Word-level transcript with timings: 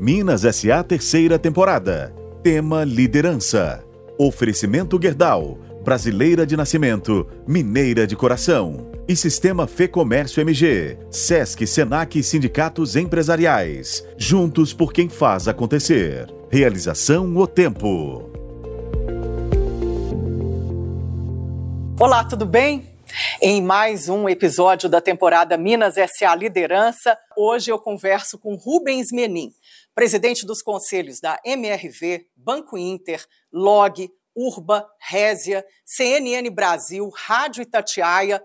Minas 0.00 0.42
SA 0.42 0.84
terceira 0.84 1.36
temporada. 1.36 2.14
Tema 2.44 2.84
Liderança. 2.84 3.84
Oferecimento 4.16 4.98
Gerdau. 5.02 5.58
Brasileira 5.82 6.46
de 6.46 6.56
nascimento, 6.56 7.26
mineira 7.44 8.06
de 8.06 8.14
coração. 8.14 8.88
E 9.08 9.16
Sistema 9.16 9.66
Fê 9.66 9.88
Comércio 9.88 10.40
MG. 10.40 10.96
Sesc, 11.10 11.66
Senac 11.66 12.16
e 12.16 12.22
Sindicatos 12.22 12.94
Empresariais. 12.94 14.06
Juntos 14.16 14.72
por 14.72 14.92
quem 14.92 15.08
faz 15.08 15.48
acontecer. 15.48 16.32
Realização 16.48 17.36
O 17.36 17.46
Tempo. 17.46 18.30
Olá, 21.98 22.22
tudo 22.22 22.46
bem? 22.46 22.88
Em 23.42 23.62
mais 23.62 24.08
um 24.08 24.28
episódio 24.28 24.88
da 24.88 25.00
temporada 25.00 25.56
Minas 25.56 25.94
SA 25.94 26.34
Liderança, 26.34 27.16
hoje 27.36 27.70
eu 27.70 27.78
converso 27.78 28.38
com 28.38 28.54
Rubens 28.54 29.10
Menin, 29.10 29.50
presidente 30.00 30.46
dos 30.46 30.62
conselhos 30.62 31.20
da 31.20 31.38
MRV, 31.44 32.26
Banco 32.34 32.78
Inter, 32.78 33.22
Log, 33.52 34.10
Urba, 34.34 34.88
Résia, 34.98 35.62
CNN 35.84 36.48
Brasil, 36.48 37.10
Rádio 37.14 37.60
Itatiaia, 37.60 38.42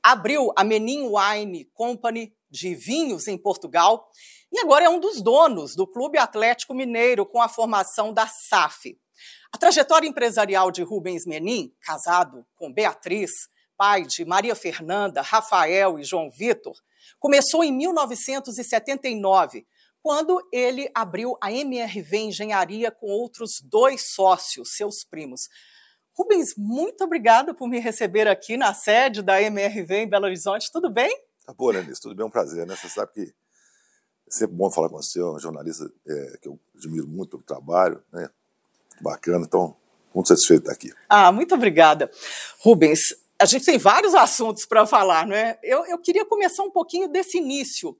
abriu 0.00 0.52
a 0.56 0.62
Menin 0.62 1.10
Wine 1.10 1.64
Company 1.74 2.32
de 2.48 2.76
vinhos 2.76 3.26
em 3.26 3.36
Portugal 3.36 4.08
e 4.52 4.60
agora 4.60 4.84
é 4.84 4.88
um 4.88 5.00
dos 5.00 5.20
donos 5.20 5.74
do 5.74 5.88
Clube 5.88 6.18
Atlético 6.18 6.72
Mineiro 6.72 7.26
com 7.26 7.42
a 7.42 7.48
formação 7.48 8.12
da 8.12 8.28
SAF. 8.28 8.96
A 9.52 9.58
trajetória 9.58 10.06
empresarial 10.06 10.70
de 10.70 10.84
Rubens 10.84 11.26
Menin, 11.26 11.74
casado 11.80 12.46
com 12.54 12.72
Beatriz, 12.72 13.48
pai 13.76 14.04
de 14.04 14.24
Maria 14.24 14.54
Fernanda, 14.54 15.20
Rafael 15.20 15.98
e 15.98 16.04
João 16.04 16.30
Vitor, 16.30 16.76
começou 17.18 17.64
em 17.64 17.72
1979, 17.72 19.66
quando 20.02 20.44
ele 20.52 20.90
abriu 20.94 21.36
a 21.40 21.52
MRV 21.52 22.16
Engenharia 22.18 22.90
com 22.90 23.06
outros 23.06 23.60
dois 23.62 24.12
sócios, 24.12 24.74
seus 24.74 25.04
primos. 25.04 25.48
Rubens, 26.12 26.54
muito 26.56 27.04
obrigada 27.04 27.54
por 27.54 27.68
me 27.68 27.78
receber 27.78 28.26
aqui 28.26 28.56
na 28.56 28.74
sede 28.74 29.22
da 29.22 29.40
MRV 29.40 29.94
em 29.94 30.08
Belo 30.08 30.26
Horizonte. 30.26 30.70
Tudo 30.72 30.90
bem? 30.90 31.16
Tá 31.46 31.54
bom, 31.54 31.70
Lenise, 31.70 32.00
tudo 32.00 32.14
bem, 32.14 32.24
é 32.24 32.26
um 32.26 32.30
prazer, 32.30 32.66
né? 32.66 32.76
Você 32.76 32.88
sabe 32.88 33.12
que 33.12 33.22
é 33.22 34.30
sempre 34.30 34.56
bom 34.56 34.70
falar 34.70 34.88
com 34.88 34.96
você, 34.96 35.20
é 35.20 35.24
um 35.24 35.38
jornalista 35.38 35.90
é, 36.06 36.38
que 36.42 36.48
eu 36.48 36.58
admiro 36.76 37.06
muito 37.06 37.30
pelo 37.30 37.42
trabalho, 37.42 38.02
né? 38.12 38.28
Bacana, 39.00 39.44
então, 39.46 39.76
muito 40.14 40.28
satisfeito 40.28 40.64
de 40.64 40.70
estar 40.70 40.74
aqui. 40.74 40.92
Ah, 41.08 41.32
muito 41.32 41.54
obrigada. 41.54 42.10
Rubens, 42.60 43.14
a 43.38 43.46
gente 43.46 43.64
tem 43.64 43.78
vários 43.78 44.14
assuntos 44.14 44.66
para 44.66 44.86
falar, 44.86 45.26
não 45.26 45.34
é? 45.34 45.58
Eu, 45.62 45.86
eu 45.86 45.98
queria 45.98 46.26
começar 46.26 46.62
um 46.62 46.70
pouquinho 46.70 47.08
desse 47.08 47.38
início 47.38 47.96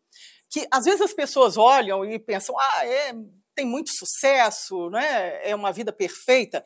que 0.52 0.68
às 0.70 0.84
vezes 0.84 1.00
as 1.00 1.14
pessoas 1.14 1.56
olham 1.56 2.04
e 2.04 2.18
pensam, 2.18 2.54
ah, 2.58 2.86
é, 2.86 3.14
tem 3.54 3.64
muito 3.64 3.90
sucesso, 3.90 4.90
né? 4.90 5.48
é 5.48 5.54
uma 5.54 5.72
vida 5.72 5.90
perfeita. 5.90 6.62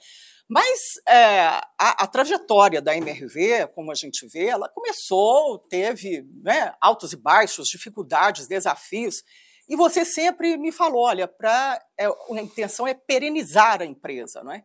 Mas 0.49 0.79
é, 1.09 1.41
a, 1.79 2.05
a, 2.05 2.07
trajetória 2.07 2.83
da 2.83 2.97
MRV, 2.97 3.69
como 3.75 3.93
a 3.93 3.95
gente 3.95 4.27
vê, 4.29 4.47
ela 4.47 4.69
começou, 4.69 5.59
teve 5.69 6.25
né, 6.43 6.75
altos 6.81 7.13
e 7.13 7.17
baixos, 7.17 7.69
dificuldades, 7.69 8.49
desafios. 8.49 9.23
E 9.69 9.77
você 9.77 10.05
sempre 10.05 10.57
me 10.57 10.71
falou, 10.71 11.03
olha, 11.03 11.27
pra, 11.27 11.81
é, 11.99 12.07
a 12.07 12.43
intenção 12.43 12.87
é 12.87 12.95
perenizar 12.95 13.83
a 13.83 13.87
empresa, 13.87 14.43
não 14.43 14.53
é? 14.53 14.65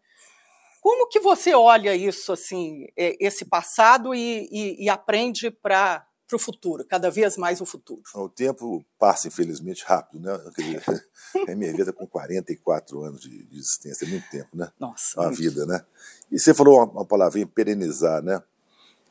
Como 0.81 1.08
que 1.09 1.19
você 1.19 1.53
olha 1.53 1.95
isso, 1.95 2.31
assim, 2.33 2.88
é, 2.97 3.16
esse 3.19 3.45
passado 3.45 4.16
e, 4.16 4.47
e, 4.52 4.86
e 4.86 4.89
aprende 4.89 5.52
para 5.52 6.08
para 6.32 6.38
o 6.38 6.40
futuro, 6.40 6.86
cada 6.86 7.12
vez 7.12 7.36
mais 7.36 7.60
o 7.60 7.66
futuro. 7.66 8.02
O 8.16 8.30
tempo 8.30 8.86
passa, 8.98 9.28
infelizmente, 9.28 9.84
rápido, 9.86 10.22
né? 10.22 10.32
A 11.48 11.56
minha 11.56 11.73
vida 11.76 11.92
com 11.92 12.08
44 12.08 13.04
anos 13.04 13.22
de, 13.22 13.44
de 13.44 13.58
existência, 13.58 14.06
é 14.06 14.08
muito 14.08 14.30
tempo, 14.30 14.50
né? 14.54 14.72
Nossa. 14.80 15.20
Uma 15.20 15.28
muito. 15.28 15.42
vida, 15.42 15.66
né? 15.66 15.84
E 16.32 16.40
você 16.40 16.54
falou 16.54 16.78
uma, 16.78 16.86
uma 16.86 17.06
palavrinha, 17.06 17.46
perenizar, 17.46 18.23
né? 18.23 18.42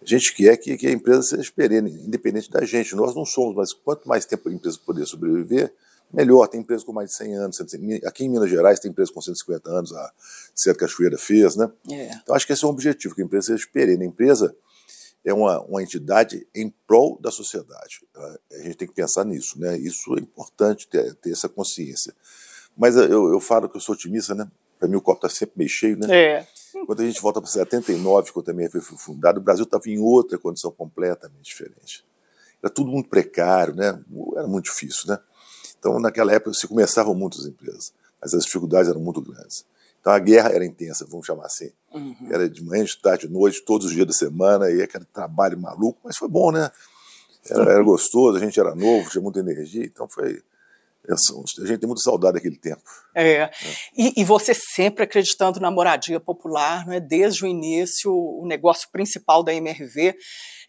A 0.00 0.06
gente 0.06 0.34
quer 0.34 0.56
que, 0.56 0.78
que 0.78 0.86
a 0.86 0.90
empresa 0.90 1.22
seja 1.22 1.52
perene, 1.54 1.90
independente 1.90 2.50
da 2.50 2.64
gente. 2.64 2.96
Nós 2.96 3.14
não 3.14 3.26
somos, 3.26 3.54
mas 3.54 3.74
quanto 3.74 4.08
mais 4.08 4.24
tempo 4.24 4.48
a 4.48 4.52
empresa 4.52 4.78
poder 4.78 5.04
sobreviver, 5.04 5.74
melhor. 6.10 6.46
Tem 6.46 6.60
empresas 6.60 6.84
com 6.84 6.92
mais 6.92 7.10
de 7.10 7.16
100 7.16 7.34
anos. 7.34 7.60
Aqui 8.06 8.24
em 8.24 8.30
Minas 8.30 8.48
Gerais 8.48 8.80
tem 8.80 8.90
empresas 8.90 9.12
com 9.12 9.20
150 9.20 9.70
anos, 9.70 9.92
a 9.92 10.12
Cerca 10.54 10.86
Cachoeira 10.86 11.18
fez, 11.18 11.54
né? 11.54 11.70
É. 11.90 12.14
Então 12.14 12.34
acho 12.34 12.46
que 12.46 12.54
esse 12.54 12.64
é 12.64 12.66
o 12.66 12.70
objetivo, 12.70 13.14
que 13.14 13.20
a 13.20 13.24
empresa 13.24 13.48
seja 13.48 13.68
perene. 13.70 14.04
A 14.04 14.06
empresa 14.06 14.56
é 15.24 15.34
uma, 15.34 15.60
uma 15.62 15.82
entidade 15.82 16.46
em 16.54 16.70
prol 16.86 17.18
da 17.20 17.30
sociedade. 17.30 18.00
A 18.52 18.58
gente 18.58 18.76
tem 18.76 18.88
que 18.88 18.94
pensar 18.94 19.24
nisso, 19.24 19.58
né? 19.58 19.76
Isso 19.78 20.16
é 20.16 20.20
importante 20.20 20.88
ter, 20.88 21.14
ter 21.16 21.32
essa 21.32 21.48
consciência. 21.48 22.14
Mas 22.76 22.96
eu, 22.96 23.32
eu 23.32 23.40
falo 23.40 23.68
que 23.68 23.76
eu 23.76 23.80
sou 23.80 23.94
otimista, 23.94 24.34
né? 24.34 24.50
Para 24.78 24.88
mim 24.88 24.96
o 24.96 25.00
copo 25.00 25.26
está 25.26 25.28
sempre 25.28 25.54
meio 25.58 25.68
cheio, 25.68 25.98
né? 25.98 26.06
É. 26.10 26.46
Quando 26.86 27.00
a 27.00 27.04
gente 27.04 27.20
volta 27.20 27.40
para 27.40 27.50
79, 27.50 28.32
quando 28.32 28.46
também 28.46 28.70
foi 28.70 28.80
fundado, 28.80 29.40
o 29.40 29.42
Brasil 29.42 29.64
estava 29.64 29.88
em 29.88 29.98
outra 29.98 30.38
condição 30.38 30.70
completamente 30.70 31.44
diferente. 31.44 32.04
Era 32.62 32.72
tudo 32.72 32.90
muito 32.90 33.08
precário, 33.08 33.74
né? 33.74 34.00
Era 34.36 34.46
muito 34.46 34.66
difícil, 34.66 35.08
né? 35.08 35.18
Então, 35.78 35.98
naquela 35.98 36.32
época, 36.32 36.54
se 36.54 36.66
começavam 36.66 37.14
muitas 37.14 37.46
empresas, 37.46 37.92
mas 38.20 38.34
as 38.34 38.44
dificuldades 38.44 38.88
eram 38.88 39.00
muito 39.00 39.20
grandes. 39.20 39.64
Então 40.00 40.12
a 40.12 40.18
guerra 40.18 40.50
era 40.50 40.64
intensa, 40.64 41.06
vamos 41.08 41.26
chamar 41.26 41.46
assim. 41.46 41.70
Uhum. 41.92 42.28
Era 42.30 42.48
de 42.48 42.64
manhã, 42.64 42.84
de 42.84 42.96
tarde, 42.96 43.26
de 43.26 43.32
noite, 43.32 43.62
todos 43.62 43.86
os 43.86 43.92
dias 43.92 44.06
da 44.06 44.12
semana, 44.12 44.70
e 44.70 44.82
aquele 44.82 45.04
trabalho 45.04 45.58
maluco, 45.58 46.00
mas 46.02 46.16
foi 46.16 46.28
bom, 46.28 46.50
né? 46.50 46.70
Era, 47.48 47.72
era 47.72 47.82
gostoso, 47.82 48.36
a 48.36 48.40
gente 48.40 48.58
era 48.58 48.74
novo, 48.74 49.10
tinha 49.10 49.22
muita 49.22 49.40
energia, 49.40 49.84
então 49.84 50.08
foi. 50.08 50.42
A 51.14 51.66
gente 51.66 51.78
tem 51.78 51.86
muita 51.86 52.02
saudade 52.02 52.34
daquele 52.34 52.56
tempo. 52.56 52.82
É. 53.14 53.32
é. 53.32 53.50
E, 53.96 54.20
e, 54.20 54.24
você 54.24 54.54
sempre 54.54 55.04
acreditando 55.04 55.60
na 55.60 55.70
moradia 55.70 56.20
popular, 56.20 56.86
não 56.86 56.92
é? 56.92 57.00
Desde 57.00 57.44
o 57.44 57.48
início, 57.48 58.12
o 58.12 58.46
negócio 58.46 58.88
principal 58.90 59.42
da 59.42 59.54
MRV. 59.54 60.14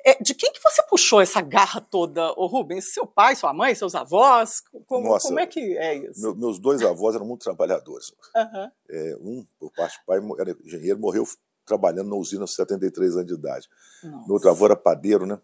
É, 0.03 0.21
de 0.21 0.33
quem 0.33 0.51
que 0.51 0.61
você 0.63 0.81
puxou 0.83 1.21
essa 1.21 1.41
garra 1.41 1.79
toda, 1.79 2.31
ô 2.35 2.47
Rubens? 2.47 2.93
Seu 2.93 3.05
pai, 3.05 3.35
sua 3.35 3.53
mãe, 3.53 3.75
seus 3.75 3.93
avós? 3.93 4.61
Como, 4.87 5.09
Nossa, 5.09 5.27
como 5.27 5.39
é 5.39 5.45
que 5.45 5.77
é 5.77 5.95
isso? 5.95 6.21
Meu, 6.21 6.35
meus 6.35 6.59
dois 6.59 6.81
avós 6.81 7.15
eram 7.15 7.25
muito 7.25 7.43
trabalhadores. 7.43 8.11
Uhum. 8.35 8.71
É, 8.89 9.17
um, 9.21 9.45
por 9.59 9.71
parte 9.71 9.99
do 9.99 10.05
pai, 10.05 10.19
era 10.39 10.57
engenheiro, 10.65 10.99
morreu 10.99 11.25
trabalhando 11.65 12.09
na 12.09 12.15
usina 12.15 12.43
aos 12.43 12.55
73 12.55 13.15
anos 13.15 13.27
de 13.27 13.33
idade. 13.33 13.69
Nossa. 14.03 14.25
Meu 14.25 14.33
outro 14.33 14.49
avô 14.49 14.65
era 14.65 14.75
padeiro, 14.75 15.25
né? 15.25 15.39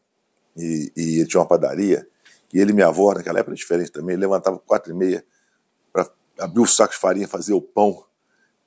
E, 0.56 0.92
e, 0.98 1.20
ele 1.20 1.28
tinha 1.28 1.40
uma 1.40 1.48
padaria. 1.48 2.08
E 2.54 2.60
ele 2.60 2.74
minha 2.74 2.88
avó, 2.88 3.14
naquela 3.14 3.40
época 3.40 3.56
diferente 3.56 3.92
também, 3.92 4.16
levantava 4.16 4.58
quatro 4.60 4.92
e 4.92 4.96
meia 4.96 5.26
para 5.92 6.10
abrir 6.40 6.62
o 6.62 6.68
saco 6.68 6.94
de 6.94 7.00
farinha, 7.00 7.28
fazer 7.28 7.54
o 7.54 7.62
pão 7.62 8.08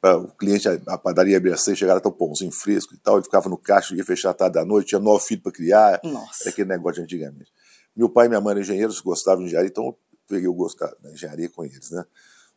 o 0.02 0.28
cliente, 0.28 0.66
a 0.66 0.96
padaria 0.96 1.36
abria 1.36 1.56
seis, 1.56 1.78
chegava 1.78 1.98
até 1.98 2.08
o 2.08 2.12
pãozinho 2.12 2.50
fresco 2.50 2.94
e 2.94 2.96
tal, 2.96 3.16
ele 3.16 3.24
ficava 3.24 3.50
no 3.50 3.58
caixa, 3.58 3.94
ia 3.94 4.04
fechar 4.04 4.30
a 4.30 4.34
tarde 4.34 4.54
da 4.54 4.64
noite, 4.64 4.88
tinha 4.88 5.00
nove 5.00 5.24
filhos 5.24 5.42
para 5.42 5.52
criar, 5.52 6.00
Nossa. 6.02 6.44
era 6.44 6.50
aquele 6.50 6.68
negócio 6.68 6.96
de 6.96 7.02
antigamente. 7.02 7.52
Meu 7.94 8.08
pai 8.08 8.26
e 8.26 8.28
minha 8.30 8.40
mãe 8.40 8.52
eram 8.52 8.62
engenheiros, 8.62 9.00
gostavam 9.00 9.40
de 9.40 9.48
engenharia, 9.48 9.68
então 9.68 9.86
eu 9.86 9.98
peguei 10.26 10.48
o 10.48 10.54
gosto 10.54 10.78
da 11.02 11.12
engenharia 11.12 11.50
com 11.50 11.64
eles, 11.64 11.90
né? 11.90 12.04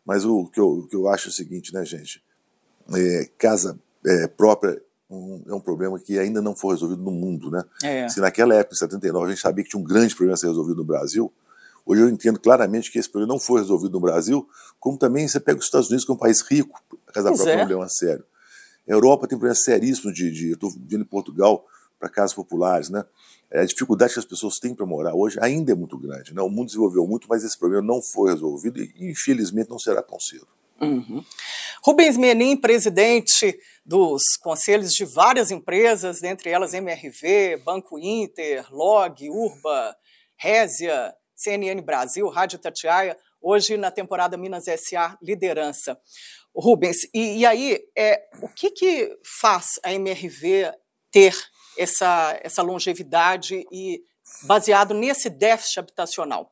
Mas 0.06 0.24
o 0.24 0.48
que 0.48 0.60
eu, 0.60 0.70
o 0.70 0.88
que 0.88 0.96
eu 0.96 1.08
acho 1.10 1.28
é 1.28 1.32
o 1.32 1.34
seguinte, 1.34 1.74
né, 1.74 1.84
gente? 1.84 2.24
É, 2.94 3.30
casa 3.38 3.78
é, 4.06 4.28
própria 4.28 4.82
um, 5.14 5.44
é 5.48 5.54
um 5.54 5.60
problema 5.60 6.00
que 6.00 6.18
ainda 6.18 6.42
não 6.42 6.56
foi 6.56 6.74
resolvido 6.74 7.02
no 7.02 7.12
mundo, 7.12 7.52
né? 7.52 7.64
É. 7.84 8.10
Se 8.10 8.20
naquela 8.20 8.56
época, 8.56 8.76
em 8.76 8.80
79, 8.80 9.26
a 9.26 9.30
gente 9.30 9.42
sabia 9.42 9.64
que 9.64 9.70
tinha 9.70 9.82
um 9.82 9.86
grande 9.86 10.16
problema 10.16 10.34
a 10.34 10.38
ser 10.38 10.48
resolvido 10.48 10.78
no 10.78 10.86
Brasil, 10.86 11.32
Hoje 11.86 12.02
eu 12.02 12.10
entendo 12.10 12.40
claramente 12.40 12.92
que 12.92 12.98
esse 12.98 13.10
problema 13.10 13.34
não 13.34 13.40
foi 13.40 13.60
resolvido 13.60 13.92
no 13.92 14.00
Brasil, 14.00 14.48
como 14.80 14.98
também 14.98 15.28
você 15.28 15.40
pega 15.40 15.60
os 15.60 15.66
Estados 15.66 15.90
Unidos, 15.90 16.06
que 16.06 16.12
é 16.12 16.16
um 16.16 16.18
país 16.18 16.42
rico, 16.42 16.82
a 17.08 17.12
casa 17.12 17.28
pois 17.30 17.42
própria 17.42 17.54
é 17.54 17.56
um 17.58 17.68
problema 17.68 17.90
sério. 17.90 18.24
A 18.88 18.92
Europa 18.92 19.28
tem 19.28 19.38
problemas 19.38 19.64
seríssimos 19.64 20.14
de, 20.14 20.32
de 20.32 20.50
eu 20.50 20.54
estou 20.54 20.70
vindo 20.70 21.02
em 21.02 21.06
Portugal 21.06 21.66
para 22.00 22.10
casas 22.10 22.34
populares, 22.34 22.90
né? 22.90 23.04
É, 23.52 23.62
a 23.62 23.66
dificuldade 23.66 24.14
que 24.14 24.20
as 24.20 24.26
pessoas 24.26 24.58
têm 24.60 24.74
para 24.74 24.86
morar 24.86 25.14
hoje 25.14 25.38
ainda 25.40 25.72
é 25.72 25.76
muito 25.76 25.98
grande. 25.98 26.34
Né? 26.34 26.42
O 26.42 26.50
mundo 26.50 26.68
desenvolveu 26.68 27.06
muito, 27.06 27.28
mas 27.30 27.44
esse 27.44 27.58
problema 27.58 27.86
não 27.86 28.02
foi 28.02 28.32
resolvido 28.32 28.82
e, 28.82 28.92
infelizmente, 29.00 29.70
não 29.70 29.78
será 29.78 30.02
tão 30.02 30.20
cedo. 30.20 30.48
Uhum. 30.84 31.24
Rubens 31.84 32.18
Menin, 32.18 32.56
presidente 32.56 33.58
dos 33.86 34.38
conselhos 34.42 34.94
de 34.94 35.04
várias 35.06 35.52
empresas, 35.52 36.22
dentre 36.22 36.50
elas 36.50 36.74
MRV, 36.74 37.58
Banco 37.64 38.00
Inter, 38.00 38.66
Log, 38.74 39.30
Urba, 39.30 39.96
Résia, 40.38 41.14
CNN 41.36 41.82
Brasil, 41.82 42.28
Rádio 42.30 42.60
Tatiaia, 42.60 43.18
hoje 43.42 43.76
na 43.76 43.92
temporada 43.92 44.38
Minas 44.38 44.66
SA 44.66 45.18
Liderança. 45.22 46.00
Rubens, 46.56 46.98
e, 47.14 47.40
e 47.40 47.46
aí, 47.46 47.80
é, 47.98 48.30
o 48.42 48.48
que, 48.48 48.70
que 48.70 49.18
faz 49.42 49.80
a 49.84 49.92
MRV 49.92 50.72
ter 51.12 51.36
essa, 51.78 52.40
essa 52.44 52.62
longevidade 52.62 53.66
e 53.72 54.02
baseado 54.44 54.94
nesse 54.94 55.30
déficit 55.30 55.80
habitacional? 55.80 56.52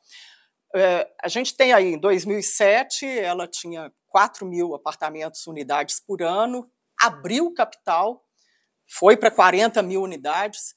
É, 0.75 1.07
a 1.21 1.27
gente 1.27 1.55
tem 1.55 1.71
aí, 1.71 1.93
em 1.93 1.99
2007, 1.99 3.05
ela 3.05 3.47
tinha 3.47 3.91
4 4.11 4.45
mil 4.45 4.75
apartamentos, 4.75 5.47
unidades 5.47 5.99
por 5.99 6.21
ano, 6.21 6.69
abriu 7.01 7.51
capital, 7.53 8.23
foi 8.87 9.17
para 9.17 9.31
40 9.31 9.81
mil 9.81 10.03
unidades, 10.03 10.75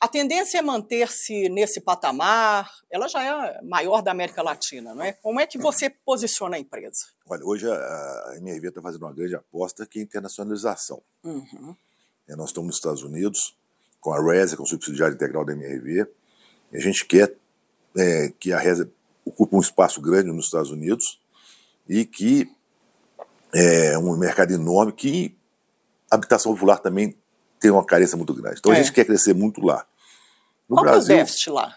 A 0.00 0.06
tendência 0.06 0.58
é 0.58 0.62
manter-se 0.62 1.48
nesse 1.48 1.80
patamar, 1.80 2.70
ela 2.88 3.08
já 3.08 3.20
é 3.20 3.60
maior 3.62 4.00
da 4.00 4.12
América 4.12 4.42
Latina, 4.42 4.94
não 4.94 5.02
é? 5.02 5.12
Como 5.12 5.40
é 5.40 5.46
que 5.46 5.58
você 5.58 5.90
posiciona 5.90 6.54
a 6.54 6.58
empresa? 6.60 7.06
Olha, 7.26 7.44
hoje 7.44 7.68
a, 7.68 8.34
MRV 8.36 8.68
está 8.68 8.80
fazendo 8.80 9.02
uma 9.02 9.12
grande 9.12 9.34
aposta 9.34 9.84
que 9.84 9.98
é 9.98 10.02
a 10.02 10.04
internacionalização. 10.04 11.02
Uhum. 11.24 11.74
É, 12.28 12.36
nós 12.36 12.50
estamos 12.50 12.68
nos 12.68 12.76
Estados 12.76 13.02
Unidos, 13.02 13.56
com 14.00 14.12
a 14.12 14.22
RESA, 14.22 14.56
com 14.56 14.62
o 14.62 14.66
subsidiário 14.68 15.16
integral 15.16 15.44
da 15.44 15.52
MRV, 15.52 16.06
e 16.70 16.76
a 16.76 16.80
gente 16.80 17.04
quer 17.04 17.34
é, 17.96 18.32
que 18.38 18.52
a 18.52 18.58
RESA 18.58 18.88
ocupe 19.24 19.56
um 19.56 19.60
espaço 19.60 20.00
grande 20.00 20.30
nos 20.30 20.44
Estados 20.44 20.70
Unidos 20.70 21.20
e 21.88 22.04
que 22.04 22.48
é 23.54 23.98
um 23.98 24.16
mercado 24.16 24.52
enorme 24.52 24.92
que 24.92 25.36
a 26.10 26.14
habitação 26.14 26.52
popular 26.52 26.78
também 26.78 27.16
tem 27.60 27.70
uma 27.70 27.84
carência 27.84 28.16
muito 28.16 28.34
grande. 28.34 28.58
Então 28.58 28.72
é. 28.72 28.76
a 28.76 28.82
gente 28.82 28.92
quer 28.92 29.04
crescer 29.04 29.34
muito 29.34 29.60
lá. 29.64 29.86
No 30.68 30.76
Qual 30.76 30.84
Brasil, 30.84 31.14
é 31.14 31.16
o 31.16 31.20
déficit 31.20 31.50
lá? 31.50 31.76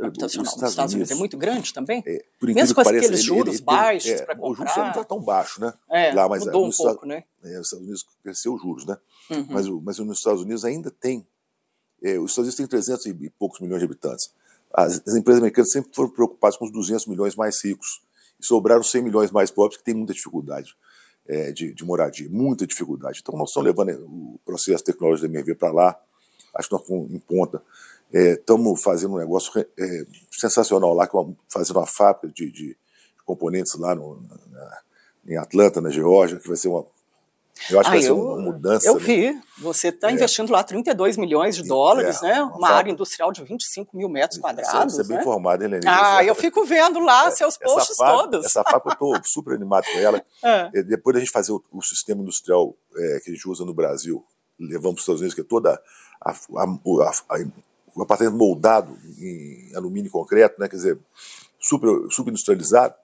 habitacional 0.00 0.44
nos 0.44 0.70
Estados, 0.70 0.94
Unidos. 0.94 1.10
é 1.10 1.14
muito 1.14 1.38
grande 1.38 1.72
também? 1.72 2.02
É, 2.06 2.24
Mesmo 2.42 2.74
com 2.74 2.82
pareça, 2.82 3.06
aqueles 3.06 3.22
juros 3.22 3.54
ele, 3.54 3.56
ele, 3.56 3.64
baixos 3.64 4.10
é, 4.10 4.24
para 4.24 4.36
comprar. 4.36 4.50
O 4.50 4.54
juros 4.54 4.76
não 4.76 4.88
está 4.88 5.04
tão 5.04 5.20
baixo, 5.22 5.60
né? 5.60 5.72
É, 5.90 6.12
lá, 6.12 6.28
mas, 6.28 6.44
mudou 6.44 6.66
um 6.66 6.70
pouco, 6.70 6.92
Estados, 6.92 7.08
né? 7.08 7.24
É, 7.42 7.58
os 7.58 7.66
Estados 7.66 7.84
Unidos 7.84 8.06
cresceu 8.22 8.54
os 8.54 8.60
juros, 8.60 8.84
né? 8.84 8.96
Uhum. 9.30 9.46
Mas, 9.48 9.68
mas 9.68 9.98
nos 10.00 10.18
Estados 10.18 10.42
Unidos 10.42 10.64
ainda 10.64 10.90
tem, 10.90 11.26
é, 12.02 12.18
os 12.18 12.32
Estados 12.32 12.48
Unidos 12.48 12.56
têm 12.56 12.66
300 12.66 13.06
e 13.06 13.30
poucos 13.38 13.60
milhões 13.60 13.80
de 13.80 13.86
habitantes. 13.86 14.32
As, 14.72 15.00
as, 15.06 15.14
empresas 15.14 15.40
americanas 15.40 15.70
sempre 15.70 15.90
foram 15.94 16.10
preocupadas 16.10 16.56
com 16.56 16.66
os 16.66 16.72
200 16.72 17.06
milhões 17.06 17.34
mais 17.34 17.62
ricos 17.64 18.02
e 18.38 18.44
sobraram 18.44 18.82
100 18.82 19.02
milhões 19.02 19.30
mais 19.30 19.50
pobres 19.50 19.78
que 19.78 19.84
têm 19.84 19.94
muita 19.94 20.12
dificuldade 20.12 20.76
é, 21.26 21.52
de, 21.52 21.72
de, 21.72 21.84
moradia, 21.84 22.28
muita 22.28 22.66
dificuldade. 22.66 23.20
Então 23.22 23.36
nós 23.38 23.50
estamos 23.50 23.66
levando 23.66 24.04
o 24.04 24.38
processo 24.44 24.84
tecnológico 24.84 25.26
da 25.26 25.32
MRV 25.32 25.54
para 25.54 25.72
lá, 25.72 26.00
acho 26.54 26.68
que 26.68 26.74
nós 26.74 26.82
estamos 26.82 27.10
em 27.10 27.18
ponta. 27.18 27.62
Estamos 28.12 28.80
é, 28.80 28.82
fazendo 28.82 29.14
um 29.14 29.18
negócio 29.18 29.50
é, 29.60 30.06
sensacional 30.30 30.94
lá, 30.94 31.08
fazendo 31.48 31.78
uma 31.78 31.86
fábrica 31.86 32.28
de, 32.28 32.50
de 32.50 32.76
componentes 33.24 33.74
lá 33.74 33.94
no, 33.94 34.20
na, 34.50 34.78
em 35.26 35.36
Atlanta, 35.36 35.80
na 35.80 35.90
Geórgia, 35.90 36.38
que 36.38 36.46
vai 36.46 36.56
ser 36.56 36.68
uma. 36.68 36.86
Eu 37.70 37.80
acho 37.80 37.88
ah, 37.88 37.92
que 37.92 37.98
vai 37.98 37.98
eu, 37.98 38.02
ser 38.02 38.12
uma 38.12 38.38
mudança. 38.38 38.88
Eu 38.88 38.94
né? 38.94 39.00
vi. 39.00 39.40
Você 39.58 39.88
está 39.88 40.10
é. 40.10 40.12
investindo 40.12 40.50
lá 40.50 40.62
32 40.62 41.16
milhões 41.16 41.56
de 41.56 41.62
dólares, 41.62 42.22
é, 42.22 42.26
né? 42.26 42.42
Uma, 42.42 42.70
área 42.70 42.90
industrial 42.90 43.30
de 43.32 43.40
225 43.40 43.96
mil 43.96 44.08
metros 44.08 44.40
quadrados. 44.40 44.94
Você 44.94 45.02
é 45.02 45.04
bem 45.04 45.16
né? 45.16 45.22
informado, 45.22 45.62
hein, 45.62 45.70
Lenine? 45.70 45.90
Ah, 45.90 46.22
eu 46.24 46.34
fico 46.34 46.64
vendo 46.64 46.98
lá 46.98 47.30
seus 47.30 47.56
posts 47.56 47.96
todos. 47.96 48.44
Essa 48.44 48.64
fábrica 48.64 48.88
eu 49.02 49.14
estou 49.14 49.20
super 49.24 49.54
animado 49.54 49.84
com 49.84 49.98
ela. 49.98 50.22
É. 50.42 50.82
Depois 50.82 51.14
da 51.14 51.20
gente 51.20 51.30
fazer 51.30 51.52
o, 51.52 51.62
o 51.72 51.80
sistema 51.80 52.22
industrial 52.22 52.74
que 53.22 53.30
a 53.30 53.32
gente 53.32 53.48
usa 53.48 53.64
no 53.64 53.72
Brasil, 53.72 54.24
levamos 54.58 54.80
para 54.80 54.90
os 54.92 55.00
Estados 55.00 55.20
Unidos, 55.20 55.34
que 55.34 55.40
é 55.40 55.44
toda 55.44 55.80
a, 56.20 56.30
a, 56.30 56.64
a, 56.64 57.44
o 57.94 58.02
apartamento 58.02 58.36
moldado 58.36 58.98
em 59.18 59.74
alumínio 59.74 60.08
e 60.08 60.10
concreto, 60.10 60.60
né, 60.60 60.68
quer 60.68 60.76
dizer, 60.76 60.98
super, 61.60 62.10
super 62.10 62.30
industrializado, 62.30 62.94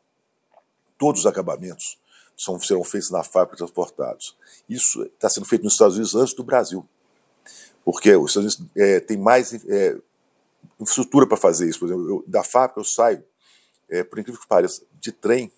todos 0.98 1.20
os 1.20 1.26
acabamentos 1.26 1.99
são, 2.40 2.58
serão 2.58 2.82
feitos 2.82 3.10
na 3.10 3.22
fábrica 3.22 3.56
e 3.56 3.58
transportados. 3.58 4.34
Isso 4.66 5.02
está 5.02 5.28
sendo 5.28 5.44
feito 5.44 5.62
nos 5.62 5.74
Estados 5.74 5.96
Unidos 5.96 6.14
antes 6.14 6.32
do 6.32 6.42
Brasil, 6.42 6.88
porque 7.84 8.16
os 8.16 8.30
Estados 8.30 8.56
Unidos 8.56 8.72
é, 8.74 8.98
tem 8.98 9.18
mais 9.18 9.52
é, 9.68 9.98
infraestrutura 10.80 11.26
para 11.26 11.36
fazer 11.36 11.68
isso. 11.68 11.78
Por 11.80 11.86
exemplo, 11.86 12.08
eu, 12.08 12.24
da 12.26 12.42
fábrica 12.42 12.80
eu 12.80 12.84
saio, 12.84 13.22
é, 13.90 14.02
por 14.02 14.18
incrível 14.18 14.40
que 14.40 14.48
pareça, 14.48 14.82
de 14.98 15.12
trem 15.12 15.52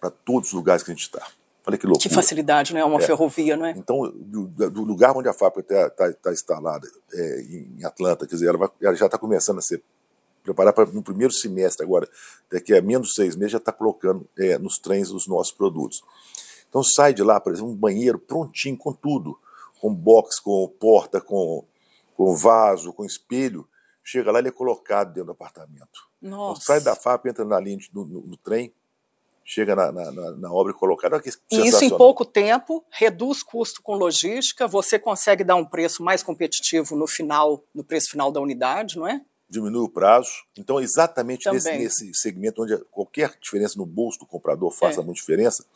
para 0.00 0.10
todos 0.10 0.50
os 0.50 0.54
lugares 0.54 0.84
que 0.84 0.92
a 0.92 0.94
gente 0.94 1.02
está. 1.02 1.26
Olha 1.66 1.76
que 1.76 1.86
loucura. 1.86 2.08
Que 2.08 2.14
facilidade, 2.14 2.72
né? 2.72 2.84
Uma 2.84 3.00
é. 3.00 3.02
ferrovia, 3.02 3.56
não 3.56 3.66
é? 3.66 3.72
Então, 3.72 4.12
do, 4.14 4.46
do, 4.46 4.84
lugar 4.84 5.16
onde 5.16 5.28
a 5.28 5.32
fábrica 5.32 5.86
está 5.86 5.90
tá, 5.90 6.12
tá 6.12 6.32
instalada, 6.32 6.86
é, 7.12 7.40
em 7.42 7.84
Atlanta, 7.84 8.26
quer 8.26 8.34
dizer, 8.34 8.48
ela, 8.48 8.58
vai, 8.58 8.68
ela 8.80 8.94
já 8.94 9.06
está 9.06 9.18
começando 9.18 9.58
a 9.58 9.62
ser 9.62 9.82
preparar 10.42 10.72
para 10.72 10.90
no 10.90 11.02
primeiro 11.02 11.32
semestre 11.32 11.84
agora, 11.84 12.08
daqui 12.50 12.74
a 12.74 12.82
menos 12.82 13.08
de 13.08 13.14
seis 13.14 13.36
meses, 13.36 13.52
já 13.52 13.58
está 13.58 13.72
colocando 13.72 14.28
é, 14.38 14.58
nos 14.58 14.78
trens 14.78 15.10
os 15.10 15.26
nossos 15.26 15.52
produtos. 15.52 16.02
Então 16.68 16.82
sai 16.82 17.12
de 17.12 17.22
lá, 17.22 17.40
por 17.40 17.52
exemplo, 17.52 17.70
um 17.70 17.76
banheiro 17.76 18.18
prontinho, 18.18 18.76
com 18.76 18.92
tudo, 18.92 19.38
com 19.80 19.92
box, 19.94 20.40
com 20.40 20.68
porta, 20.78 21.20
com, 21.20 21.64
com 22.16 22.36
vaso, 22.36 22.92
com 22.92 23.04
espelho, 23.04 23.66
chega 24.04 24.30
lá 24.30 24.38
ele 24.38 24.48
é 24.48 24.52
colocado 24.52 25.08
dentro 25.08 25.26
do 25.26 25.32
apartamento. 25.32 26.08
Então, 26.22 26.54
sai 26.56 26.80
da 26.80 26.94
fábrica, 26.94 27.30
entra 27.30 27.44
na 27.44 27.58
linha 27.58 27.78
de, 27.78 27.90
no, 27.92 28.04
no, 28.04 28.20
no 28.20 28.36
trem, 28.36 28.72
chega 29.44 29.74
na, 29.74 29.90
na, 29.90 30.10
na 30.12 30.52
obra 30.52 30.72
e 30.72 30.74
colocar. 30.74 31.12
Olha 31.12 31.22
que 31.22 31.30
e 31.50 31.66
isso 31.66 31.84
em 31.84 31.90
pouco 31.90 32.24
tempo 32.24 32.84
reduz 32.90 33.42
custo 33.42 33.82
com 33.82 33.94
logística, 33.94 34.68
você 34.68 34.98
consegue 34.98 35.42
dar 35.42 35.56
um 35.56 35.64
preço 35.64 36.04
mais 36.04 36.22
competitivo 36.22 36.94
no 36.94 37.06
final, 37.06 37.64
no 37.74 37.82
preço 37.82 38.10
final 38.10 38.30
da 38.30 38.40
unidade, 38.40 38.96
não 38.96 39.08
é? 39.08 39.20
Diminui 39.50 39.82
o 39.82 39.88
prazo. 39.88 40.30
Então, 40.56 40.80
exatamente 40.80 41.50
nesse, 41.50 41.72
nesse, 41.72 42.14
segmento 42.14 42.62
onde 42.62 42.78
qualquer 42.90 43.36
diferença 43.40 43.76
no 43.76 43.84
bolso 43.84 44.20
do 44.20 44.26
comprador 44.26 44.70
faça 44.70 45.00
é. 45.00 45.04
muita 45.04 45.20
diferença, 45.20 45.66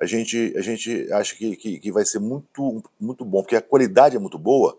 a 0.00 0.06
gente, 0.06 0.54
a 0.56 0.60
gente 0.60 1.12
acha 1.12 1.34
que, 1.34 1.56
que, 1.56 1.78
que 1.80 1.92
vai 1.92 2.04
ser 2.04 2.20
muito, 2.20 2.82
muito 2.98 3.24
bom, 3.24 3.42
porque 3.42 3.56
a 3.56 3.60
qualidade 3.60 4.16
é 4.16 4.18
muito 4.18 4.38
boa, 4.38 4.78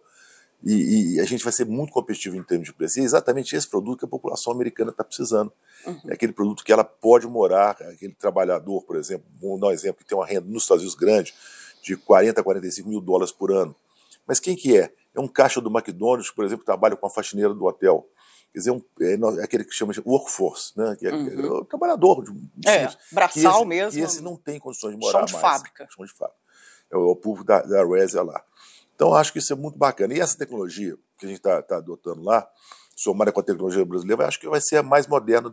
e, 0.63 1.15
e, 1.15 1.19
a 1.19 1.25
gente 1.25 1.43
vai 1.43 1.51
ser 1.51 1.65
muito 1.65 1.91
competitivo 1.91 2.37
em 2.37 2.43
termos 2.43 2.67
de 2.67 2.73
preço. 2.73 2.97
E 2.97 3.01
é 3.01 3.05
exatamente 3.05 3.53
esse 3.53 3.67
produto 3.67 3.99
que 3.99 4.05
a 4.05 4.07
população 4.07 4.53
americana 4.53 4.91
está 4.91 5.03
precisando. 5.03 5.51
Uhum. 5.85 5.99
É 6.07 6.13
aquele 6.13 6.31
produto 6.31 6.63
que 6.63 6.71
ela 6.71 6.85
pode 6.85 7.27
morar, 7.27 7.71
aquele 7.71 8.13
trabalhador, 8.13 8.81
por 8.83 8.95
exemplo, 8.95 9.25
vamos 9.41 9.59
dar 9.59 9.67
um 9.67 9.71
exemplo, 9.71 9.97
que 9.97 10.05
tem 10.05 10.17
uma 10.17 10.25
renda 10.25 10.47
nos 10.47 10.63
Estados 10.63 10.81
Unidos 10.81 10.97
grande, 10.97 11.33
de 11.81 11.97
40 11.97 12.39
a 12.39 12.43
45 12.43 12.87
mil 12.87 13.01
dólares 13.01 13.33
por 13.33 13.51
ano. 13.51 13.75
Mas 14.25 14.39
quem 14.39 14.55
que 14.55 14.77
é? 14.77 14.89
É 15.13 15.19
um 15.19 15.27
caixa 15.27 15.59
do 15.59 15.69
McDonald's, 15.69 16.31
por 16.31 16.45
exemplo, 16.45 16.61
que 16.61 16.65
trabalha 16.65 16.95
com 16.95 17.05
a 17.05 17.09
faxineira 17.09 17.53
do 17.53 17.65
hotel. 17.65 18.07
Quer 18.53 18.59
dizer, 18.59 18.71
um, 18.71 18.81
é, 19.01 19.13
é, 19.13 19.43
aquele 19.43 19.65
que 19.65 19.73
chama 19.73 19.93
de 19.93 20.01
workforce, 20.05 20.73
né? 20.77 20.95
que 20.95 21.07
é, 21.07 21.11
uhum. 21.11 21.39
é 21.39 21.51
o 21.51 21.65
trabalhador. 21.65 22.23
De, 22.23 22.69
é, 22.69 22.87
braçal 23.11 23.61
esse, 23.61 23.65
mesmo. 23.65 23.99
E 23.99 24.03
esse 24.03 24.21
não 24.21 24.35
tem 24.37 24.59
condições 24.59 24.91
de 24.91 24.99
morar 24.99 25.19
chão 25.19 25.25
de 25.25 25.33
mais. 25.33 25.41
Fábrica. 25.41 25.87
Chão 25.89 26.05
de 26.05 26.13
fábrica. 26.13 26.39
É 26.91 26.95
o, 26.95 27.09
o 27.09 27.15
povo 27.15 27.43
da, 27.43 27.63
da 27.63 27.83
Resia 27.83 28.21
lá. 28.21 28.43
Então, 28.95 29.15
acho 29.15 29.33
que 29.33 29.39
isso 29.39 29.51
é 29.51 29.55
muito 29.55 29.79
bacana. 29.79 30.13
E 30.13 30.19
essa 30.19 30.37
tecnologia 30.37 30.95
que 31.17 31.25
a 31.25 31.29
gente 31.29 31.39
está 31.39 31.63
tá 31.63 31.77
adotando 31.77 32.21
lá, 32.21 32.47
somada 32.95 33.31
com 33.31 33.39
a 33.39 33.43
tecnologia 33.43 33.83
brasileira, 33.83 34.27
acho 34.27 34.39
que 34.39 34.47
vai 34.47 34.61
ser 34.61 34.77
a 34.77 34.83
mais 34.83 35.07
moderna. 35.07 35.51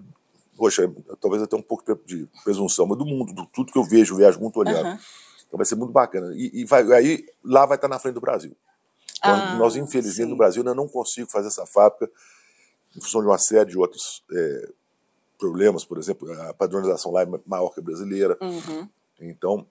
Poxa, 0.55 0.93
talvez 1.23 1.43
até 1.43 1.57
um 1.57 1.63
pouco 1.63 1.83
de 2.05 2.29
presunção, 2.45 2.85
mas 2.85 2.99
do 2.99 3.07
mundo, 3.07 3.33
do 3.33 3.47
tudo 3.47 3.73
que 3.73 3.79
eu 3.79 3.85
vejo, 3.85 4.15
viajo 4.15 4.39
muito 4.39 4.59
olhando. 4.59 4.91
Uhum. 4.91 4.99
Então 5.49 5.57
vai 5.57 5.65
ser 5.65 5.75
muito 5.75 5.91
bacana. 5.91 6.35
E, 6.35 6.61
e 6.61 6.65
vai, 6.67 6.83
aí 6.93 7.27
lá 7.43 7.65
vai 7.65 7.79
estar 7.79 7.89
na 7.89 7.99
frente 7.99 8.15
do 8.15 8.21
Brasil. 8.21 8.55
Então, 9.17 9.33
ah, 9.33 9.55
nós, 9.55 9.75
infelizmente, 9.75 10.27
sim. 10.27 10.31
no 10.31 10.37
Brasil, 10.37 10.61
ainda 10.61 10.75
não 10.75 10.87
consigo 10.87 11.31
fazer 11.31 11.49
essa 11.49 11.65
fábrica 11.65 12.11
em 12.97 13.01
função 13.01 13.21
de 13.21 13.27
uma 13.27 13.39
série 13.39 13.71
de 13.71 13.79
outros 13.79 14.23
é, 14.33 14.69
problemas, 15.39 15.85
por 15.85 15.99
exemplo, 15.99 16.31
a 16.43 16.55
padronização 16.55 17.13
lá 17.13 17.23
é 17.23 17.29
maior 17.47 17.71
que 17.71 17.81
a 17.81 17.83
brasileira. 17.83 18.37
Uhum. 18.41 18.89
Então, 19.21 19.67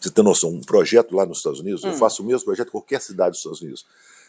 você 0.00 0.10
tem 0.10 0.24
noção, 0.24 0.50
um 0.50 0.62
projeto 0.62 1.14
lá 1.14 1.26
nos 1.26 1.38
Estados 1.38 1.60
Unidos, 1.60 1.84
hum. 1.84 1.88
eu 1.88 1.94
faço 1.94 2.22
o 2.22 2.26
mesmo 2.26 2.44
projeto 2.44 2.68
em 2.68 2.72
qualquer 2.72 3.00
cidade 3.00 3.30
dos 3.30 3.40
Estados 3.40 3.60
Unidos. 3.60 3.86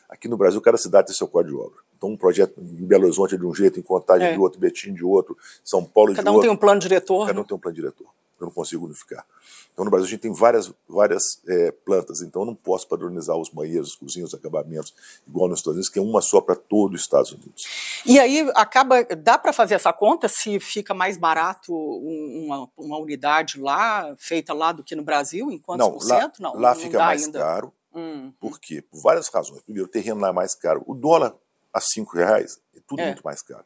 Aqui 0.09 0.27
no 0.27 0.35
Brasil, 0.35 0.59
cada 0.59 0.77
cidade 0.77 1.07
tem 1.07 1.15
seu 1.15 1.27
código 1.27 1.55
de 1.55 1.63
obra. 1.63 1.79
Então, 1.95 2.09
um 2.09 2.17
projeto 2.17 2.59
em 2.59 2.85
Belo 2.85 3.05
Horizonte 3.05 3.35
é 3.35 3.37
de 3.37 3.45
um 3.45 3.55
jeito, 3.55 3.79
em 3.79 3.83
Contagem 3.83 4.27
é. 4.27 4.33
de 4.33 4.39
outro, 4.39 4.59
Betim 4.59 4.93
de 4.93 5.05
outro, 5.05 5.37
São 5.63 5.85
Paulo 5.85 6.13
cada 6.13 6.23
de 6.23 6.29
um 6.29 6.33
outro. 6.33 6.39
Cada 6.39 6.39
um 6.39 6.41
tem 6.41 6.49
um 6.49 6.57
plano 6.57 6.81
diretor. 6.81 7.27
Cada 7.27 7.39
um 7.39 7.43
tem 7.45 7.55
um 7.55 7.59
plano 7.59 7.75
diretor. 7.75 8.07
Eu 8.41 8.47
não 8.47 8.53
consigo 8.53 8.85
unificar. 8.85 9.25
Então, 9.71 9.85
no 9.85 9.91
Brasil, 9.91 10.07
a 10.07 10.09
gente 10.09 10.19
tem 10.19 10.33
várias, 10.33 10.73
várias 10.87 11.23
é, 11.47 11.71
plantas, 11.71 12.21
então 12.21 12.41
eu 12.41 12.45
não 12.45 12.55
posso 12.55 12.87
padronizar 12.87 13.37
os 13.37 13.49
banheiros, 13.49 13.89
os 13.89 13.95
cozinhos, 13.95 14.33
os 14.33 14.39
acabamentos, 14.39 14.93
igual 15.27 15.47
nos 15.47 15.59
Estados 15.59 15.75
Unidos, 15.75 15.89
que 15.89 15.99
é 15.99 16.01
uma 16.01 16.21
só 16.21 16.41
para 16.41 16.55
todo 16.55 16.95
os 16.95 17.01
Estados 17.01 17.31
Unidos. 17.31 17.63
E 18.05 18.19
aí, 18.19 18.51
acaba, 18.55 19.03
dá 19.03 19.37
para 19.37 19.53
fazer 19.53 19.75
essa 19.75 19.93
conta 19.93 20.27
se 20.27 20.59
fica 20.59 20.93
mais 20.93 21.17
barato 21.17 21.73
uma, 21.73 22.69
uma 22.75 22.97
unidade 22.97 23.59
lá, 23.59 24.13
feita 24.17 24.53
lá 24.53 24.71
do 24.71 24.83
que 24.83 24.95
no 24.95 25.03
Brasil, 25.03 25.51
em 25.51 25.59
quantos 25.59 25.85
não, 25.85 25.93
por 25.93 26.03
cento? 26.03 26.41
Não, 26.41 26.53
lá 26.55 26.73
não 26.73 26.81
fica 26.81 26.97
mais 26.97 27.25
ainda. 27.25 27.39
caro. 27.39 27.73
Hum. 27.93 28.31
Por 28.39 28.59
quê? 28.59 28.81
Por 28.81 29.01
várias 29.01 29.27
razões. 29.27 29.61
Primeiro, 29.61 29.87
o 29.87 29.91
terreno 29.91 30.19
lá 30.21 30.29
é 30.29 30.33
mais 30.33 30.55
caro. 30.55 30.83
O 30.87 30.95
dólar 30.95 31.35
a 31.73 31.79
cinco 31.79 32.15
reais 32.15 32.59
é 32.75 32.79
tudo 32.87 33.01
é. 33.01 33.07
muito 33.07 33.21
mais 33.23 33.41
caro. 33.41 33.65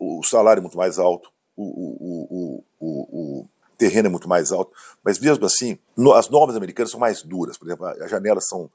O 0.00 0.22
salário 0.22 0.60
é 0.60 0.62
muito 0.62 0.76
mais 0.76 0.98
alto. 0.98 1.30
o, 1.56 1.62
o, 1.62 2.64
o, 2.80 3.40
o 3.40 3.48
terreno 3.84 4.08
é 4.08 4.10
muito 4.10 4.28
mais 4.28 4.50
alto, 4.50 4.72
mas 5.04 5.18
mesmo 5.18 5.44
assim, 5.44 5.78
no, 5.96 6.12
as 6.12 6.28
normas 6.30 6.56
americanas 6.56 6.90
são 6.90 6.98
mais 6.98 7.22
duras. 7.22 7.58
Por 7.58 7.66
exemplo, 7.68 7.86
as 7.86 8.10
janelas 8.10 8.48
são 8.48 8.70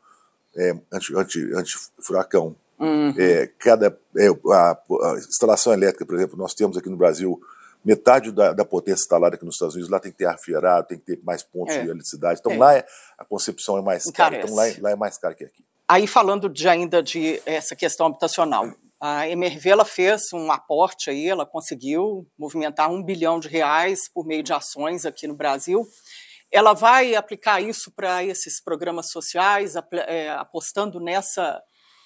é, 0.55 0.75
anti-furacão. 0.93 2.55
Anti, 2.79 2.83
uhum. 2.83 3.13
é, 3.17 3.47
cada 3.57 3.97
é, 4.17 4.27
a, 4.27 4.71
a, 4.71 5.15
instalação 5.17 5.73
elétrica, 5.73 6.05
por 6.05 6.15
exemplo, 6.15 6.37
nós 6.37 6.53
temos 6.53 6.77
aqui 6.77 6.89
no 6.89 6.97
Brasil 6.97 7.41
metade 7.83 8.31
da, 8.31 8.53
da, 8.53 8.65
potência 8.65 9.01
instalada 9.01 9.35
aqui 9.35 9.45
nos 9.45 9.55
Estados 9.55 9.73
Unidos, 9.73 9.89
lá 9.89 9.99
tem 9.99 10.11
que 10.11 10.17
ter 10.17 10.25
ar 10.25 10.37
fiarado, 10.37 10.87
tem 10.87 10.99
que 10.99 11.05
ter 11.05 11.19
mais 11.23 11.41
pontos 11.41 11.75
é. 11.75 11.81
de 11.81 11.85
eletricidade. 11.85 12.39
Então 12.39 12.51
é. 12.51 12.57
lá 12.57 12.75
é, 12.75 12.85
a 13.17 13.25
concepção 13.25 13.77
é 13.77 13.81
mais 13.81 14.03
cara. 14.11 14.37
Então 14.37 14.53
lá, 14.53 14.63
lá 14.79 14.91
é 14.91 14.95
mais 14.95 15.17
caro 15.17 15.35
que 15.35 15.45
aqui. 15.45 15.63
Aí 15.87 16.05
falando 16.05 16.47
de, 16.47 16.67
ainda 16.67 17.01
de 17.01 17.41
essa 17.45 17.75
questão 17.75 18.05
habitacional, 18.05 18.71
a 19.01 19.27
MRV 19.29 19.69
ela 19.69 19.85
fez 19.85 20.33
um 20.33 20.51
aporte 20.51 21.09
aí, 21.09 21.27
ela 21.27 21.45
conseguiu 21.45 22.27
movimentar 22.37 22.91
um 22.91 23.01
bilhão 23.03 23.39
de 23.39 23.47
reais 23.47 24.09
por 24.13 24.25
meio 24.25 24.43
de 24.43 24.51
ações 24.53 25.05
aqui 25.05 25.27
no 25.27 25.35
Brasil. 25.35 25.87
Ela 26.51 26.73
vai 26.73 27.15
aplicar 27.15 27.61
isso 27.61 27.91
para 27.91 28.23
esses 28.23 28.61
programas 28.61 29.11
sociais, 29.11 29.75
é, 30.07 30.29
apostando 30.31 30.99
nessa 30.99 31.61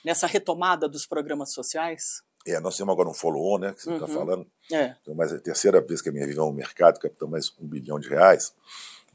nessa 0.06 0.28
retomada 0.28 0.90
dos 0.90 1.06
programas 1.08 1.54
sociais? 1.54 2.04
É, 2.46 2.60
nós 2.60 2.76
temos 2.76 2.92
agora 2.92 3.08
um 3.08 3.14
follow-on, 3.14 3.58
né, 3.58 3.74
que 3.74 3.82
você 3.84 3.94
está 3.94 4.06
Uhum. 4.06 4.14
falando. 4.14 4.48
É. 4.70 4.96
Então, 5.02 5.16
mas 5.16 5.32
é 5.32 5.38
a 5.38 5.40
terceira 5.40 5.80
vez 5.80 6.02
que 6.02 6.10
a 6.10 6.12
MRV 6.12 6.34
vai 6.36 6.46
ao 6.46 6.52
mercado, 6.52 7.00
captamos 7.00 7.32
mais 7.32 7.54
um 7.58 7.66
bilhão 7.66 7.98
de 7.98 8.10
reais. 8.10 8.54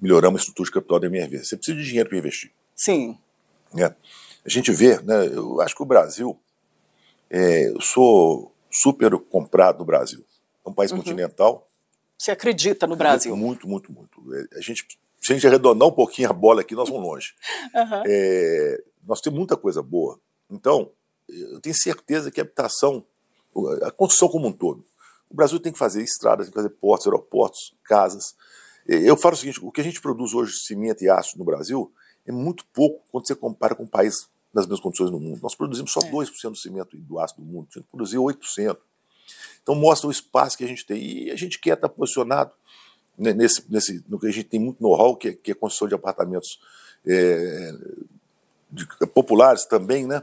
Melhoramos 0.00 0.40
a 0.40 0.42
estrutura 0.44 0.66
de 0.66 0.72
capital 0.72 0.98
da 0.98 1.06
MRV. 1.08 1.44
Você 1.44 1.58
precisa 1.58 1.76
de 1.76 1.84
dinheiro 1.84 2.08
para 2.08 2.16
investir. 2.16 2.50
Sim. 2.74 3.18
né? 3.74 3.94
A 4.46 4.48
gente 4.48 4.72
vê, 4.72 4.98
né, 5.02 5.26
eu 5.26 5.60
acho 5.60 5.76
que 5.76 5.82
o 5.82 5.86
Brasil, 5.86 6.40
é, 7.30 7.68
eu 7.70 7.80
sou 7.80 8.54
super 8.70 9.10
comprado 9.18 9.78
no 9.80 9.84
Brasil. 9.84 10.24
É 10.64 10.68
um 10.68 10.72
país 10.72 10.90
Uhum. 10.92 10.98
continental. 10.98 11.66
Você 12.18 12.30
acredita 12.30 12.86
no 12.86 12.96
Brasil? 12.96 13.36
Muito, 13.36 13.68
muito, 13.68 13.92
muito. 13.92 14.22
É, 14.34 14.58
A 14.58 14.60
gente, 14.60 14.84
se 15.20 15.32
a 15.32 15.34
gente 15.34 15.46
arredondar 15.46 15.88
um 15.88 15.92
pouquinho 15.92 16.28
a 16.30 16.32
bola 16.32 16.60
aqui, 16.62 16.74
nós 16.74 16.88
vamos 16.88 17.04
longe. 17.04 17.34
Aham. 17.74 18.02
É, 18.06 18.82
nós 19.06 19.20
temos 19.20 19.38
muita 19.38 19.56
coisa 19.56 19.82
boa. 19.82 20.20
Então, 20.50 20.90
eu 21.28 21.60
tenho 21.60 21.74
certeza 21.76 22.30
que 22.30 22.40
a 22.40 22.44
habitação, 22.44 23.04
a 23.82 23.90
construção 23.90 24.28
como 24.28 24.46
um 24.48 24.52
todo, 24.52 24.84
o 25.30 25.34
Brasil 25.34 25.60
tem 25.60 25.72
que 25.72 25.78
fazer 25.78 26.02
estradas, 26.02 26.46
tem 26.46 26.52
que 26.52 26.56
fazer 26.58 26.70
portos, 26.70 27.06
aeroportos, 27.06 27.74
casas. 27.84 28.34
Eu 28.86 29.16
falo 29.16 29.34
o 29.34 29.38
seguinte: 29.38 29.60
o 29.62 29.70
que 29.70 29.80
a 29.80 29.84
gente 29.84 30.00
produz 30.00 30.32
hoje 30.34 30.52
de 30.52 30.64
cimento 30.66 31.02
e 31.04 31.10
aço 31.10 31.38
no 31.38 31.44
Brasil 31.44 31.92
é 32.26 32.32
muito 32.32 32.64
pouco 32.72 33.04
quando 33.12 33.26
você 33.26 33.34
compara 33.34 33.74
com 33.74 33.82
um 33.84 33.86
país 33.88 34.28
nas 34.52 34.64
mesmas 34.66 34.80
condições 34.80 35.10
no 35.10 35.20
mundo. 35.20 35.40
Nós 35.42 35.54
produzimos 35.54 35.92
só 35.92 36.00
É. 36.00 36.10
2% 36.10 36.50
do 36.52 36.56
cimento 36.56 36.96
e 36.96 37.00
do 37.00 37.18
aço 37.18 37.36
do 37.36 37.42
mundo, 37.42 37.68
tinha 37.70 37.82
que 37.82 37.88
produzir 37.88 38.16
8%. 38.18 38.78
Então 39.62 39.74
mostra 39.74 40.08
o 40.08 40.10
espaço 40.10 40.56
que 40.56 40.64
a 40.64 40.66
gente 40.68 40.86
tem. 40.86 41.02
E 41.02 41.30
a 41.30 41.36
gente 41.36 41.58
quer 41.58 41.74
estar 41.74 41.88
posicionado 41.88 42.50
ne- 43.18 43.34
nesse, 43.34 43.64
nesse, 43.70 44.02
no 44.08 44.18
que 44.18 44.26
a 44.26 44.30
gente 44.30 44.44
tem 44.48 44.58
muito 44.60 44.82
know-how, 44.82 45.14
que, 45.16 45.28
é- 45.28 45.32
que 45.34 45.50
é 45.52 45.54
construção 45.54 45.86
de 45.88 45.94
apartamentos 45.94 46.58
é, 47.06 47.72
de- 48.70 48.86
populares 49.14 49.64
também, 49.66 50.06
né? 50.06 50.22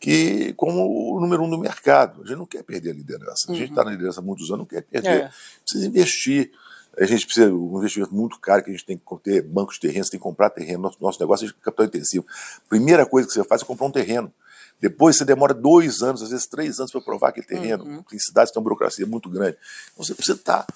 Que 0.00 0.52
como 0.54 1.14
o 1.16 1.20
número 1.20 1.44
um 1.44 1.48
do 1.50 1.56
mercado. 1.58 2.22
A 2.22 2.26
gente 2.26 2.36
não 2.38 2.46
quer 2.46 2.64
perder 2.64 2.90
a 2.90 2.94
liderança. 2.94 3.50
A 3.50 3.54
gente 3.54 3.70
está 3.70 3.84
na 3.84 3.92
liderança 3.92 4.20
há 4.20 4.22
muitos 4.22 4.46
anos, 4.50 4.58
não 4.58 4.66
quer 4.66 4.82
perder. 4.82 5.08
Uhum. 5.20 5.26
É. 5.26 5.32
Precisa 5.62 5.86
investir. 5.86 6.52
A 6.98 7.04
gente 7.06 7.24
precisa 7.24 7.46
de 7.48 7.54
um 7.54 7.78
investimento 7.78 8.14
muito 8.14 8.38
caro, 8.38 8.62
que 8.62 8.70
a 8.70 8.72
gente 8.72 8.84
tem 8.84 8.98
que 8.98 9.04
ter 9.22 9.42
bancos 9.42 9.76
de 9.76 9.80
terrenos, 9.80 10.10
tem 10.10 10.20
que 10.20 10.24
comprar 10.24 10.50
terreno. 10.50 10.82
Nosso, 10.82 10.98
nosso 11.00 11.18
negócio 11.20 11.44
é 11.44 11.48
de 11.48 11.54
capital 11.54 11.86
intensivo. 11.86 12.26
Primeira 12.68 13.06
coisa 13.06 13.26
que 13.26 13.32
você 13.34 13.42
faz 13.44 13.62
é 13.62 13.64
comprar 13.64 13.86
um 13.86 13.90
terreno. 13.90 14.32
Depois 14.80 15.16
você 15.16 15.24
demora 15.24 15.54
dois 15.54 16.02
anos, 16.02 16.22
às 16.22 16.30
vezes 16.30 16.46
três 16.46 16.80
anos 16.80 16.90
para 16.92 17.00
provar 17.00 17.28
aquele 17.28 17.46
terreno. 17.46 17.84
Uhum. 17.84 18.02
Tem 18.02 18.18
cidades 18.18 18.50
que 18.50 18.54
têm 18.54 18.60
uma 18.60 18.64
burocracia 18.64 19.06
muito 19.06 19.30
grande. 19.30 19.56
Então 19.92 20.04
você 20.04 20.14
precisa 20.14 20.36
estar 20.36 20.66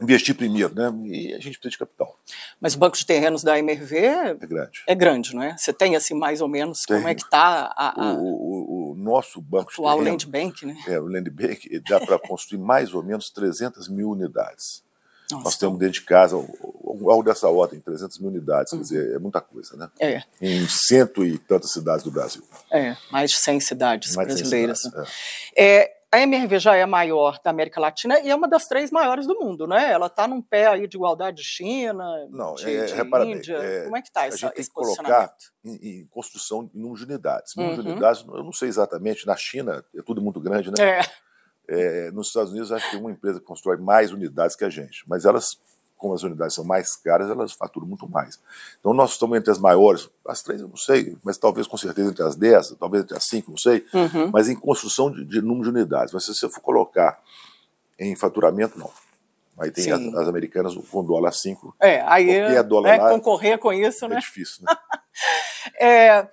investir 0.00 0.34
primeiro, 0.36 0.74
né? 0.74 0.92
E 1.06 1.32
a 1.34 1.38
gente 1.40 1.58
precisa 1.58 1.70
de 1.70 1.78
capital. 1.78 2.18
Mas 2.60 2.74
o 2.74 2.78
banco 2.78 2.96
de 2.96 3.04
terrenos 3.06 3.42
da 3.42 3.58
MRV 3.58 3.96
É 3.96 4.34
grande. 4.46 4.82
é 4.86 4.94
grande, 4.94 5.34
não 5.34 5.42
é? 5.42 5.56
Você 5.56 5.72
tem, 5.72 5.96
assim, 5.96 6.12
mais 6.14 6.40
ou 6.42 6.48
menos, 6.48 6.84
como 6.84 7.08
é 7.08 7.14
que 7.14 7.22
está 7.22 7.72
a, 7.74 8.10
a 8.10 8.12
O, 8.14 8.22
o- 8.26 8.92
o 8.92 8.94
nosso 8.94 9.40
banco 9.40 9.70
de 9.70 9.74
atual 9.74 9.96
terreno, 9.98 10.10
Land 10.12 10.26
Bank, 10.26 10.66
né? 10.66 10.76
é, 10.86 11.00
o 11.00 11.06
Land 11.06 11.30
Bank, 11.30 11.80
dá 11.88 11.98
para 11.98 12.18
construir 12.28 12.58
mais 12.60 12.92
ou 12.92 13.02
menos 13.02 13.30
300 13.30 13.88
mil 13.88 14.10
unidades. 14.10 14.84
Nossa, 15.30 15.44
Nós 15.44 15.56
temos 15.58 15.78
dentro 15.78 15.94
de 15.94 16.02
casa 16.02 16.36
algo 16.36 17.22
dessa 17.22 17.48
ordem, 17.48 17.80
300 17.80 18.18
mil 18.20 18.30
unidades, 18.30 18.72
Uhum. 18.72 18.78
quer 18.78 18.82
dizer, 18.84 19.14
é 19.16 19.18
muita 19.18 19.40
coisa, 19.40 19.76
né? 19.76 19.88
É, 20.00 20.22
Em 20.40 20.66
cento 20.68 21.24
e 21.24 21.36
tantas 21.38 21.72
cidades 21.72 22.04
do 22.04 22.10
Brasil. 22.10 22.42
é, 22.70 22.96
mais 23.10 23.30
de 23.30 23.38
100 23.38 23.60
cidades 23.60 24.14
Mais 24.16 24.28
de 24.28 24.34
100 24.34 24.42
brasileiras. 24.42 24.82
cidades, 24.82 25.08
né? 25.08 25.14
É, 25.56 25.96
a 26.12 26.20
MRV 26.20 26.58
já 26.60 26.76
é 26.76 26.82
a 26.82 26.86
maior 26.86 27.38
da 27.44 27.50
América 27.50 27.80
Latina 27.80 28.18
e 28.20 28.30
é 28.30 28.34
uma 28.34 28.48
das 28.48 28.64
três 28.66 28.90
maiores 28.92 29.26
do 29.26 29.34
mundo, 29.38 29.66
né? 29.66 29.90
Ela 29.90 30.06
está 30.06 30.26
num 30.26 30.40
pé 30.40 30.68
aí 30.68 30.86
de 30.86 30.96
igualdade 30.96 31.38
de 31.38 31.44
China, 31.44 32.04
Não, 32.30 32.54
de, 32.54 32.74
é, 32.74 32.84
de 32.86 32.94
repara 32.94 33.24
bem, 33.24 33.34
Índia. 33.34 33.56
é, 33.56 33.82
Como 33.84 33.96
é 33.96 34.00
que 34.02 34.08
está 34.08 34.22
a 34.22 34.30
gente 34.30 34.40
tem 34.52 34.64
que 34.64 34.70
colocar 34.70 35.34
em, 35.64 35.74
em 35.74 36.06
construção 36.06 36.70
em 36.72 36.78
número 36.78 36.98
de 36.98 37.04
unidades. 37.12 37.54
Número 37.56 37.74
de 37.74 37.80
Uhum. 37.88 37.92
unidades, 37.92 38.24
eu 38.26 38.42
não 38.44 38.52
sei 38.52 38.68
exatamente, 38.68 39.26
na 39.26 39.36
China 39.36 39.84
é 39.94 40.00
tudo 40.02 40.22
muito 40.22 40.40
grande, 40.40 40.70
né? 40.70 40.76
É, 40.78 41.00
É, 41.68 42.10
nos 42.12 42.28
Estados 42.28 42.52
Unidos, 42.52 42.70
acho 42.70 42.84
que 42.84 42.92
tem 42.92 43.00
uma 43.00 43.10
empresa 43.10 43.40
que 43.40 43.46
constrói 43.46 43.76
mais 43.76 44.12
unidades 44.12 44.54
que 44.54 44.64
a 44.64 44.70
gente, 44.70 45.04
mas 45.08 45.24
elas, 45.24 45.58
como 45.96 46.14
as 46.14 46.22
unidades 46.22 46.54
são 46.54 46.64
mais 46.64 46.94
caras, 46.96 47.28
elas 47.28 47.52
faturam 47.52 47.86
muito 47.86 48.08
mais. 48.08 48.38
Então, 48.78 48.94
nós 48.94 49.12
estamos 49.12 49.36
entre 49.36 49.50
as 49.50 49.58
maiores, 49.58 50.08
as 50.26 50.42
três 50.42 50.60
eu 50.60 50.68
não 50.68 50.76
sei, 50.76 51.16
mas 51.24 51.36
talvez 51.38 51.66
com 51.66 51.76
certeza 51.76 52.10
entre 52.10 52.22
as 52.22 52.36
dez, 52.36 52.74
talvez 52.78 53.02
entre 53.02 53.16
as 53.16 53.24
cinco, 53.24 53.50
não 53.50 53.58
sei, 53.58 53.84
uhum. 53.92 54.30
mas 54.32 54.48
em 54.48 54.54
construção 54.54 55.10
de, 55.10 55.24
de 55.24 55.40
número 55.40 55.64
de 55.64 55.70
unidades. 55.70 56.14
Mas 56.14 56.24
se 56.24 56.34
você 56.34 56.48
for 56.48 56.60
colocar 56.60 57.20
em 57.98 58.14
faturamento, 58.14 58.78
não. 58.78 58.90
Aí 59.58 59.70
tem 59.70 59.90
as, 59.90 60.00
as 60.14 60.28
americanas 60.28 60.74
com 60.74 61.02
dólar 61.02 61.32
5, 61.32 61.74
é 61.80 62.02
aí 62.02 62.26
Qualquer 62.26 62.62
dólar 62.62 62.90
né, 62.90 63.02
lá- 63.02 63.10
concorrer 63.10 63.58
com 63.58 63.72
isso, 63.72 64.04
é 64.04 64.08
né? 64.08 64.20
difícil, 64.20 64.64
né? 64.64 64.76
É, 65.80 66.28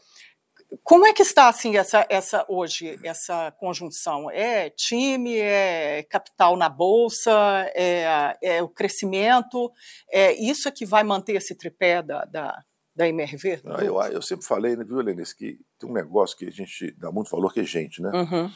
como 0.84 1.06
é 1.06 1.14
que 1.14 1.22
está 1.22 1.50
assim 1.50 1.78
essa, 1.78 2.06
essa 2.10 2.46
hoje 2.48 3.00
essa 3.04 3.52
conjunção? 3.52 4.30
É 4.32 4.70
time, 4.70 5.38
é 5.38 6.04
capital 6.04 6.56
na 6.56 6.70
bolsa, 6.70 7.32
é, 7.76 8.38
é 8.42 8.64
o 8.64 8.70
crescimento, 8.70 9.72
é 10.10 10.34
isso 10.34 10.68
é 10.68 10.72
que 10.72 10.86
vai 10.86 11.04
manter 11.04 11.34
esse 11.34 11.56
tripé 11.56 12.02
da, 12.02 12.26
da, 12.26 12.64
da 12.96 13.08
MRV? 13.08 13.62
Não, 13.64 13.80
eu, 13.80 14.02
eu 14.04 14.22
sempre 14.22 14.46
falei, 14.46 14.76
né, 14.76 14.84
viu, 14.84 15.00
Helenice, 15.00 15.36
que 15.36 15.60
tem 15.78 15.90
um 15.90 15.94
negócio 15.94 16.38
que 16.38 16.46
a 16.46 16.52
gente 16.52 16.92
dá 16.98 17.12
muito 17.12 17.30
valor, 17.30 17.54
que 17.54 17.60
é 17.60 17.66
gente, 17.66 18.02
né? 18.02 18.12
Uhum. 18.14 18.52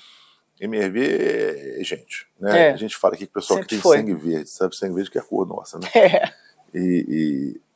MRV 0.59 1.79
é 1.79 1.83
gente, 1.83 2.27
né? 2.39 2.69
É. 2.69 2.71
A 2.71 2.77
gente 2.77 2.95
fala 2.95 3.13
aqui 3.13 3.25
que 3.25 3.31
o 3.31 3.33
pessoal 3.33 3.59
que 3.59 3.67
tem 3.67 3.79
foi. 3.79 3.97
sangue 3.97 4.15
verde, 4.15 4.49
sabe? 4.49 4.75
Sangue 4.75 4.95
verde 4.95 5.11
que 5.11 5.17
é 5.17 5.21
a 5.21 5.23
cor 5.23 5.47
nossa, 5.47 5.77
né? 5.77 5.87
É. 5.93 6.33
E, 6.73 7.05
e- 7.07 7.66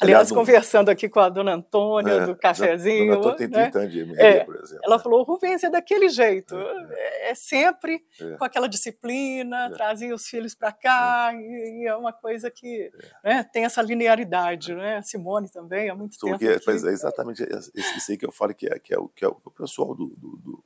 Aliás, 0.00 0.30
um- 0.30 0.34
conversando 0.34 0.88
aqui 0.88 1.08
com 1.08 1.20
a 1.20 1.28
dona 1.28 1.54
Antônia 1.54 2.12
é, 2.12 2.26
do 2.26 2.34
cafezinho, 2.36 3.06
Dona 3.14 3.18
Antônia 3.18 3.36
tem 3.38 3.48
né? 3.48 3.62
30 3.70 3.78
anos 3.78 3.92
de 3.92 4.00
MRV, 4.00 4.22
É, 4.22 4.44
por 4.44 4.56
exemplo. 4.56 4.80
ela 4.84 4.96
né? 4.96 5.02
falou, 5.02 5.20
o 5.20 5.22
Rubens 5.22 5.62
é 5.64 5.70
daquele 5.70 6.08
jeito, 6.08 6.54
é, 6.56 7.30
é 7.30 7.34
sempre 7.34 8.02
É. 8.20 8.36
com 8.36 8.44
aquela 8.44 8.68
disciplina, 8.68 9.66
É. 9.66 9.70
trazia 9.70 10.14
os 10.14 10.26
filhos 10.26 10.54
para 10.54 10.72
cá, 10.72 11.30
e, 11.34 11.82
e 11.82 11.86
é 11.86 11.94
uma 11.94 12.12
coisa 12.12 12.50
que 12.50 12.90
né, 13.24 13.42
tem 13.52 13.64
essa 13.64 13.80
linearidade, 13.82 14.74
né? 14.74 14.96
A 14.98 15.02
Simone 15.02 15.48
também, 15.48 15.88
há 15.90 15.94
muito 15.94 16.18
tempo 16.18 16.32
Porque, 16.32 16.48
aqui. 16.48 16.64
pois 16.64 16.82
é 16.84 16.88
exatamente 16.90 17.42
esse- 17.42 17.72
isso 17.76 18.10
aí 18.10 18.16
que 18.18 18.26
eu 18.26 18.32
falo 18.32 18.52
que 18.54 18.66
é, 18.66 18.78
que 18.78 18.92
é, 18.94 18.98
o, 18.98 19.08
que 19.08 19.24
é 19.24 19.28
o 19.28 19.34
pessoal 19.56 19.94
do, 19.94 20.06
do- 20.08 20.36
do- 20.38 20.64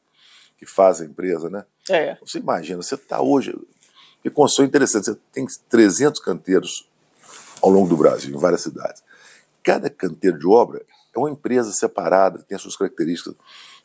que 0.58 0.64
faz 0.64 1.02
a 1.02 1.04
empresa, 1.04 1.50
né? 1.50 1.64
É, 1.90 2.14
Você 2.22 2.38
imagina, 2.38 2.80
você 2.82 2.94
está 2.94 3.20
hoje. 3.20 3.54
Que 4.22 4.30
construção 4.30 4.64
interessante, 4.64 5.04
você 5.04 5.14
tem 5.30 5.46
300 5.68 6.20
canteiros 6.20 6.88
ao 7.62 7.70
longo 7.70 7.88
do 7.88 7.96
Brasil, 7.96 8.34
em 8.34 8.38
várias 8.38 8.62
cidades. 8.62 9.02
Cada 9.62 9.90
canteiro 9.90 10.38
de 10.38 10.46
obra 10.46 10.84
é 11.14 11.18
uma 11.18 11.30
empresa 11.30 11.72
separada, 11.72 12.44
tem 12.46 12.56
as 12.56 12.62
suas 12.62 12.76
características. 12.76 13.34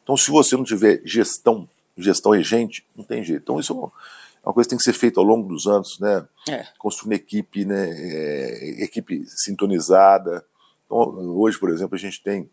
Então, 0.04 0.18
se 0.18 0.30
você 0.30 0.56
não 0.56 0.64
tiver 0.64 1.02
gestão, 1.06 1.68
gestão 1.98 2.34
é 2.34 2.44
gente, 2.44 2.86
não 2.96 3.04
tem 3.04 3.24
jeito. 3.24 3.42
Então, 3.44 3.60
isso 3.60 3.74
é 3.74 3.76
uma, 3.76 3.88
é 4.44 4.48
uma 4.48 4.54
coisa 4.54 4.68
que 4.68 4.72
tem 4.72 4.78
que 4.78 4.84
ser 4.84 4.94
feita 4.94 5.20
ao 5.20 5.26
longo 5.26 5.48
dos 5.48 5.68
anos, 5.68 6.00
né? 6.00 6.28
é. 6.50 6.66
Construir 6.78 7.10
uma 7.10 7.16
equipe, 7.16 7.66
né? 7.66 7.90
é, 7.90 8.84
equipe 8.84 9.24
sintonizada. 9.28 10.46
Então, 10.86 10.98
hoje, 11.38 11.58
por 11.58 11.70
exemplo, 11.70 11.96
a 11.96 12.00
gente 12.00 12.22
tem 12.22 12.50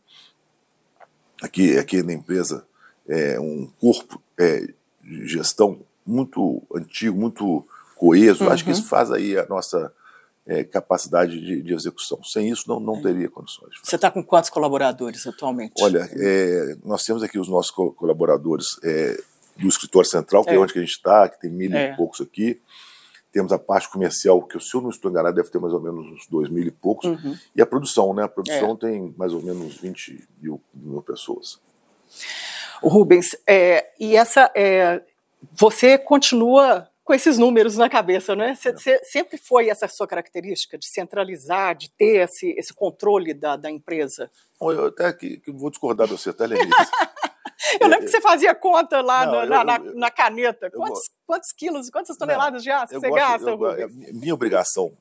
aqui, 1.42 1.76
aqui 1.78 2.02
na 2.02 2.12
empresa 2.12 2.66
é, 3.08 3.40
um 3.40 3.70
corpo 3.80 4.22
é, 4.38 4.68
de 5.02 5.26
gestão 5.26 5.80
muito 6.06 6.62
antigo, 6.74 7.18
muito 7.18 7.66
coeso. 7.96 8.48
Acho 8.48 8.64
que 8.64 8.70
isso 8.70 8.84
faz 8.84 9.10
aí 9.10 9.36
a 9.36 9.46
nossa 9.46 9.92
é, 10.48 10.64
capacidade 10.64 11.38
de, 11.38 11.62
de 11.62 11.74
execução. 11.74 12.18
Sem 12.24 12.48
isso, 12.48 12.64
não, 12.66 12.80
não 12.80 13.00
teria 13.02 13.28
condições. 13.28 13.74
Você 13.84 13.96
está 13.96 14.10
com 14.10 14.24
quantos 14.24 14.48
colaboradores 14.50 15.26
atualmente? 15.26 15.74
Olha, 15.82 16.08
é, 16.12 16.74
nós 16.84 17.02
temos 17.04 17.22
aqui 17.22 17.38
os 17.38 17.48
nossos 17.48 17.70
co- 17.70 17.92
colaboradores 17.92 18.66
é, 18.82 19.16
do 19.56 19.68
escritório 19.68 20.08
central, 20.08 20.42
que 20.44 20.50
é, 20.50 20.54
É. 20.54 20.58
onde 20.58 20.72
que 20.72 20.78
a 20.78 20.82
gente 20.82 20.92
está, 20.92 21.28
que 21.28 21.38
tem 21.40 21.50
mil 21.50 21.72
É. 21.74 21.92
e 21.92 21.96
poucos 21.96 22.20
aqui. 22.20 22.60
Temos 23.30 23.52
a 23.52 23.58
parte 23.58 23.90
comercial, 23.90 24.40
que 24.42 24.58
se 24.58 24.74
eu 24.74 24.80
não 24.80 24.88
estou 24.88 25.10
enganado, 25.10 25.36
deve 25.36 25.50
ter 25.50 25.58
mais 25.58 25.74
ou 25.74 25.80
menos 25.82 26.06
uns 26.06 26.26
dois 26.28 26.48
mil 26.48 26.66
e 26.66 26.70
poucos. 26.70 27.04
Uhum. 27.10 27.36
E 27.54 27.60
a 27.60 27.66
produção, 27.66 28.14
né? 28.14 28.22
A 28.24 28.28
produção 28.28 28.72
É. 28.72 28.76
tem 28.76 29.14
mais 29.18 29.34
ou 29.34 29.42
menos 29.42 29.76
20 29.76 30.26
mil, 30.40 30.58
mil 30.72 31.02
pessoas. 31.02 31.60
O 32.80 32.88
Rubens, 32.88 33.36
é, 33.46 33.86
e 34.00 34.16
essa, 34.16 34.50
é, 34.56 35.02
você 35.52 35.98
continua 35.98 36.88
com 37.08 37.14
esses 37.14 37.38
números 37.38 37.74
na 37.78 37.88
cabeça, 37.88 38.36
não 38.36 38.44
é? 38.44 38.54
Você, 38.54 39.02
sempre 39.02 39.38
foi 39.38 39.70
essa 39.70 39.88
sua 39.88 40.06
característica 40.06 40.76
de 40.76 40.86
centralizar, 40.86 41.74
de 41.74 41.90
ter 41.90 42.16
esse, 42.24 42.50
esse 42.58 42.74
controle 42.74 43.32
da, 43.32 43.56
da 43.56 43.70
empresa? 43.70 44.30
Bom, 44.60 44.70
eu 44.72 44.88
até 44.88 45.10
que, 45.14 45.38
que 45.38 45.50
vou 45.50 45.70
discordar 45.70 46.06
de 46.06 46.12
você, 46.12 46.34
tá, 46.34 46.44
Lenise? 46.44 46.68
Eu 47.80 47.88
lembro 47.88 48.04
que 48.06 48.10
você 48.12 48.20
fazia 48.20 48.54
conta 48.54 49.00
lá 49.00 49.26
Não, 49.26 49.32
na, 49.46 49.56
eu- 49.60 49.64
na- 49.64 49.76
eu- 49.76 49.94
na 49.96 50.10
caneta. 50.10 50.66
eu 50.66 50.70
Quantos, 50.78 50.98
gosto. 51.00 51.12
quantos 51.26 51.52
quilos, 51.52 51.90
quantas 51.90 52.16
toneladas 52.16 52.62
de 52.62 52.70
aço 52.70 52.94
Eu 52.94 53.00
você 53.00 53.08
gosto- 53.08 53.20
gasta, 53.20 53.50
eu- 53.50 53.84
a 53.84 53.88
minha 54.12 54.32
obrigação 54.32 54.92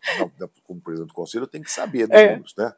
como 0.65 0.81
presidente 0.81 1.07
do 1.09 1.13
conselho, 1.13 1.43
eu 1.43 1.47
tenho 1.47 1.63
que 1.63 1.71
saber 1.71 2.07
dos 2.07 2.17
É. 2.19 2.31
números, 2.31 2.53
né? 2.57 2.73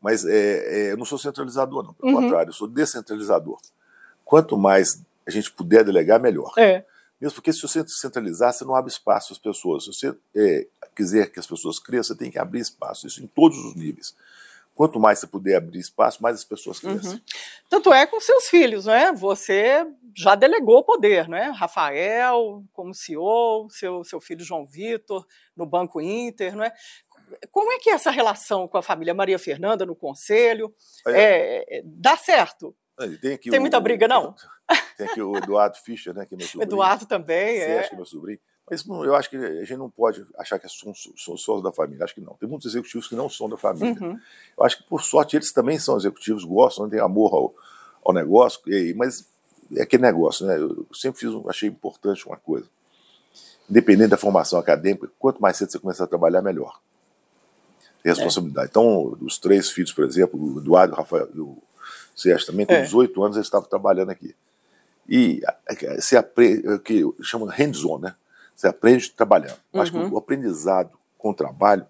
Mas 0.00 0.24
é, 0.26 0.88
é, 0.88 0.92
eu 0.92 0.96
não 0.96 1.04
sou 1.04 1.16
centralizador, 1.18 1.84
não. 1.84 1.94
Pelo 1.94 2.12
Uhum. 2.12 2.22
contrário, 2.22 2.48
eu 2.50 2.54
sou 2.54 2.66
descentralizador. 2.66 3.58
Quanto 4.24 4.58
mais 4.58 5.00
a 5.26 5.30
gente 5.30 5.50
puder 5.52 5.84
delegar, 5.84 6.18
melhor. 6.20 6.52
É, 6.58 6.84
Mesmo 7.20 7.36
porque 7.36 7.52
se 7.52 7.62
você 7.62 7.86
centralizar, 7.86 8.52
você 8.52 8.64
não 8.64 8.74
abre 8.74 8.90
espaço 8.90 9.32
às 9.32 9.38
pessoas. 9.38 9.84
Se 9.84 9.92
você 9.92 10.16
é, 10.34 10.66
quiser 10.94 11.30
que 11.30 11.40
as 11.40 11.46
pessoas 11.46 11.78
cresçam, 11.78 12.14
você 12.14 12.18
tem 12.18 12.30
que 12.30 12.38
abrir 12.38 12.60
espaço. 12.60 13.06
Isso 13.06 13.22
em 13.22 13.26
todos 13.26 13.56
os 13.58 13.74
níveis. 13.74 14.14
quanto 14.74 14.98
mais 14.98 15.20
você 15.20 15.26
puder 15.26 15.56
abrir 15.56 15.78
espaço, 15.78 16.22
mais 16.22 16.36
as 16.36 16.44
pessoas 16.44 16.80
crescem. 16.80 17.12
Uhum. 17.12 17.20
Tanto 17.70 17.92
é 17.92 18.06
com 18.06 18.20
seus 18.20 18.48
filhos, 18.48 18.86
né? 18.86 19.12
Você 19.12 19.86
já 20.16 20.34
delegou 20.34 20.78
o 20.78 20.84
poder, 20.84 21.28
né? 21.28 21.50
Rafael, 21.50 22.64
como 22.72 22.92
CEO, 22.92 23.68
seu, 23.70 24.02
seu 24.04 24.20
filho 24.20 24.44
João 24.44 24.66
Vitor, 24.66 25.24
no 25.56 25.64
Banco 25.64 26.00
Inter, 26.00 26.56
não 26.56 26.64
é? 26.64 26.72
Como 27.50 27.72
é 27.72 27.78
que 27.78 27.90
é 27.90 27.94
essa 27.94 28.10
relação 28.10 28.68
com 28.68 28.76
a 28.76 28.82
família 28.82 29.14
Maria 29.14 29.38
Fernanda 29.38 29.86
no 29.86 29.96
conselho? 29.96 30.74
É, 31.06 31.78
é, 31.78 31.82
dá 31.84 32.16
certo? 32.16 32.76
Tem, 33.20 33.36
tem 33.36 33.60
muita 33.60 33.80
briga, 33.80 34.06
não? 34.06 34.34
Tem 34.96 35.06
aqui 35.06 35.20
o 35.20 35.36
Eduardo 35.36 35.76
Fischer, 35.78 36.14
né, 36.14 36.24
que 36.24 36.34
é 36.34 36.38
meu 36.38 36.46
sobrinho. 36.46 36.68
Eduardo 36.68 37.06
também, 37.06 37.58
Você 37.58 37.64
é. 37.64 37.78
acha 37.80 37.88
que 37.88 37.94
é 37.94 37.96
meu 37.96 38.06
sobrinho. 38.06 38.38
Mas 38.70 38.86
eu 38.86 39.14
acho 39.14 39.28
que 39.28 39.36
a 39.36 39.64
gente 39.64 39.76
não 39.76 39.90
pode 39.90 40.24
achar 40.38 40.58
que 40.58 40.66
são, 40.68 40.94
são 40.94 41.36
só 41.36 41.60
da 41.60 41.70
família. 41.70 42.04
Acho 42.04 42.14
que 42.14 42.20
não. 42.20 42.34
Tem 42.34 42.48
muitos 42.48 42.66
executivos 42.66 43.06
que 43.06 43.14
não 43.14 43.28
são 43.28 43.48
da 43.48 43.58
família. 43.58 44.00
Uhum. 44.00 44.18
Eu 44.56 44.64
acho 44.64 44.78
que, 44.78 44.84
por 44.84 45.02
sorte, 45.02 45.36
eles 45.36 45.52
também 45.52 45.78
são 45.78 45.96
executivos, 45.96 46.44
gostam, 46.44 46.88
têm 46.88 47.00
amor 47.00 47.34
ao, 47.34 47.54
ao 48.02 48.14
negócio, 48.14 48.60
e, 48.66 48.94
mas 48.94 49.28
é 49.76 49.82
aquele 49.82 50.02
negócio, 50.02 50.46
né? 50.46 50.56
Eu 50.56 50.86
sempre 50.94 51.20
fiz, 51.20 51.30
achei 51.46 51.68
importante 51.68 52.26
uma 52.26 52.36
coisa. 52.36 52.66
Independente 53.68 54.10
da 54.10 54.16
formação 54.16 54.58
acadêmica, 54.58 55.10
quanto 55.18 55.42
mais 55.42 55.56
cedo 55.56 55.70
você 55.70 55.78
começar 55.78 56.04
a 56.04 56.06
trabalhar, 56.06 56.40
melhor. 56.40 56.80
Responsabilidade. 58.02 58.68
É. 58.68 58.70
Então, 58.70 59.16
os 59.20 59.38
três 59.38 59.70
filhos, 59.70 59.92
por 59.92 60.04
exemplo, 60.04 60.40
o 60.40 60.58
Eduardo, 60.58 60.94
o 60.94 60.96
Rafael 60.96 61.28
e 61.34 61.40
o 61.40 61.62
Sérgio 62.14 62.46
também, 62.46 62.66
com 62.66 62.72
é. 62.72 62.82
18 62.82 63.22
anos, 63.22 63.36
eles 63.36 63.46
estavam 63.46 63.68
trabalhando 63.68 64.10
aqui. 64.10 64.34
E 65.08 65.42
se 65.98 66.16
aprende, 66.16 66.66
o 66.68 66.78
que 66.78 67.04
chama 67.22 67.50
hands-on, 67.52 67.98
né? 67.98 68.14
Você 68.54 68.68
aprende 68.68 69.10
trabalhando. 69.10 69.58
Uhum. 69.72 69.80
Acho 69.80 69.92
que 69.92 69.98
o 69.98 70.16
aprendizado 70.16 70.96
com 71.18 71.30
o 71.30 71.34
trabalho 71.34 71.86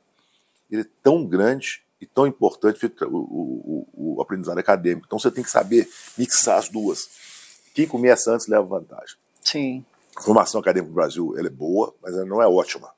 ele 0.70 0.82
é 0.82 0.86
tão 1.02 1.24
grande 1.24 1.82
e 2.00 2.06
tão 2.06 2.26
importante 2.26 2.84
o, 3.02 3.06
o, 3.06 3.88
o, 4.16 4.22
aprendizado 4.22 4.58
acadêmico. 4.58 5.06
Então 5.06 5.18
você 5.18 5.30
tem 5.30 5.44
que 5.44 5.50
saber 5.50 5.88
mixar 6.16 6.58
as 6.58 6.68
duas. 6.68 7.08
Quem 7.74 7.86
começa 7.86 8.32
antes 8.32 8.46
leva 8.46 8.64
vantagem. 8.64 9.16
Sim. 9.40 9.84
A 10.16 10.22
formação 10.22 10.60
acadêmica 10.60 10.88
no 10.88 10.94
Brasil 10.94 11.34
ela 11.36 11.48
é 11.48 11.50
boa, 11.50 11.94
mas 12.02 12.14
ela 12.14 12.24
não 12.24 12.42
é 12.42 12.46
ótima. 12.46 12.90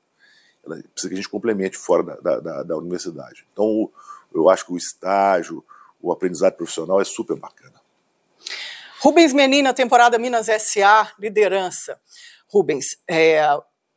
Ela 0.65 0.75
precisa 0.93 1.09
que 1.09 1.13
a 1.13 1.17
gente 1.17 1.29
complemente 1.29 1.77
fora 1.77 2.19
da, 2.21 2.39
da, 2.39 2.63
da 2.63 2.77
universidade. 2.77 3.45
Então 3.51 3.89
eu 4.33 4.49
acho 4.49 4.65
que 4.65 4.73
o 4.73 4.77
estágio, 4.77 5.63
o 6.07 6.11
aprendizado 6.11 6.55
profissional 6.55 7.01
é 7.01 7.05
super 7.05 7.37
bacana. 7.37 7.81
Rubens 8.99 9.33
Menina, 9.33 9.73
temporada 9.73 10.17
Minas 10.17 10.47
SA, 10.61 11.11
liderança. 11.19 11.99
Rubens, 12.47 12.97
é, 13.07 13.41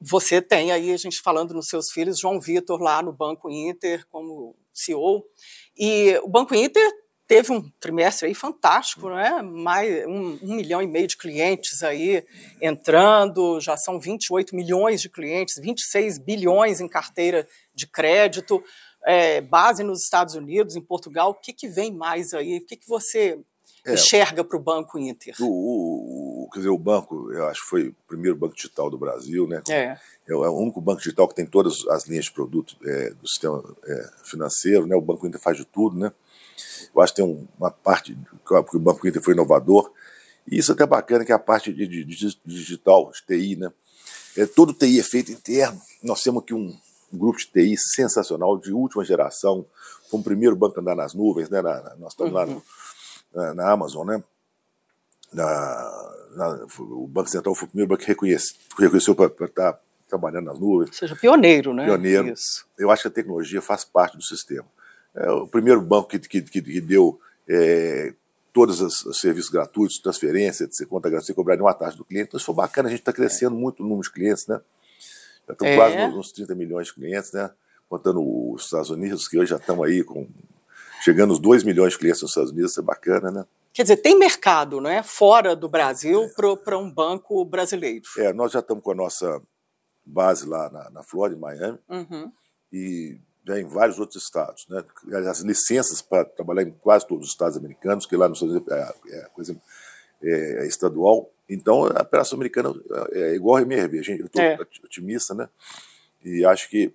você 0.01 0.43
tem 0.43 0.73
aí, 0.73 0.93
a 0.93 0.97
gente 0.97 1.21
falando 1.21 1.55
nos 1.55 1.69
seus 1.69 1.91
filhos, 1.91 2.19
João 2.19 2.41
Vitor 2.41 2.81
lá 2.81 3.01
no 3.03 3.13
Banco 3.13 3.51
Inter 3.51 4.05
como 4.09 4.57
CEO, 4.73 5.25
e 5.79 6.19
o 6.23 6.29
Banco 6.29 6.55
Inter 6.55 6.91
teve 7.27 7.53
um 7.53 7.63
trimestre 7.79 8.27
aí 8.27 8.35
fantástico, 8.35 9.09
né? 9.09 9.41
Mais 9.41 10.05
um, 10.07 10.39
um, 10.43 10.57
milhão 10.57 10.83
e 10.83 10.87
meio 10.87 11.07
de 11.07 11.17
clientes 11.17 11.81
aí 11.85 12.25
entrando, 12.61 13.61
já 13.61 13.77
são 13.77 14.01
28 14.01 14.55
milhões 14.57 15.01
de 15.01 15.09
clientes, 15.09 15.55
26 15.63 16.19
bilhões 16.19 16.81
em 16.81 16.89
carteira 16.89 17.47
de 17.73 17.87
crédito, 17.87 18.61
é, 19.07 19.41
base 19.41 19.83
nos 19.83 20.03
Estados 20.03 20.35
Unidos, 20.35 20.77
em 20.77 20.81
Portugal. 20.81 21.31
O 21.31 21.35
que, 21.35 21.53
que 21.53 21.69
vem 21.69 21.93
mais 21.93 22.35
aí? 22.35 22.59
O 22.59 22.67
que, 22.67 22.77
que 22.77 22.89
você 22.89 23.39
é, 23.85 23.95
enxerga 23.95 24.45
para 24.45 24.57
o 24.57 24.61
Banco 24.61 24.99
Inter? 24.99 25.35
O, 25.41 26.45
o, 26.45 26.51
quer 26.51 26.61
dizer, 26.61 26.71
o 26.71 26.79
banco, 26.79 27.33
eu 27.33 27.47
acho 27.47 27.63
que 27.63 27.69
foi 27.69 27.89
o 27.89 27.95
primeiro 28.07 28.37
banco 28.37 28.55
digital 28.55 28.91
do 28.91 28.99
Brasil, 28.99 29.47
né? 29.47 29.63
É. 29.69 29.97
É 30.29 30.35
o 30.35 30.57
único 30.57 30.81
banco 30.81 30.99
digital 30.99 31.27
que 31.27 31.35
tem 31.35 31.47
todas 31.47 31.87
as 31.89 32.07
linhas 32.07 32.27
de 32.27 32.33
produto 32.33 32.77
é, 32.85 33.11
do 33.11 33.27
sistema 33.27 33.63
é, 33.85 34.11
financeiro, 34.25 34.87
né? 34.87 34.95
O 34.95 35.01
Banco 35.01 35.27
Inter 35.27 35.41
faz 35.41 35.57
de 35.57 35.65
tudo, 35.65 35.99
né? 35.99 36.13
Eu 36.95 37.01
acho 37.01 37.15
que 37.15 37.23
tem 37.23 37.49
uma 37.59 37.71
parte 37.71 38.17
que 38.45 38.77
o 38.77 38.81
Banco 38.81 39.07
Inter 39.07 39.23
foi 39.23 39.35
inovador. 39.35 39.93
E 40.51 40.59
isso 40.59 40.73
é 40.73 40.75
até 40.75 40.87
bacana, 40.87 41.25
que 41.25 41.33
é 41.33 41.35
a 41.35 41.39
parte 41.39 41.73
de, 41.73 41.87
de, 41.87 42.05
de 42.05 42.39
digital, 42.45 43.11
de 43.13 43.23
TI, 43.27 43.57
né? 43.57 43.73
É, 44.37 44.47
todo 44.47 44.73
TI 44.73 45.01
é 45.01 45.03
feito 45.03 45.33
interno. 45.33 45.81
Nós 46.03 46.23
temos 46.23 46.43
aqui 46.43 46.55
um, 46.55 46.77
um 47.13 47.19
grupo 47.19 47.39
de 47.39 47.47
TI 47.47 47.77
sensacional, 47.77 48.59
de 48.59 48.73
última 48.73 49.05
geração. 49.05 49.65
Foi 50.11 50.21
o 50.21 50.23
primeiro 50.23 50.57
banco 50.57 50.79
a 50.79 50.83
andar 50.83 50.95
nas 50.95 51.15
nuvens, 51.15 51.49
né? 51.49 51.61
Na, 51.61 51.81
na, 51.81 51.97
nós 51.97 52.13
estamos 52.13 52.33
uhum. 52.33 52.39
lá 52.39 52.47
no, 52.47 52.63
na, 53.35 53.55
na, 53.55 53.71
Amazon, 53.71 54.07
né? 54.07 54.23
O 56.79 57.07
Banco 57.07 57.31
Central 57.31 57.55
foi 57.55 57.67
o 57.67 57.71
primeiro 57.71 57.89
banco 57.89 58.03
que 58.03 58.09
reconhece, 58.09 58.55
reconheceu 58.79 59.15
para 59.15 59.27
estar 59.27 59.73
tá 59.73 59.81
trabalhando 60.09 60.47
nas 60.47 60.59
nuvens. 60.59 60.91
Ou 60.91 60.95
seja, 60.95 61.17
pioneiro, 61.17 61.73
né? 61.73 61.85
Pioneiro. 61.85 62.29
Isso. 62.29 62.67
Eu 62.79 62.91
acho 62.91 63.03
que 63.03 63.09
a 63.09 63.13
tecnologia 63.13 63.63
faz 63.63 63.85
parte 63.85 64.17
do 64.17 64.23
sistema. 64.23 64.67
É 65.15 65.31
o 65.31 65.47
primeiro 65.47 65.81
banco 65.81 66.09
que, 66.09 66.19
que, 66.19 66.43
que, 66.43 66.63
que 66.63 66.81
deu 66.81 67.21
é, 67.49 68.13
todos 68.53 68.81
os, 68.81 69.05
os, 69.05 69.21
serviços 69.21 69.51
gratuitos, 69.51 69.99
transferência, 69.99 70.67
de 70.67 70.87
conta 70.87 71.21
sem 71.21 71.35
cobrar 71.35 71.55
nenhuma 71.55 71.75
taxa 71.75 71.97
do 71.97 72.05
cliente. 72.05 72.29
Então 72.29 72.39
isso 72.39 72.47
foi 72.47 72.55
bacana, 72.55 72.89
a 72.89 72.91
gente 72.91 73.01
está 73.01 73.13
crescendo 73.13 73.57
é. 73.57 73.59
muito 73.59 73.81
o 73.81 73.87
número 73.87 74.03
de 74.03 74.13
clientes, 74.13 74.47
né? 74.47 74.61
Estamos 75.53 75.73
é. 75.73 75.77
quase 75.77 75.97
uns 76.17 76.33
30 76.33 76.55
milhões 76.55 76.89
de 76.89 76.95
clientes, 76.95 77.33
né? 77.33 77.51
Contando 77.89 78.21
os 78.53 78.65
Estados 78.65 78.91
Unidos, 78.91 79.27
que 79.29 79.39
hoje 79.39 79.51
já 79.51 79.57
estamos 79.57 79.87
aí 79.87 80.05
com 80.05 80.29
chegando 81.03 81.31
aos 81.31 81.41
2 81.41 81.65
milhões 81.65 81.95
de 81.95 81.99
clientes 81.99 82.23
nos 82.23 82.31
Estados 82.31 82.51
Unidos, 82.51 82.73
isso 82.73 82.81
é 82.81 82.85
bacana, 82.85 83.31
né? 83.31 83.47
Quer 83.73 83.83
dizer, 83.83 83.97
tem 83.99 84.19
mercado, 84.19 84.81
não 84.81 84.91
é? 84.91 85.03
Fora 85.03 85.55
do 85.55 85.69
Brasil 85.69 86.25
é. 86.25 86.57
para 86.57 86.77
um 86.77 86.91
banco 86.91 87.45
brasileiro. 87.45 88.05
É, 88.19 88.33
nós 88.33 88.53
já 88.53 88.59
estamos 88.59 88.83
com 88.83 88.91
a 88.91 88.95
nossa 88.95 89.41
base 90.05 90.47
lá 90.47 90.69
na, 90.71 90.91
na 90.91 91.03
Flórida, 91.03 91.37
em 91.37 91.41
Miami, 91.41 91.79
uhum. 91.89 92.33
e 92.73 93.19
já 93.47 93.61
em 93.61 93.65
vários 93.65 93.99
outros 93.99 94.23
estados. 94.23 94.67
Né? 94.69 94.85
As 95.29 95.41
licenças 95.41 96.03
para 96.03 96.25
trabalhar 96.25 96.63
em 96.63 96.73
quase 96.73 97.07
todos 97.07 97.27
os 97.27 97.33
estados 97.33 97.57
americanos, 97.57 98.07
que 98.07 98.17
lá 98.17 98.29
nos 98.29 98.43
Estados 98.43 98.57
Unidos 98.57 98.73
é, 98.73 99.19
é, 99.19 99.23
coisa, 99.33 99.57
é, 100.23 100.65
é 100.65 100.67
estadual. 100.67 101.31
Então, 101.51 101.85
a 101.85 102.03
operação 102.03 102.37
americana 102.37 102.73
é 103.13 103.35
igual 103.35 103.57
a 103.57 103.63
MRV. 103.63 103.99
A 103.99 104.03
gente, 104.03 104.21
eu 104.21 104.27
estou 104.27 104.43
é. 104.43 104.59
otimista, 104.85 105.35
né? 105.35 105.49
E 106.25 106.45
acho 106.45 106.71
que 106.71 106.95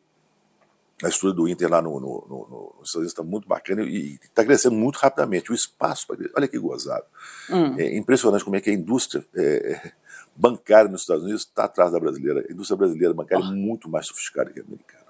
a 1.04 1.10
estrutura 1.10 1.34
do 1.34 1.48
Inter 1.48 1.70
lá 1.70 1.82
no, 1.82 2.00
no, 2.00 2.26
no, 2.28 2.76
nos 2.80 2.90
Estados 2.90 2.96
Unidos 2.96 3.12
está 3.12 3.24
muito 3.24 3.48
bacana 3.48 3.84
e 3.84 4.16
está 4.16 4.46
crescendo 4.46 4.76
muito 4.76 4.96
rapidamente. 4.96 5.52
O 5.52 5.56
espaço, 5.56 6.08
olha 6.36 6.48
que 6.48 6.58
gozado. 6.58 7.06
Hum. 7.50 7.76
É 7.78 7.98
impressionante 7.98 8.46
como 8.46 8.56
é 8.56 8.62
que 8.62 8.70
a 8.70 8.74
indústria 8.74 9.26
é, 9.36 9.92
bancária 10.36 10.90
nos 10.90 11.02
Estados 11.02 11.24
Unidos 11.24 11.42
está 11.42 11.66
atrás 11.66 11.92
da 11.92 12.00
brasileira. 12.00 12.46
A 12.48 12.52
indústria 12.52 12.78
brasileira 12.78 13.14
bancária 13.14 13.46
oh. 13.46 13.52
é 13.52 13.56
muito 13.56 13.90
mais 13.90 14.08
sofisticada 14.08 14.52
que 14.52 14.60
a 14.62 14.64
americana. 14.64 15.06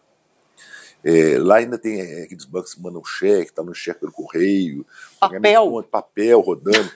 É, 1.04 1.38
lá 1.38 1.58
ainda 1.58 1.78
tem 1.78 2.02
é, 2.02 2.24
aqueles 2.24 2.46
bancos 2.46 2.74
que 2.74 2.82
mandam 2.82 3.06
cheque, 3.06 3.52
está 3.52 3.64
no 3.64 3.76
cheque 3.76 4.00
pelo 4.00 4.12
correio, 4.12 4.84
papel, 5.20 5.84
papel 5.84 6.40
rodando. 6.40 6.90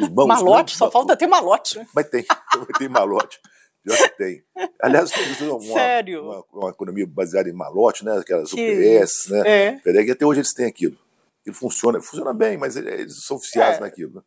Os 0.00 0.08
bancos 0.08 0.26
malote, 0.26 0.76
só 0.76 0.90
falta 0.90 1.16
ter 1.16 1.26
malote. 1.26 1.78
Né? 1.78 1.86
Mas 1.94 2.08
tem, 2.08 2.24
tem 2.78 2.88
malote. 2.88 3.40
Pior 3.86 3.96
que 3.96 4.16
tem. 4.16 4.42
Aliás, 4.82 5.12
uma, 5.40 5.60
Sério? 5.60 6.24
Uma, 6.24 6.44
uma, 6.52 6.70
economia 6.70 7.06
baseada 7.06 7.48
em 7.48 7.52
malote, 7.52 8.04
né? 8.04 8.18
Aquelas 8.18 8.50
que 8.50 9.00
UPS, 9.00 9.28
né? 9.28 9.42
É. 9.46 9.78
FedEx, 9.78 10.10
até 10.10 10.26
hoje 10.26 10.40
eles 10.40 10.52
têm 10.52 10.66
aquilo. 10.66 10.96
Ele 11.44 11.54
funciona, 11.54 12.00
funciona 12.00 12.34
bem, 12.34 12.58
mas 12.58 12.74
eles 12.74 13.24
são 13.24 13.36
oficiais 13.36 13.76
é. 13.76 13.80
naquilo. 13.80 14.16
Né? 14.16 14.22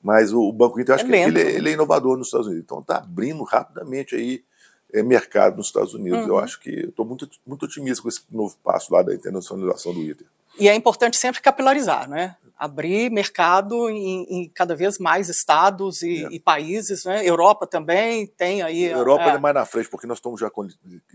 Mas 0.00 0.32
o, 0.32 0.52
Banco 0.52 0.80
Inter, 0.80 0.92
eu 0.92 0.94
acho 0.94 1.04
é 1.04 1.08
que 1.08 1.14
ele, 1.16 1.42
é, 1.42 1.50
ele, 1.56 1.70
é 1.70 1.72
inovador 1.72 2.16
nos 2.16 2.28
Estados 2.28 2.46
Unidos. 2.46 2.64
Então 2.64 2.78
está 2.78 2.98
abrindo 2.98 3.42
rapidamente 3.42 4.14
aí 4.14 4.44
é, 4.92 5.02
mercado 5.02 5.56
nos 5.56 5.66
Estados 5.66 5.92
Unidos. 5.94 6.20
Uhum. 6.20 6.28
Eu 6.28 6.38
acho 6.38 6.60
que 6.60 6.70
estou 6.70 7.04
muito, 7.04 7.28
muito 7.44 7.64
otimista 7.64 8.02
com 8.02 8.08
esse 8.08 8.20
novo 8.30 8.56
passo 8.62 8.92
lá 8.94 9.02
da 9.02 9.12
internacionalização 9.12 9.92
do 9.92 10.00
Inter. 10.00 10.28
E 10.60 10.68
é 10.68 10.74
importante 10.76 11.16
sempre 11.16 11.40
capilarizar, 11.40 12.08
né? 12.08 12.36
Abrir 12.56 13.10
mercado 13.10 13.90
em, 13.90 14.24
em 14.30 14.48
cada 14.48 14.74
vez 14.74 14.98
mais 14.98 15.28
estados 15.28 16.02
e, 16.02 16.24
é. 16.24 16.28
e, 16.30 16.40
países, 16.40 17.04
né? 17.04 17.26
Europa 17.26 17.66
também 17.66 18.26
tem 18.26 18.62
aí. 18.62 18.86
A 18.92 18.96
Europa 18.96 19.24
é, 19.24 19.34
é 19.34 19.38
mais 19.38 19.54
na 19.54 19.66
frente, 19.66 19.90
porque 19.90 20.06
nós 20.06 20.18
estamos 20.18 20.40
já 20.40 20.50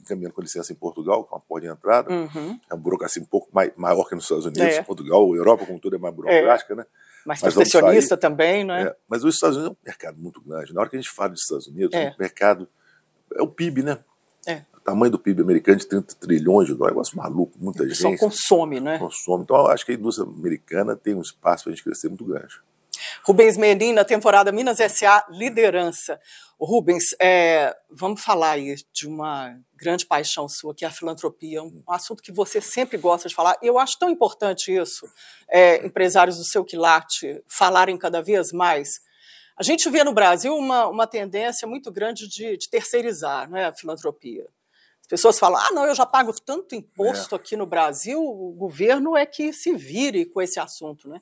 caminhando 0.07 0.33
com 0.33 0.41
licença 0.41 0.71
em 0.71 0.75
Portugal, 0.75 1.23
com 1.23 1.35
a 1.35 1.39
porta 1.39 1.67
de 1.67 1.73
entrada. 1.73 2.11
Uhum. 2.11 2.59
É 2.69 2.73
uma 2.73 2.79
burocracia 2.79 3.21
um 3.21 3.25
pouco 3.25 3.49
mais, 3.51 3.71
maior 3.75 4.07
que 4.07 4.13
nos 4.13 4.25
Estados 4.25 4.45
Unidos. 4.45 4.61
É. 4.61 4.83
Portugal, 4.83 5.35
Europa, 5.35 5.65
como 5.65 5.79
tudo, 5.79 5.95
é 5.95 5.99
mais 5.99 6.13
burocrática, 6.13 6.75
né? 6.75 6.85
Mais 7.25 7.39
protecionista 7.39 8.17
também, 8.17 8.63
né? 8.63 8.83
É. 8.83 8.95
Mas 9.07 9.23
os 9.23 9.35
Estados 9.35 9.57
Unidos 9.57 9.75
é 9.75 9.81
um 9.81 9.85
mercado 9.85 10.17
muito 10.19 10.41
grande. 10.41 10.73
Na 10.73 10.81
hora 10.81 10.89
que 10.89 10.95
a 10.95 11.01
gente 11.01 11.11
fala 11.11 11.29
dos 11.29 11.41
Estados 11.41 11.67
Unidos, 11.67 11.93
é 11.93 12.09
um 12.09 12.19
mercado. 12.19 12.67
É 13.35 13.41
o 13.41 13.47
PIB, 13.47 13.83
né? 13.83 13.97
É. 14.81 14.85
Tamanho 14.85 15.11
do 15.11 15.19
PIB 15.19 15.41
americano 15.41 15.77
de 15.77 15.87
30 15.87 16.15
trilhões 16.15 16.67
de 16.67 16.73
dólares, 16.73 16.91
é 16.91 16.95
negócio 16.95 17.17
maluco, 17.17 17.53
muita 17.59 17.83
gente. 17.87 17.97
Só 17.97 18.15
consome, 18.17 18.79
né? 18.79 18.97
Consome. 18.97 19.43
Então, 19.43 19.67
acho 19.67 19.85
que 19.85 19.91
a 19.91 19.95
indústria 19.95 20.27
americana 20.27 20.95
tem 20.95 21.13
um 21.13 21.21
espaço 21.21 21.63
para 21.63 21.73
a 21.73 21.75
gente 21.75 21.83
crescer 21.83 22.07
muito 22.09 22.25
grande. 22.25 22.59
Rubens 23.23 23.57
Menin, 23.57 23.93
na 23.93 24.03
temporada 24.03 24.51
Minas 24.51 24.77
SA, 24.77 25.25
liderança. 25.29 26.19
Rubens, 26.59 27.15
é, 27.19 27.75
vamos 27.89 28.21
falar 28.21 28.51
aí 28.51 28.75
de 28.93 29.07
uma 29.07 29.57
grande 29.75 30.05
paixão 30.05 30.47
sua, 30.47 30.75
que 30.75 30.85
é 30.85 30.87
a 30.87 30.91
filantropia, 30.91 31.63
um 31.63 31.83
assunto 31.87 32.21
que 32.21 32.31
você 32.31 32.61
sempre 32.61 32.97
gosta 32.97 33.27
de 33.27 33.33
falar. 33.33 33.57
Eu 33.61 33.79
acho 33.79 33.97
tão 33.97 34.09
importante 34.09 34.71
isso, 34.71 35.07
é, 35.49 35.83
empresários 35.85 36.37
do 36.37 36.43
seu 36.43 36.63
quilate 36.63 37.41
falarem 37.47 37.97
cada 37.97 38.21
vez 38.21 38.51
mais 38.51 39.01
a 39.61 39.63
gente 39.63 39.87
vê 39.91 40.03
no 40.03 40.11
Brasil 40.11 40.55
uma, 40.55 40.87
uma 40.87 41.05
tendência 41.05 41.67
muito 41.67 41.91
grande 41.91 42.27
de, 42.27 42.57
de 42.57 42.67
terceirizar 42.67 43.47
né, 43.47 43.65
a 43.65 43.71
filantropia. 43.71 44.47
As 45.11 45.19
pessoas 45.19 45.37
falam: 45.37 45.59
ah, 45.59 45.71
não, 45.73 45.85
eu 45.85 45.93
já 45.93 46.05
pago 46.05 46.33
tanto 46.39 46.73
imposto 46.73 47.35
é. 47.35 47.37
aqui 47.37 47.57
no 47.57 47.65
Brasil, 47.65 48.23
o 48.23 48.53
governo 48.53 49.17
é 49.17 49.25
que 49.25 49.51
se 49.51 49.75
vire 49.75 50.25
com 50.25 50.41
esse 50.41 50.57
assunto, 50.57 51.09
né? 51.09 51.19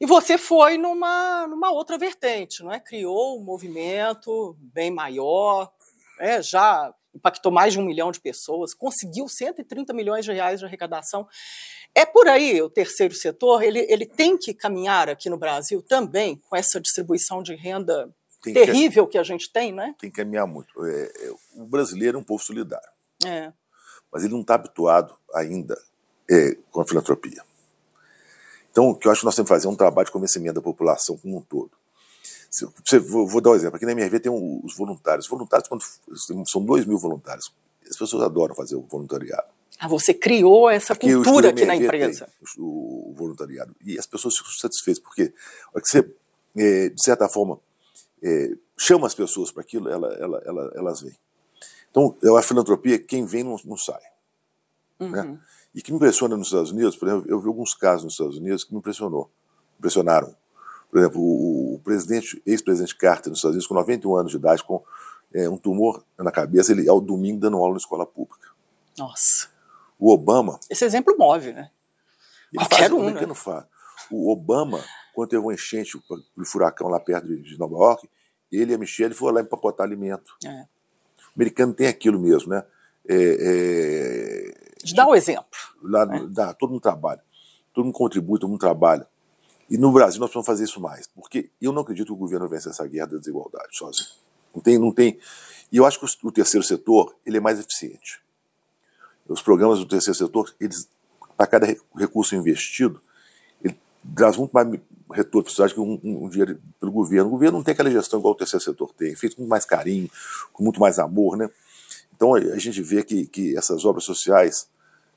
E 0.00 0.06
você 0.06 0.38
foi 0.38 0.78
numa, 0.78 1.46
numa 1.46 1.70
outra 1.70 1.98
vertente, 1.98 2.62
não 2.62 2.72
é? 2.72 2.80
Criou 2.80 3.38
um 3.38 3.44
movimento 3.44 4.56
bem 4.58 4.90
maior, 4.90 5.70
é, 6.18 6.40
já 6.40 6.94
impactou 7.14 7.52
mais 7.52 7.74
de 7.74 7.80
um 7.80 7.84
milhão 7.84 8.10
de 8.10 8.18
pessoas, 8.18 8.72
conseguiu 8.72 9.28
130 9.28 9.92
milhões 9.92 10.24
de 10.24 10.32
reais 10.32 10.60
de 10.60 10.64
arrecadação. 10.64 11.28
É 11.94 12.06
por 12.06 12.28
aí 12.28 12.62
o 12.62 12.70
terceiro 12.70 13.14
setor, 13.14 13.62
ele, 13.62 13.80
ele 13.90 14.06
tem 14.06 14.38
que 14.38 14.54
caminhar 14.54 15.10
aqui 15.10 15.28
no 15.28 15.36
Brasil 15.36 15.82
também 15.82 16.36
com 16.48 16.56
essa 16.56 16.80
distribuição 16.80 17.42
de 17.42 17.54
renda 17.54 18.10
tem 18.42 18.54
terrível 18.54 19.04
que, 19.04 19.12
que, 19.12 19.18
a 19.18 19.22
gente 19.22 19.52
tem, 19.52 19.72
né? 19.72 19.94
Tem 19.98 20.08
que 20.08 20.16
caminhar 20.16 20.46
muito. 20.46 20.72
É, 20.86 21.02
é, 21.02 21.30
o 21.56 21.66
brasileiro 21.66 22.16
é 22.16 22.20
um 22.20 22.24
povo 22.24 22.42
solidário. 22.42 22.88
É. 23.24 23.52
Mas 24.12 24.24
ele 24.24 24.32
não 24.32 24.40
está 24.40 24.54
habituado 24.54 25.14
ainda 25.34 25.78
é, 26.30 26.56
com 26.70 26.80
a 26.80 26.86
filantropia. 26.86 27.42
Então, 28.70 28.90
o 28.90 28.94
que 28.94 29.08
eu 29.08 29.12
acho 29.12 29.22
que 29.22 29.24
nós 29.24 29.34
temos 29.34 29.48
que 29.48 29.54
fazer 29.54 29.66
é 29.66 29.70
um 29.70 29.76
trabalho 29.76 30.06
de 30.06 30.12
convencimento 30.12 30.54
da 30.54 30.62
população 30.62 31.16
como 31.16 31.38
um 31.38 31.42
todo. 31.42 31.70
Você, 32.50 32.98
vou, 32.98 33.26
vou, 33.26 33.40
dar 33.40 33.50
um 33.50 33.54
exemplo. 33.54 33.76
Aqui 33.76 33.84
na 33.84 33.92
MRV 33.92 34.20
tem 34.20 34.32
um, 34.32 34.60
os 34.64 34.74
voluntários. 34.74 35.26
Os 35.26 35.30
voluntários, 35.30 35.68
quando, 35.68 35.82
são 36.46 36.64
dois 36.64 36.86
mil 36.86 36.98
voluntários. 36.98 37.52
As 37.88 37.96
pessoas 37.96 38.22
adoram 38.22 38.54
fazer 38.54 38.76
o 38.76 38.82
voluntariado. 38.82 39.48
Ah, 39.78 39.86
você 39.86 40.12
criou 40.12 40.68
essa 40.68 40.92
aqui 40.92 41.12
cultura 41.12 41.50
aqui 41.50 41.64
na 41.64 41.76
empresa. 41.76 42.28
O, 42.56 43.10
o, 43.10 43.14
voluntariado. 43.14 43.76
E 43.84 43.98
as 43.98 44.06
pessoas 44.06 44.36
ficam 44.36 44.50
satisfeitas, 44.52 45.02
porque 45.02 45.32
você, 45.72 45.98
é, 46.56 46.88
de 46.88 47.02
certa 47.02 47.28
forma, 47.28 47.60
é, 48.22 48.50
chama 48.76 49.06
as 49.06 49.14
pessoas 49.14 49.52
para 49.52 49.62
aquilo, 49.62 49.88
ela, 49.88 50.08
ela, 50.14 50.42
ela, 50.44 50.72
elas 50.74 51.00
vêm. 51.00 51.16
Então, 51.90 52.16
a 52.36 52.42
filantropia, 52.42 52.98
quem 52.98 53.24
vem 53.24 53.42
não, 53.42 53.56
não 53.64 53.76
sai. 53.76 54.00
Né? 54.98 55.06
Uhum. 55.06 55.10
Né? 55.10 55.40
E 55.74 55.82
que 55.82 55.90
me 55.90 55.96
impressiona 55.96 56.36
nos 56.36 56.48
Estados 56.48 56.70
Unidos, 56.70 56.96
por 56.96 57.08
exemplo, 57.08 57.30
eu 57.30 57.40
vi 57.40 57.48
alguns 57.48 57.74
casos 57.74 58.04
nos 58.04 58.14
Estados 58.14 58.36
Unidos 58.36 58.64
que 58.64 58.72
me 58.72 58.78
impressionou, 58.78 59.30
impressionaram. 59.78 60.34
Por 60.90 60.98
exemplo, 60.98 61.20
o, 61.20 61.74
o 61.74 61.78
presidente, 61.80 62.42
ex-presidente 62.46 62.96
Carter 62.96 63.30
nos 63.30 63.38
Estados 63.38 63.54
Unidos, 63.54 63.66
com 63.66 63.74
91 63.74 64.16
anos 64.16 64.30
de 64.32 64.38
idade, 64.38 64.64
com 64.64 64.82
é, 65.32 65.48
um 65.48 65.58
tumor 65.58 66.02
na 66.18 66.30
cabeça, 66.30 66.72
ele 66.72 66.88
ao 66.88 67.00
domingo 67.00 67.40
dando 67.40 67.58
aula 67.58 67.72
na 67.72 67.78
escola 67.78 68.06
pública. 68.06 68.48
Nossa. 68.96 69.48
O 69.98 70.12
Obama. 70.12 70.58
Esse 70.70 70.84
exemplo 70.84 71.16
move, 71.18 71.52
né? 71.52 71.70
Qualquer 72.54 72.88
faz, 72.88 72.92
um, 72.92 73.10
né? 73.10 73.26
não 73.26 73.34
faz. 73.34 73.64
O 74.10 74.32
Obama, 74.32 74.82
quando 75.14 75.28
teve 75.28 75.42
um 75.42 75.52
enchente, 75.52 75.96
o 75.96 76.44
furacão 76.44 76.88
lá 76.88 76.98
perto 76.98 77.26
de, 77.26 77.42
de 77.42 77.58
Nova 77.58 77.74
York, 77.74 78.08
ele 78.50 78.72
e 78.72 78.74
a 78.74 78.78
Michelle 78.78 79.14
foram 79.14 79.34
lá 79.34 79.40
empacotar 79.42 79.86
alimento. 79.86 80.34
É. 80.44 80.66
Americano 81.38 81.72
tem 81.72 81.86
aquilo 81.86 82.18
mesmo, 82.18 82.50
né? 82.50 82.64
É, 83.08 84.54
é, 84.84 84.94
Dá 84.94 85.06
o 85.06 85.10
um 85.10 85.14
exemplo. 85.14 85.46
Lá, 85.82 86.04
né? 86.04 86.26
dá, 86.30 86.52
todo 86.52 86.70
mundo 86.70 86.80
trabalha. 86.80 87.22
Todo 87.72 87.84
mundo 87.84 87.94
contribui, 87.94 88.40
todo 88.40 88.50
mundo 88.50 88.60
trabalha. 88.60 89.06
E 89.70 89.78
no 89.78 89.92
Brasil 89.92 90.18
nós 90.18 90.30
precisamos 90.30 90.46
fazer 90.46 90.64
isso 90.64 90.80
mais, 90.80 91.06
porque 91.06 91.50
eu 91.60 91.72
não 91.72 91.82
acredito 91.82 92.06
que 92.06 92.12
o 92.12 92.16
governo 92.16 92.48
vence 92.48 92.68
essa 92.68 92.86
guerra 92.86 93.06
da 93.06 93.18
desigualdade 93.18 93.76
sozinho. 93.76 94.08
Não 94.54 94.62
tem, 94.62 94.78
não 94.78 94.92
tem. 94.92 95.18
E 95.70 95.76
eu 95.76 95.84
acho 95.84 96.00
que 96.00 96.26
o 96.26 96.32
terceiro 96.32 96.66
setor 96.66 97.14
ele 97.24 97.36
é 97.36 97.40
mais 97.40 97.60
eficiente. 97.60 98.20
Os 99.28 99.42
programas 99.42 99.78
do 99.78 99.86
terceiro 99.86 100.16
setor, 100.16 100.52
eles, 100.58 100.88
para 101.36 101.46
cada 101.46 101.66
recurso 101.94 102.34
investido, 102.34 103.00
ele 103.62 103.78
traz 104.16 104.38
muito 104.38 104.52
mais 104.52 104.66
retorno 105.10 105.44
para 105.44 105.52
a 105.52 105.54
sociedade 105.54 105.74
que 105.74 105.80
um, 105.80 106.00
um, 106.04 106.24
um, 106.24 106.28
dinheiro 106.28 106.60
pelo 106.78 106.92
governo. 106.92 107.28
O 107.28 107.32
governo 107.32 107.58
não 107.58 107.64
tem 107.64 107.72
aquela 107.72 107.90
gestão 107.90 108.18
igual 108.18 108.34
o 108.34 108.36
terceiro 108.36 108.62
setor 108.62 108.92
tem, 108.92 109.14
feito 109.14 109.36
com 109.36 109.42
muito 109.42 109.50
mais 109.50 109.64
carinho, 109.64 110.10
com 110.52 110.62
muito 110.62 110.80
mais 110.80 110.98
amor, 110.98 111.36
né? 111.36 111.50
Então 112.14 112.34
a 112.34 112.58
gente 112.58 112.82
vê 112.82 113.02
que, 113.02 113.26
que 113.26 113.56
essas 113.56 113.84
obras 113.84 114.04
sociais, 114.04 114.68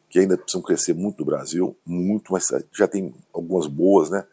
que 0.08 0.20
ainda 0.20 0.38
precisam 0.38 0.62
crescer 0.62 0.94
muito 0.94 1.20
no 1.20 1.26
Brasil, 1.26 1.76
muito, 1.86 2.32
mas 2.32 2.48
já 2.72 2.88
tem 2.88 3.14
algumas 3.34 3.66
boas, 3.66 4.10
né? 4.10 4.24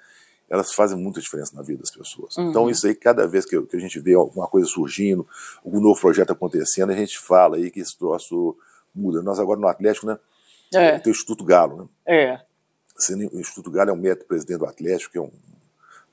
Elas 0.51 0.73
fazem 0.73 0.97
muita 0.97 1.21
diferença 1.21 1.55
na 1.55 1.62
vida 1.62 1.81
das 1.81 1.90
pessoas. 1.90 2.37
Uhum. 2.37 2.51
Então 2.51 2.71
isso 2.71 2.87
aí, 2.87 2.94
cada 2.94 3.27
vez 3.27 3.44
que, 3.44 3.61
que, 3.62 3.77
a 3.77 3.81
gente 3.81 3.99
vê 4.01 4.14
alguma 4.14 4.47
coisa 4.47 4.66
surgindo, 4.66 5.27
algum 5.64 5.81
novo 5.81 6.01
projeto 6.01 6.33
acontecendo, 6.33 6.90
a 6.90 6.97
gente 6.97 7.18
fala 7.18 7.57
aí 7.57 7.71
que 7.71 7.81
esse 7.81 7.97
troço 7.97 8.57
muda. 8.94 9.23
Nós 9.23 9.38
agora 9.38 9.61
no 9.61 9.68
Atlético, 9.68 10.07
né? 10.07 10.18
É. 10.73 10.99
Tem 10.99 11.11
o 11.11 11.14
Instituto 11.14 11.44
Galo, 11.44 11.77
né? 11.77 11.88
É. 12.07 12.40
O 13.33 13.40
Instituto 13.40 13.71
Galo 13.71 13.90
é 13.90 13.92
um 13.92 13.97
método 13.97 14.27
presidente 14.27 14.59
do 14.59 14.66
Atlético, 14.66 15.12
que 15.12 15.18
é 15.18 15.21
um 15.21 15.31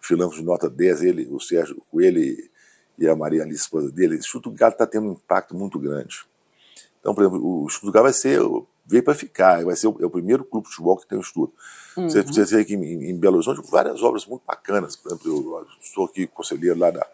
de 0.07 0.43
nota 0.43 0.69
10, 0.69 1.03
ele, 1.03 1.27
o 1.31 1.39
Sérgio 1.39 1.81
Coelho 1.91 2.19
e 2.97 3.07
a 3.07 3.15
Maria 3.15 3.43
Alice, 3.43 3.61
esposa 3.61 3.91
dele. 3.91 4.19
O 4.33 4.51
Galo 4.51 4.73
está 4.73 4.85
tendo 4.85 5.07
um 5.07 5.13
impacto 5.13 5.55
muito 5.55 5.79
grande. 5.79 6.25
Então, 6.99 7.13
por 7.13 7.23
exemplo, 7.23 7.67
o 7.83 7.91
Galo 7.91 8.05
vai 8.05 8.13
ser, 8.13 8.39
veio 8.85 9.03
para 9.03 9.13
ficar, 9.13 9.63
vai 9.63 9.75
ser 9.75 9.87
o, 9.87 9.97
é 9.99 10.05
o 10.05 10.09
primeiro 10.09 10.43
clube 10.43 10.67
de 10.67 10.73
futebol 10.73 10.97
que 10.97 11.07
tem 11.07 11.17
um 11.17 11.21
estudo. 11.21 11.53
Uhum. 11.97 12.09
Você, 12.09 12.45
vê 12.45 12.61
aqui 12.61 12.73
em, 12.75 13.09
em, 13.09 13.17
Belo 13.17 13.35
Horizonte 13.35 13.61
várias 13.69 14.01
obras 14.01 14.25
muito 14.25 14.43
bacanas. 14.45 14.95
Por 14.95 15.09
exemplo, 15.09 15.59
eu 15.59 15.67
sou 15.81 16.05
aqui 16.05 16.27
conselheiro 16.27 16.77
lá 16.77 16.91
da, 16.91 17.05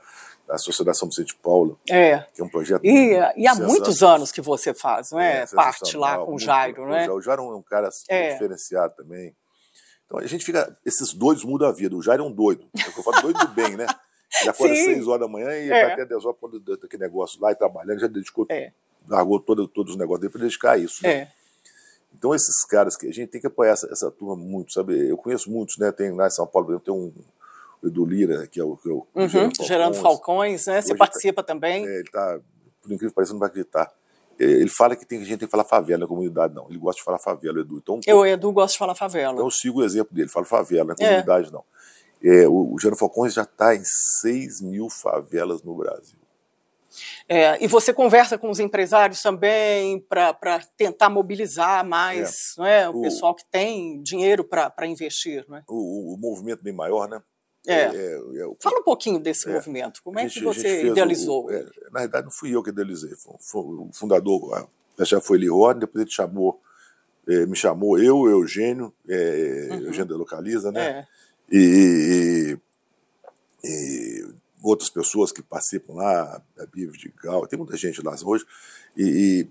da 0.48 0.56
Associação 0.56 0.94
São 0.94 1.10
Vicente 1.10 1.36
Paulo, 1.36 1.80
é. 1.90 2.26
que 2.34 2.42
é 2.42 2.44
um 2.44 2.50
projeto. 2.50 2.84
E, 2.84 3.14
e 3.38 3.48
há 3.48 3.56
muitos 3.56 4.02
anos 4.04 4.32
que 4.32 4.42
você 4.42 4.74
faz, 4.74 5.12
não 5.12 5.20
é? 5.20 5.42
é 5.42 5.48
Parte 5.48 5.96
lá 5.98 6.18
com 6.18 6.36
o 6.36 6.40
Jairo, 6.40 6.86
não 6.86 6.96
é? 6.96 7.10
O 7.12 7.22
Jairo 7.22 7.44
é 7.44 7.56
um 7.56 7.62
cara 7.62 7.90
é. 8.10 8.34
diferenciado 8.34 8.94
também. 8.96 9.36
Então 10.12 10.20
a 10.20 10.28
gente 10.28 10.44
fica. 10.44 10.76
Esses 10.86 11.14
doidos 11.14 11.46
mudam 11.46 11.70
a 11.70 11.72
vida. 11.72 11.96
O 11.96 12.02
Jairo 12.02 12.24
é 12.24 12.28
um 12.28 12.32
doido. 12.32 12.66
É 12.78 12.90
o 12.90 12.94
que 12.94 13.00
eu 13.00 13.04
falo, 13.04 13.22
doido 13.22 13.40
do 13.40 13.48
bem, 13.54 13.78
né? 13.78 13.88
Ele 14.42 14.50
acorda 14.50 14.74
às 14.74 14.80
6 14.80 15.08
horas 15.08 15.22
da 15.22 15.28
manhã 15.28 15.50
e 15.52 15.70
é. 15.70 15.70
vai 15.70 15.94
até 15.94 16.06
10 16.06 16.26
horas 16.26 16.38
quando 16.40 16.60
daquele 16.60 17.04
negócio 17.04 17.40
lá 17.42 17.52
e 17.52 17.56
trabalhando, 17.56 18.00
já 18.00 18.08
dedicou 18.08 18.46
é 18.50 18.72
largou 19.08 19.40
todo, 19.40 19.68
todos 19.68 19.94
os 19.94 20.00
negócios 20.00 20.22
dele 20.22 20.32
para 20.32 20.42
dedicar 20.42 20.72
a 20.74 20.78
isso. 20.78 21.04
Né? 21.04 21.12
É. 21.12 21.32
Então, 22.14 22.36
esses 22.36 22.64
caras 22.66 22.98
que 22.98 23.08
a 23.08 23.12
gente 23.12 23.30
tem 23.30 23.42
que 23.42 23.48
apoiar 23.48 23.72
essa, 23.72 23.88
essa, 23.92 24.12
turma 24.12 24.36
muito, 24.36 24.74
sabe? 24.74 25.10
Eu 25.10 25.18
conheço 25.18 25.50
muitos, 25.50 25.78
né? 25.78 25.92
Tem 25.92 26.12
lá 26.12 26.28
em 26.28 26.32
São 26.32 26.46
Paulo, 26.46 26.80
tem 26.80 26.94
um 26.94 27.12
o 27.82 27.88
Edu 27.88 28.06
Lira, 28.06 28.46
que 28.46 28.60
é 28.60 28.64
o, 28.64 28.78
que 28.78 28.88
é 28.88 28.92
o 28.92 29.08
uhum, 29.16 29.28
Gerando, 29.28 29.56
Falcões, 29.56 29.68
Gerando 29.68 29.96
Falcões, 29.96 30.66
né? 30.68 30.82
Você 30.82 30.94
participa 30.94 31.42
tá, 31.42 31.54
também. 31.54 31.84
É, 31.84 31.94
ele 31.96 32.02
está, 32.02 32.40
por 32.80 32.92
incrível 32.92 33.10
que 33.10 33.16
pareça, 33.16 33.34
não 33.34 33.40
vai 33.40 33.50
acreditar. 33.50 33.92
Ele 34.44 34.70
fala 34.70 34.96
que 34.96 35.06
tem, 35.06 35.20
a 35.20 35.24
gente 35.24 35.40
tem 35.40 35.48
que 35.48 35.52
falar 35.52 35.64
favela 35.64 36.00
na 36.00 36.08
comunidade, 36.08 36.54
não. 36.54 36.68
Ele 36.70 36.80
gosta 36.80 37.00
de 37.00 37.06
falar 37.06 37.20
favela, 37.20 37.60
Edu. 37.60 37.78
Então, 37.78 38.00
eu, 38.08 38.26
Edu, 38.26 38.52
gosta 38.52 38.74
de 38.74 38.80
falar 38.80 38.96
favela. 38.96 39.34
Então, 39.34 39.46
eu 39.46 39.52
sigo 39.52 39.82
o 39.82 39.84
exemplo 39.84 40.16
dele, 40.16 40.30
falo 40.30 40.46
favela, 40.46 40.86
na 40.86 40.94
é 40.94 40.96
comunidade, 40.96 41.50
é. 41.50 41.52
não. 41.52 41.64
É, 42.24 42.48
o, 42.48 42.74
o 42.74 42.80
Gerando 42.80 42.98
Falcões 42.98 43.34
já 43.34 43.44
está 43.44 43.76
em 43.76 43.84
6 43.84 44.62
mil 44.62 44.90
favelas 44.90 45.64
no 45.64 45.76
Brasil. 45.76 46.22
É, 47.28 47.64
e 47.64 47.68
você 47.68 47.94
conversa 47.94 48.38
com 48.38 48.50
os 48.50 48.60
empresários 48.60 49.22
também 49.22 50.00
para 50.00 50.60
tentar 50.76 51.10
mobilizar 51.10 51.86
mais 51.86 52.58
é. 52.58 52.60
Não 52.60 52.66
é, 52.66 52.90
o, 52.90 52.98
o, 52.98 53.02
pessoal 53.02 53.34
que 53.34 53.46
tem 53.50 54.02
dinheiro 54.02 54.44
para 54.44 54.86
investir. 54.86 55.46
Não 55.48 55.58
é? 55.58 55.64
o, 55.68 56.14
o, 56.14 56.18
movimento 56.18 56.64
bem 56.64 56.74
maior, 56.74 57.08
né? 57.08 57.22
É. 57.68 57.74
é, 57.74 57.86
é, 57.86 58.16
é 58.16 58.56
Fala 58.60 58.80
um 58.80 58.84
pouquinho 58.84 59.20
desse 59.20 59.48
movimento. 59.48 60.02
Como 60.04 60.20
é 60.20 60.24
gente, 60.24 60.40
que 60.40 60.46
você 60.46 60.88
idealizou? 60.88 61.50
na 61.92 62.00
verdade, 62.02 62.26
não 62.26 62.32
fui 62.32 62.56
eu 62.56 62.64
que 62.64 62.70
idealizei. 62.70 63.16
Foi, 63.16 63.36
foi 63.40 63.62
o 63.62 63.90
fundador 63.94 64.68
já 65.00 65.20
foi 65.20 65.38
Lirone, 65.38 65.80
depois 65.80 66.04
ele 66.04 66.12
chamou, 66.12 66.62
me 67.48 67.56
chamou 67.56 67.98
eu, 67.98 68.28
Eugênio, 68.30 68.94
uhum. 69.08 69.86
Eugênio 69.86 70.06
da 70.06 70.16
Localiza, 70.16 70.72
né? 70.72 71.08
E, 71.52 72.58
e, 73.64 73.68
e 73.68 74.34
outras 74.62 74.90
pessoas 74.90 75.32
que 75.32 75.42
participam 75.42 75.94
lá, 75.94 76.42
a 76.58 76.66
Bia 76.66 76.90
Vidigal, 76.90 77.48
tem 77.48 77.58
muita 77.58 77.76
gente 77.76 78.02
lá 78.02 78.16
hoje, 78.24 78.46
e, 78.96 79.04
e 79.04 79.48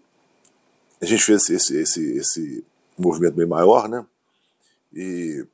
a 1.00 1.06
gente 1.06 1.22
fez 1.22 1.48
esse, 1.50 1.76
esse, 1.76 2.16
esse 2.16 2.64
movimento 2.96 3.34
bem 3.34 3.46
maior, 3.46 3.88
né? 3.88 4.06
E, 4.92 5.44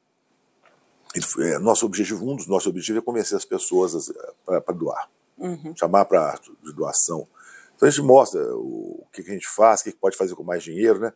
é, 1.40 1.58
nosso 1.58 1.86
objetivo, 1.86 2.30
um 2.30 2.36
dos 2.36 2.46
nossos 2.46 2.66
objetivos 2.66 3.02
é 3.02 3.04
convencer 3.04 3.36
as 3.36 3.44
pessoas 3.44 4.12
para 4.44 4.74
doar, 4.74 5.08
uhum. 5.38 5.74
chamar 5.76 6.04
para 6.04 6.38
de 6.62 6.72
doação. 6.72 7.26
Então 7.74 7.86
a 7.86 7.90
gente 7.90 8.02
mostra 8.02 8.40
o, 8.56 9.02
o 9.02 9.06
que, 9.12 9.22
que, 9.22 9.30
a 9.30 9.34
gente 9.34 9.48
faz, 9.48 9.80
o 9.80 9.84
que, 9.84 9.92
que 9.92 9.98
pode 9.98 10.16
fazer 10.16 10.34
com 10.34 10.42
mais 10.42 10.62
dinheiro, 10.62 10.98
né? 10.98 11.12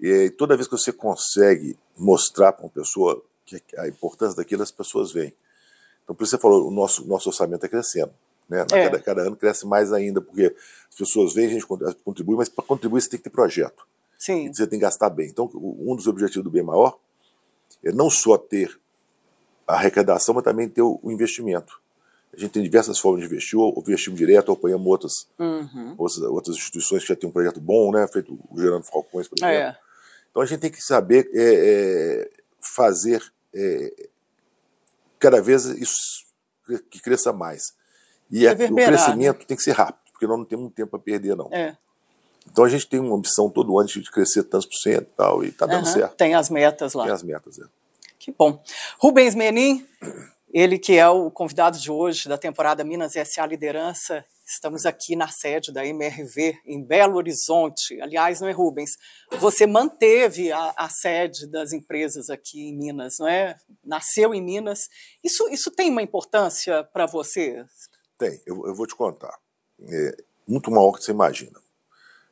E 0.00 0.30
toda 0.30 0.56
vez 0.56 0.66
que 0.66 0.76
você 0.76 0.92
consegue 0.92 1.78
mostrar 1.96 2.52
para 2.52 2.64
uma 2.64 2.70
pessoa 2.70 3.22
que 3.44 3.62
a 3.76 3.86
importância 3.86 4.36
daquilo, 4.36 4.62
as 4.62 4.70
pessoas 4.70 5.12
vêm. 5.12 5.32
Então, 6.02 6.14
por 6.14 6.24
isso 6.24 6.32
você 6.32 6.38
falou, 6.38 6.66
o 6.66 6.70
nosso, 6.70 7.06
nosso 7.06 7.28
orçamento 7.28 7.64
está 7.64 7.68
crescendo. 7.68 8.12
Né? 8.48 8.62
É. 8.72 8.84
Cada, 8.84 9.00
cada, 9.00 9.22
ano 9.22 9.36
cresce 9.36 9.66
mais 9.66 9.92
ainda, 9.92 10.20
porque 10.20 10.54
as 10.90 10.96
pessoas 10.96 11.32
veem, 11.34 11.48
a 11.48 11.50
gente 11.50 11.66
contribui, 12.04 12.36
mas 12.36 12.48
para 12.48 12.64
contribuir 12.64 13.00
você 13.00 13.10
tem 13.10 13.18
que 13.18 13.24
ter 13.24 13.30
projeto. 13.30 13.86
Sim. 14.18 14.46
E 14.46 14.54
você 14.54 14.66
tem 14.66 14.78
que 14.78 14.84
gastar 14.84 15.10
bem. 15.10 15.28
Então, 15.28 15.50
um 15.54 15.94
dos 15.94 16.06
objetivos 16.06 16.44
do 16.44 16.50
bem 16.50 16.62
maior 16.62 16.98
é 17.84 17.92
não 17.92 18.10
só 18.10 18.36
ter 18.36 18.76
a 19.66 19.74
arrecadação, 19.74 20.34
mas 20.34 20.44
também 20.44 20.68
ter 20.68 20.82
o, 20.82 21.00
investimento. 21.04 21.80
A 22.34 22.40
gente 22.40 22.52
tem 22.52 22.62
diversas 22.62 22.98
formas 22.98 23.20
de 23.20 23.26
investir, 23.26 23.58
ou 23.58 23.74
investimos 23.78 24.18
direto, 24.18 24.48
ou 24.48 24.54
apoiamos 24.54 24.86
outras, 24.86 25.12
uhum. 25.38 25.94
outras, 25.98 26.18
outras, 26.18 26.56
instituições 26.56 27.02
que 27.02 27.08
já 27.08 27.16
têm 27.16 27.28
um 27.28 27.32
projeto 27.32 27.60
bom, 27.60 27.92
né? 27.92 28.06
feito 28.08 28.32
o 28.50 28.58
Gerando 28.58 28.84
Falcões, 28.84 29.28
por 29.28 29.38
exemplo. 29.38 29.54
É. 29.54 29.78
Então 30.30 30.42
a 30.42 30.46
gente 30.46 30.60
tem 30.60 30.70
que 30.70 30.82
saber 30.82 31.28
é, 31.34 31.42
é, 31.42 32.30
fazer 32.58 33.22
é, 33.54 34.08
cada 35.18 35.42
vez 35.42 35.66
isso 35.66 36.26
que 36.90 37.00
cresça 37.00 37.32
mais. 37.32 37.74
E 38.30 38.46
é, 38.46 38.52
o 38.52 38.74
crescimento 38.74 39.40
né? 39.40 39.44
tem 39.46 39.56
que 39.56 39.62
ser 39.62 39.72
rápido, 39.72 40.10
porque 40.10 40.26
nós 40.26 40.38
não 40.38 40.44
temos 40.46 40.72
tempo 40.72 40.90
para 40.90 40.98
perder, 40.98 41.36
não. 41.36 41.50
É. 41.52 41.76
Então 42.50 42.64
a 42.64 42.68
gente 42.68 42.88
tem 42.88 42.98
uma 42.98 43.14
ambição 43.14 43.50
todo 43.50 43.78
ano 43.78 43.88
de 43.88 44.10
crescer 44.10 44.42
tantos 44.44 44.66
por 44.66 44.76
cento 44.76 45.02
e 45.02 45.16
tal, 45.16 45.44
e 45.44 45.48
está 45.48 45.66
dando 45.66 45.84
Aham, 45.84 45.92
certo. 45.92 46.16
Tem 46.16 46.34
as 46.34 46.48
metas 46.48 46.94
lá. 46.94 47.04
Tem 47.04 47.12
as 47.12 47.22
metas, 47.22 47.58
é. 47.58 47.64
Que 48.22 48.30
bom. 48.30 48.62
Rubens 49.00 49.34
Menin, 49.34 49.84
ele 50.54 50.78
que 50.78 50.96
é 50.96 51.08
o 51.08 51.28
convidado 51.28 51.76
de 51.76 51.90
hoje 51.90 52.28
da 52.28 52.38
temporada 52.38 52.84
Minas 52.84 53.14
SA 53.14 53.44
Liderança. 53.46 54.24
Estamos 54.46 54.86
aqui 54.86 55.16
na 55.16 55.26
sede 55.26 55.72
da 55.72 55.84
MRV 55.84 56.56
em 56.64 56.84
Belo 56.84 57.16
Horizonte. 57.16 58.00
Aliás, 58.00 58.40
não 58.40 58.46
é 58.46 58.52
Rubens? 58.52 58.92
Você 59.40 59.66
manteve 59.66 60.52
a, 60.52 60.72
a 60.76 60.88
sede 60.88 61.48
das 61.48 61.72
empresas 61.72 62.30
aqui 62.30 62.68
em 62.68 62.76
Minas, 62.76 63.16
não 63.18 63.26
é? 63.26 63.56
Nasceu 63.84 64.32
em 64.32 64.40
Minas. 64.40 64.88
Isso, 65.24 65.48
isso 65.48 65.72
tem 65.72 65.90
uma 65.90 66.00
importância 66.00 66.84
para 66.84 67.06
você? 67.06 67.64
Tem, 68.16 68.40
eu, 68.46 68.68
eu 68.68 68.74
vou 68.76 68.86
te 68.86 68.94
contar. 68.94 69.36
É 69.84 70.16
muito 70.46 70.70
maior 70.70 70.92
que 70.92 71.02
você 71.02 71.10
imagina. 71.10 71.60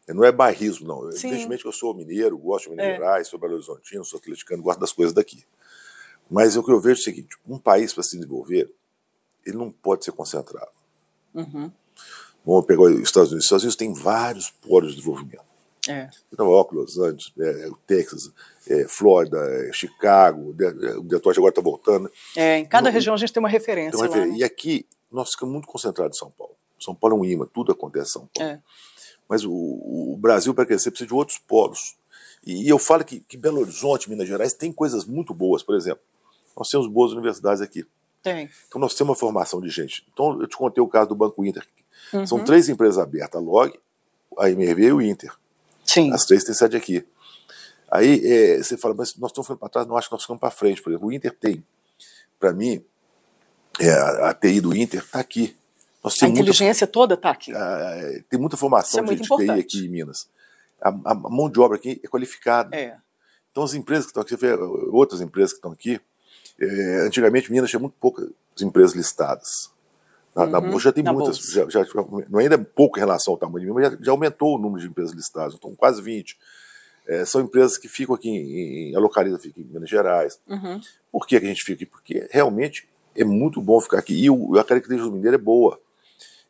É, 0.07 0.15
Não 0.15 0.25
é 0.25 0.31
bairrismo, 0.31 0.87
não. 0.87 1.11
Sim. 1.11 1.27
Evidentemente 1.27 1.63
que 1.63 1.69
eu 1.69 1.73
sou 1.73 1.93
mineiro, 1.97 2.39
gosto 2.39 2.67
de 2.67 2.77
Minas 2.77 2.87
É. 2.87 2.95
Gerais, 2.95 3.27
sou 3.27 3.41
belo 3.41 3.55
horizontino, 3.55 4.05
sou 4.05 4.21
atleticano, 4.21 4.63
gosto 4.63 4.79
das 4.79 4.93
coisas 4.93 5.13
daqui. 5.13 5.45
Mas 6.31 6.57
o 6.57 6.63
que 6.63 6.71
eu 6.71 6.81
vejo 6.81 7.01
é 7.01 7.03
o 7.03 7.05
seguinte: 7.05 7.37
um 7.47 7.59
país 7.59 7.93
para 7.93 8.03
se 8.03 8.17
desenvolver, 8.17 8.73
ele 9.45 9.57
não 9.57 9.71
pode 9.71 10.05
ser 10.05 10.13
concentrado. 10.13 10.71
Uhum. 11.35 11.71
Vamos 12.45 12.67
pegar 12.67 12.83
os 12.83 13.01
Estados 13.01 13.31
Unidos. 13.31 13.45
Os 13.45 13.47
Estados 13.47 13.65
Unidos 13.65 13.77
tem 13.77 13.93
vários 13.93 14.51
polos 14.51 14.91
de 14.91 14.97
desenvolvimento. 14.97 15.51
É. 15.89 16.09
Nova 16.39 16.51
York, 16.51 16.75
Los 16.75 16.99
Angeles, 16.99 17.33
é, 17.39 17.69
o 17.69 17.77
Texas, 17.87 18.31
é, 18.69 18.87
Flórida, 18.87 19.39
é, 19.39 19.73
Chicago, 19.73 20.53
de, 20.53 20.65
é, 20.67 20.99
o 20.99 21.03
Detroit 21.03 21.39
agora 21.39 21.51
está 21.51 21.63
voltando. 21.63 22.11
É, 22.37 22.59
em 22.59 22.67
cada 22.67 22.89
Não, 22.89 22.93
região 22.93 23.15
a 23.15 23.19
gente 23.19 23.33
tem 23.33 23.41
uma 23.41 23.49
referência. 23.49 23.97
Então, 23.97 24.01
lá, 24.01 24.07
refer- 24.07 24.31
né? 24.31 24.39
E 24.39 24.45
aqui, 24.45 24.87
nós 25.11 25.31
ficamos 25.31 25.53
muito 25.53 25.67
concentrados 25.67 26.17
em 26.17 26.21
São 26.21 26.31
Paulo. 26.31 26.55
São 26.79 26.95
Paulo 26.95 27.17
é 27.17 27.21
um 27.21 27.25
imã, 27.25 27.47
tudo 27.53 27.73
acontece 27.73 28.11
em 28.11 28.13
São 28.13 28.29
Paulo. 28.33 28.53
É. 28.53 28.61
Mas 29.29 29.45
o, 29.45 29.53
o 29.53 30.17
Brasil, 30.19 30.55
para 30.55 30.67
crescer, 30.67 30.91
precisa 30.91 31.09
de 31.09 31.15
outros 31.15 31.39
polos. 31.39 31.97
E, 32.45 32.69
eu 32.69 32.79
falo 32.79 33.05
que, 33.05 33.21
que 33.21 33.37
Belo 33.37 33.61
Horizonte, 33.61 34.09
Minas 34.09 34.29
Gerais, 34.29 34.53
tem 34.53 34.73
coisas 34.73 35.05
muito 35.05 35.33
boas. 35.33 35.63
Por 35.63 35.75
exemplo, 35.75 36.03
nós 36.61 36.69
temos 36.69 36.87
boas 36.87 37.13
universidades 37.13 37.63
aqui. 37.63 37.87
Tem. 38.23 38.51
Então, 38.69 38.79
nós 38.79 38.95
temos 38.95 39.09
uma 39.09 39.17
formação 39.17 39.63
de 39.63 39.71
gente. 39.71 40.07
Então, 40.13 40.39
eu 40.39 40.47
te 40.47 40.55
contei 40.59 40.83
o 40.83 40.87
caso 40.87 41.09
do 41.09 41.15
Banco 41.15 41.43
Inter. 41.43 41.67
Uhum. 42.13 42.27
São 42.27 42.45
três 42.45 42.69
empresas 42.69 42.99
abertas, 42.99 43.41
a 43.41 43.43
Log, 43.43 43.73
a 44.39 44.51
MRV 44.51 44.83
e 44.83 44.93
o 44.93 45.01
Inter. 45.01 45.33
Sim. 45.87 46.13
As 46.13 46.27
três 46.27 46.45
têm 46.45 46.55
sede 46.55 46.77
aqui. 46.77 47.03
Aí 47.91 48.21
é, 48.23 48.59
você 48.59 48.77
fala, 48.77 48.95
mas 48.95 49.17
nós 49.17 49.31
estamos 49.31 49.47
ficando 49.47 49.59
para 49.59 49.71
trás, 49.71 49.87
não 49.87 49.97
acho 49.97 50.09
que 50.09 50.13
nós 50.13 50.21
ficamos 50.21 50.39
para 50.39 50.51
frente. 50.51 50.83
Por 50.83 50.91
exemplo, 50.91 51.09
o 51.09 51.13
Inter 51.13 51.35
tem, 51.35 51.65
para 52.39 52.53
mim, 52.53 52.85
é, 53.81 53.91
a, 53.91 54.29
a 54.29 54.35
TI 54.35 54.61
do 54.61 54.77
Inter 54.77 55.01
está 55.01 55.19
aqui. 55.19 55.57
Nós 56.05 56.15
A 56.15 56.21
temos 56.21 56.35
muita, 56.35 56.51
inteligência 56.51 56.87
toda 56.87 57.15
está 57.15 57.31
aqui. 57.31 57.55
ah, 57.55 58.23
tem 58.29 58.39
muita 58.39 58.59
formação 58.59 59.03
Isso 59.03 59.13
é 59.13 59.17
de, 59.17 59.23
de 59.23 59.27
TI 59.27 59.35
importante. 59.35 59.61
aqui 59.61 59.87
em 59.87 59.89
Minas. 59.89 60.29
A, 60.79 60.89
a 60.91 61.15
mão 61.15 61.49
de 61.49 61.59
obra 61.59 61.79
aqui 61.79 61.99
é 62.05 62.07
qualificada. 62.07 62.77
É. 62.77 62.99
Então 63.51 63.63
as 63.65 63.73
empresas 63.73 64.05
que 64.05 64.11
estão 64.11 64.23
aqui, 64.23 64.37
outras 64.93 65.23
empresas 65.23 65.53
que 65.53 65.59
estão 65.59 65.73
aqui, 65.73 65.99
é, 66.59 67.01
antigamente 67.07 67.51
Minas 67.53 67.71
tinha 67.71 67.81
muito 67.81 67.95
poucas 68.01 68.29
empresas 68.61 68.95
listadas. 68.95 69.71
Na, 70.35 70.47
na 70.47 70.59
Uhum, 70.61 70.71
Bolsa 70.71 70.85
já 70.85 70.93
tem 70.93 71.03
na 71.03 71.13
muitas, 71.13 71.39
já, 71.39 71.69
já, 71.69 71.85
não 72.29 72.39
ainda 72.39 72.55
é 72.55 72.59
pouco 72.59 72.97
em 72.99 73.01
relação 73.01 73.35
ao 73.35 73.39
tamanho 73.39 73.67
de 73.67 73.73
Minas, 73.73 73.91
mas 73.91 73.99
já, 73.99 74.05
já 74.07 74.13
aumentou 74.13 74.57
o 74.57 74.59
número 74.59 74.81
de 74.81 74.89
empresas 74.89 75.13
listadas, 75.13 75.55
então 75.55 75.75
quase 75.75 76.01
20. 76.01 76.37
É, 77.07 77.25
são 77.25 77.41
empresas 77.41 77.77
que 77.77 77.89
ficam 77.89 78.15
aqui, 78.15 78.29
em, 78.29 78.91
em, 78.91 78.97
a 78.97 79.01
localiza 79.01 79.39
fica 79.39 79.61
em 79.61 79.65
Minas 79.65 79.91
Gerais. 79.91 80.39
Uhum. 80.47 80.81
Por 81.11 81.27
que, 81.27 81.41
que 81.41 81.47
a 81.47 81.49
gente 81.49 81.65
fica 81.65 81.75
aqui? 81.83 81.87
Porque 81.87 82.29
realmente 82.31 82.89
é 83.17 83.25
muito 83.25 83.61
bom 83.61 83.81
ficar 83.81 83.99
aqui. 83.99 84.15
E 84.15 84.31
o, 84.31 84.57
a 84.59 84.63
característica 84.65 85.11
do 85.11 85.17
mineiro 85.17 85.35
é 85.35 85.41
boa. 85.41 85.81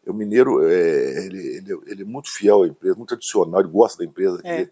O 0.07 0.13
mineiro 0.13 0.63
é, 0.69 1.27
ele, 1.27 1.39
ele, 1.57 1.81
ele 1.87 2.03
é 2.03 2.05
muito 2.05 2.31
fiel 2.31 2.63
à 2.65 2.67
empresa, 2.67 2.97
muito 2.97 3.09
tradicional, 3.11 3.61
ele 3.61 3.71
gosta 3.71 3.99
da 3.99 4.05
empresa. 4.05 4.41
É. 4.45 4.61
ele- 4.63 4.71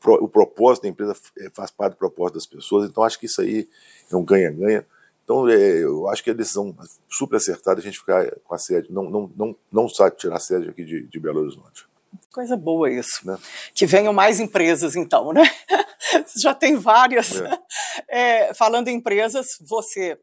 pro- 0.00 0.22
o 0.24 0.28
propósito 0.28 0.82
da 0.84 0.88
empresa 0.88 1.14
é, 1.38 1.50
faz 1.50 1.70
parte 1.70 1.92
do 1.94 1.98
propósito 1.98 2.34
das 2.34 2.46
pessoas, 2.46 2.88
então 2.88 3.02
acho 3.04 3.18
que 3.18 3.26
isso 3.26 3.40
aí 3.40 3.68
é 4.10 4.16
um 4.16 4.24
ganha-ganha. 4.24 4.86
Então 5.24 5.48
é, 5.48 5.82
eu 5.82 6.08
acho 6.08 6.24
que 6.24 6.30
é 6.30 6.32
a 6.32 6.36
decisão 6.36 6.74
super 7.08 7.36
acertada 7.36 7.80
a 7.80 7.82
gente 7.82 7.98
ficar 7.98 8.30
com 8.44 8.54
a 8.54 8.58
sede, 8.58 8.90
não, 8.92 9.10
não, 9.10 9.30
não, 9.36 9.56
não 9.70 9.88
sabe 9.88 10.16
tirar 10.16 10.36
a 10.36 10.40
sede 10.40 10.68
aqui 10.70 10.84
de, 10.84 11.06
de 11.06 11.20
Belo 11.20 11.40
Horizonte. 11.40 11.86
Coisa 12.32 12.56
boa 12.56 12.90
isso. 12.90 13.26
Né? 13.26 13.36
Que 13.74 13.84
venham 13.84 14.12
mais 14.12 14.40
empresas, 14.40 14.96
então, 14.96 15.32
né? 15.32 15.42
Já 16.40 16.54
tem 16.54 16.76
várias. 16.76 17.42
É, 18.08 18.54
falando 18.54 18.88
em 18.88 18.96
empresas, 18.96 19.46
você 19.60 20.18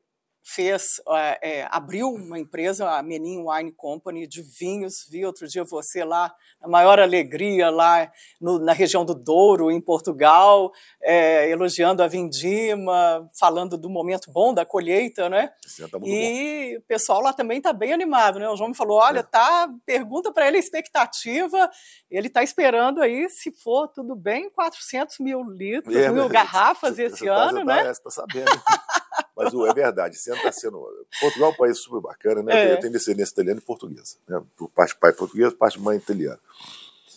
fez, 0.47 1.01
é, 1.09 1.39
é, 1.61 1.67
abriu 1.71 2.07
uma 2.09 2.37
empresa, 2.37 2.87
a 2.89 3.01
Menin 3.01 3.43
Wine 3.47 3.71
Company, 3.71 4.27
de 4.27 4.43
vinhos. 4.43 5.07
Vi 5.09 5.25
outro 5.25 5.47
dia 5.47 5.63
você 5.63 6.03
lá, 6.03 6.31
a 6.61 6.67
maior 6.67 6.99
alegria 6.99 7.71
lá 7.71 8.11
no- 8.39 8.59
na 8.59 8.71
região 8.71 9.03
do 9.03 9.15
Douro, 9.15 9.71
em 9.71 9.81
Portugal, 9.81 10.71
é, 11.01 11.49
elogiando 11.49 12.03
a 12.03 12.07
vindima, 12.07 13.27
falando 13.39 13.75
do 13.75 13.89
momento 13.89 14.31
bom 14.31 14.53
da 14.53 14.63
colheita, 14.63 15.27
né? 15.29 15.47
Tá 15.47 15.97
muito 15.97 15.99
bom. 15.99 16.05
E 16.07 16.77
o 16.77 16.81
pessoal 16.83 17.21
lá 17.21 17.33
também 17.33 17.57
está 17.57 17.73
bem 17.73 17.91
animado, 17.91 18.37
né? 18.37 18.47
O 18.47 18.55
João 18.55 18.69
me 18.69 18.75
falou: 18.75 18.99
olha, 18.99 19.19
É. 19.19 19.23
tá, 19.23 19.67
pergunta 19.85 20.31
para 20.31 20.47
ele 20.47 20.57
a 20.57 20.59
expectativa. 20.59 21.69
Ele 22.09 22.27
está 22.27 22.43
esperando 22.43 23.01
aí, 23.01 23.27
se 23.29 23.51
for 23.51 23.87
tudo 23.87 24.15
bem, 24.15 24.49
400 24.51 25.17
mil 25.19 25.41
litros, 25.43 25.95
É, 25.95 26.09
mil 26.11 26.23
mas 26.23 26.31
garrafas 26.31 26.99
esse 26.99 27.25
tá- 27.25 27.33
ano, 27.33 27.63
né? 27.63 27.83
Tá, 27.83 27.93
você 27.95 28.03
tá 28.03 28.09
sabendo. 28.11 28.45
Mas 29.35 29.53
o- 29.53 29.65
é 29.65 29.73
verdade, 29.73 30.17
ano 30.27 30.37
está 30.37 30.51
sendo. 30.51 30.79
Portugal 31.19 31.49
é 31.49 31.53
um 31.53 31.57
país 31.57 31.77
super 31.79 31.99
bacana, 32.01 32.41
né? 32.41 32.69
É. 32.69 32.73
Eu 32.73 32.79
tenho 32.79 32.93
descendência 32.93 33.33
italiana 33.33 33.59
e 33.59 33.63
portuguesa. 33.63 34.15
Né? 34.27 34.41
Por 34.55 34.69
parte 34.69 34.95
pai 34.95 35.11
português, 35.11 35.53
parte 35.53 35.77
de 35.77 35.83
mãe 35.83 35.97
italiana. 35.97 36.39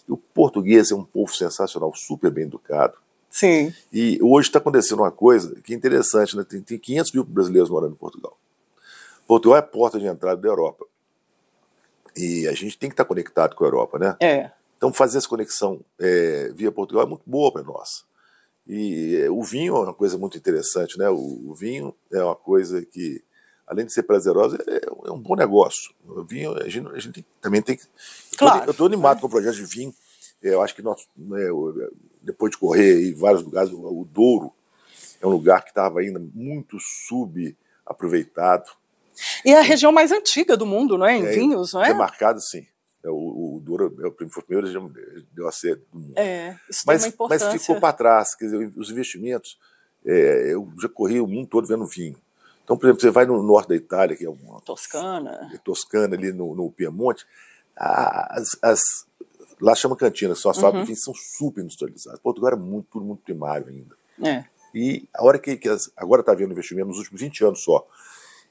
E 0.09 0.12
o 0.12 0.16
português 0.16 0.90
é 0.90 0.94
um 0.94 1.04
povo 1.04 1.33
sensacional, 1.35 1.94
super 1.94 2.31
bem 2.31 2.44
educado. 2.44 2.96
Sim, 3.31 3.72
E 3.92 4.18
hoje 4.22 4.48
está 4.48 4.59
acontecendo 4.59 5.00
uma 5.00 5.12
coisa 5.12 5.54
que 5.61 5.74
é 5.74 5.76
interessante, 5.76 6.35
né? 6.37 6.44
Tem, 6.48 6.61
tem 6.62 6.78
500 6.78 7.12
mil 7.12 7.22
brasileiros 7.24 7.68
morando 7.70 7.92
em 7.92 7.96
Portugal. 7.96 8.37
Portugal 9.26 9.57
é 9.57 9.61
a 9.61 9.62
porta 9.62 10.00
de 10.00 10.07
entrada 10.07 10.40
da 10.40 10.48
Europa. 10.48 10.87
E 12.16 12.48
a 12.48 12.52
gente 12.52 12.76
tem 12.78 12.88
que 12.88 12.94
estar 12.94 13.04
conectado 13.04 13.54
com 13.54 13.64
a 13.64 13.66
Europa, 13.66 13.98
né? 13.98 14.16
é. 14.20 14.50
Então, 14.76 14.92
fazer 14.92 15.18
essa 15.18 15.28
conexão 15.28 15.81
é, 15.98 16.50
via 16.54 16.70
Portugal 16.70 17.04
é 17.04 17.07
muito 17.09 17.22
boa 17.26 17.52
para 17.52 17.62
nós. 17.64 18.04
E 18.68 19.16
é, 19.24 19.31
o 19.31 19.42
vinho 19.42 19.74
é 19.76 19.81
uma 19.81 19.94
coisa 19.94 20.18
muito 20.18 20.37
interessante, 20.37 20.98
né? 20.98 21.09
O, 21.09 21.54
vinho 21.54 21.94
é 22.12 22.22
uma 22.22 22.37
coisa 22.37 22.85
que, 22.85 23.24
além 23.66 23.87
de 23.87 23.92
ser 23.92 24.02
prazerosa, 24.02 24.59
é, 24.66 25.09
é 25.09 25.11
um 25.11 25.18
bom 25.18 25.35
negócio. 25.35 25.94
O 26.07 26.22
vinho, 26.22 26.52
a 26.52 26.68
gente, 26.68 26.87
a 26.88 26.98
gente 26.98 27.24
também 27.40 27.62
tem 27.62 27.76
que. 27.76 27.85
Claro. 28.37 28.66
Eu 28.66 28.72
estou 28.72 28.87
animado 28.87 29.20
com 29.20 29.26
o 29.26 29.31
projeto 29.31 29.54
de 29.54 29.64
vinho. 29.64 29.94
É, 30.42 30.50
Eu 30.52 30.61
acho 30.61 30.74
que 30.74 30.83
nós, 30.83 31.09
né, 31.16 31.48
depois 32.20 32.50
de 32.50 32.59
correr 32.59 33.09
em 33.09 33.14
vários 33.14 33.42
lugares, 33.42 33.72
o, 33.72 34.07
Douro 34.12 34.52
é 35.20 35.26
um 35.26 35.31
lugar 35.31 35.62
que 35.62 35.70
estava 35.70 36.00
ainda 36.00 36.20
muito 36.35 36.76
subaproveitado. 36.78 38.70
E 39.44 39.50
é 39.50 39.59
a 39.59 39.62
região 39.62 39.90
mais 39.90 40.12
antiga 40.12 40.57
do 40.59 40.66
mundo, 40.66 40.98
não 40.98 41.07
é? 41.07 41.16
Em 41.16 41.24
É, 41.24 41.33
vinhos, 41.33 41.72
não 41.72 41.83
é? 41.83 41.88
Demarcado, 41.88 42.38
sim. 42.40 42.66
É, 43.04 43.08
O, 43.11 43.14
o 43.14 43.62
é 44.02 44.06
o 44.06 44.12
prim- 44.12 44.28
foi 44.28 44.42
região 44.61 44.88
que 44.88 45.24
deu 45.32 45.46
a 45.48 45.52
sede 45.52 45.82
do 45.92 45.98
mundo. 46.00 46.14
É, 46.16 46.56
Mas, 46.68 46.82
uma 46.84 46.92
mas 46.94 47.06
importância. 47.06 47.58
ficou 47.58 47.80
para 47.80 47.92
trás, 47.92 48.34
quer 48.34 48.46
dizer, 48.46 48.72
os 48.76 48.90
investimentos. 48.90 49.58
é, 50.04 50.52
eu 50.54 50.68
já 50.80 50.88
corri 50.88 51.20
o 51.20 51.26
mundo 51.26 51.48
todo 51.48 51.66
vendo 51.66 51.84
vinho. 51.87 52.16
Então, 52.64 52.76
por 52.76 52.87
exemplo, 52.87 53.00
você 53.00 53.11
vai 53.11 53.24
no 53.26 53.42
norte 53.42 53.68
da 53.68 53.74
Itália, 53.76 54.16
que 54.16 54.24
é 54.24 54.28
uma 54.30 54.61
Toscana. 54.61 55.50
Toscana, 55.64 56.14
ali 56.16 56.32
no, 56.32 56.54
no 56.54 56.70
Piemonte, 56.70 57.24
as, 57.76 58.48
as- 58.62 59.06
lá 59.61 59.74
chama 59.74 59.96
cantina, 59.96 60.34
são 60.34 60.50
as 60.50 60.56
Uhum. 60.58 60.62
fábricas 60.62 60.88
vinho 60.88 60.96
são 60.98 61.14
super 61.14 61.62
industrializadas. 61.62 62.20
Portugal 62.20 62.48
era 62.52 62.56
muito, 62.56 62.88
tudo 62.92 63.04
muito 63.04 63.22
primário 63.22 63.66
ainda. 63.68 63.96
É. 64.22 64.44
E 64.74 65.08
a 65.14 65.24
hora 65.24 65.38
que, 65.38 65.56
que 65.56 65.68
as- 65.68 65.90
agora 65.96 66.20
está 66.20 66.32
havendo 66.32 66.52
investimento, 66.52 66.88
nos 66.88 66.98
últimos 66.98 67.20
20 67.20 67.44
anos 67.44 67.62
só, 67.64 67.87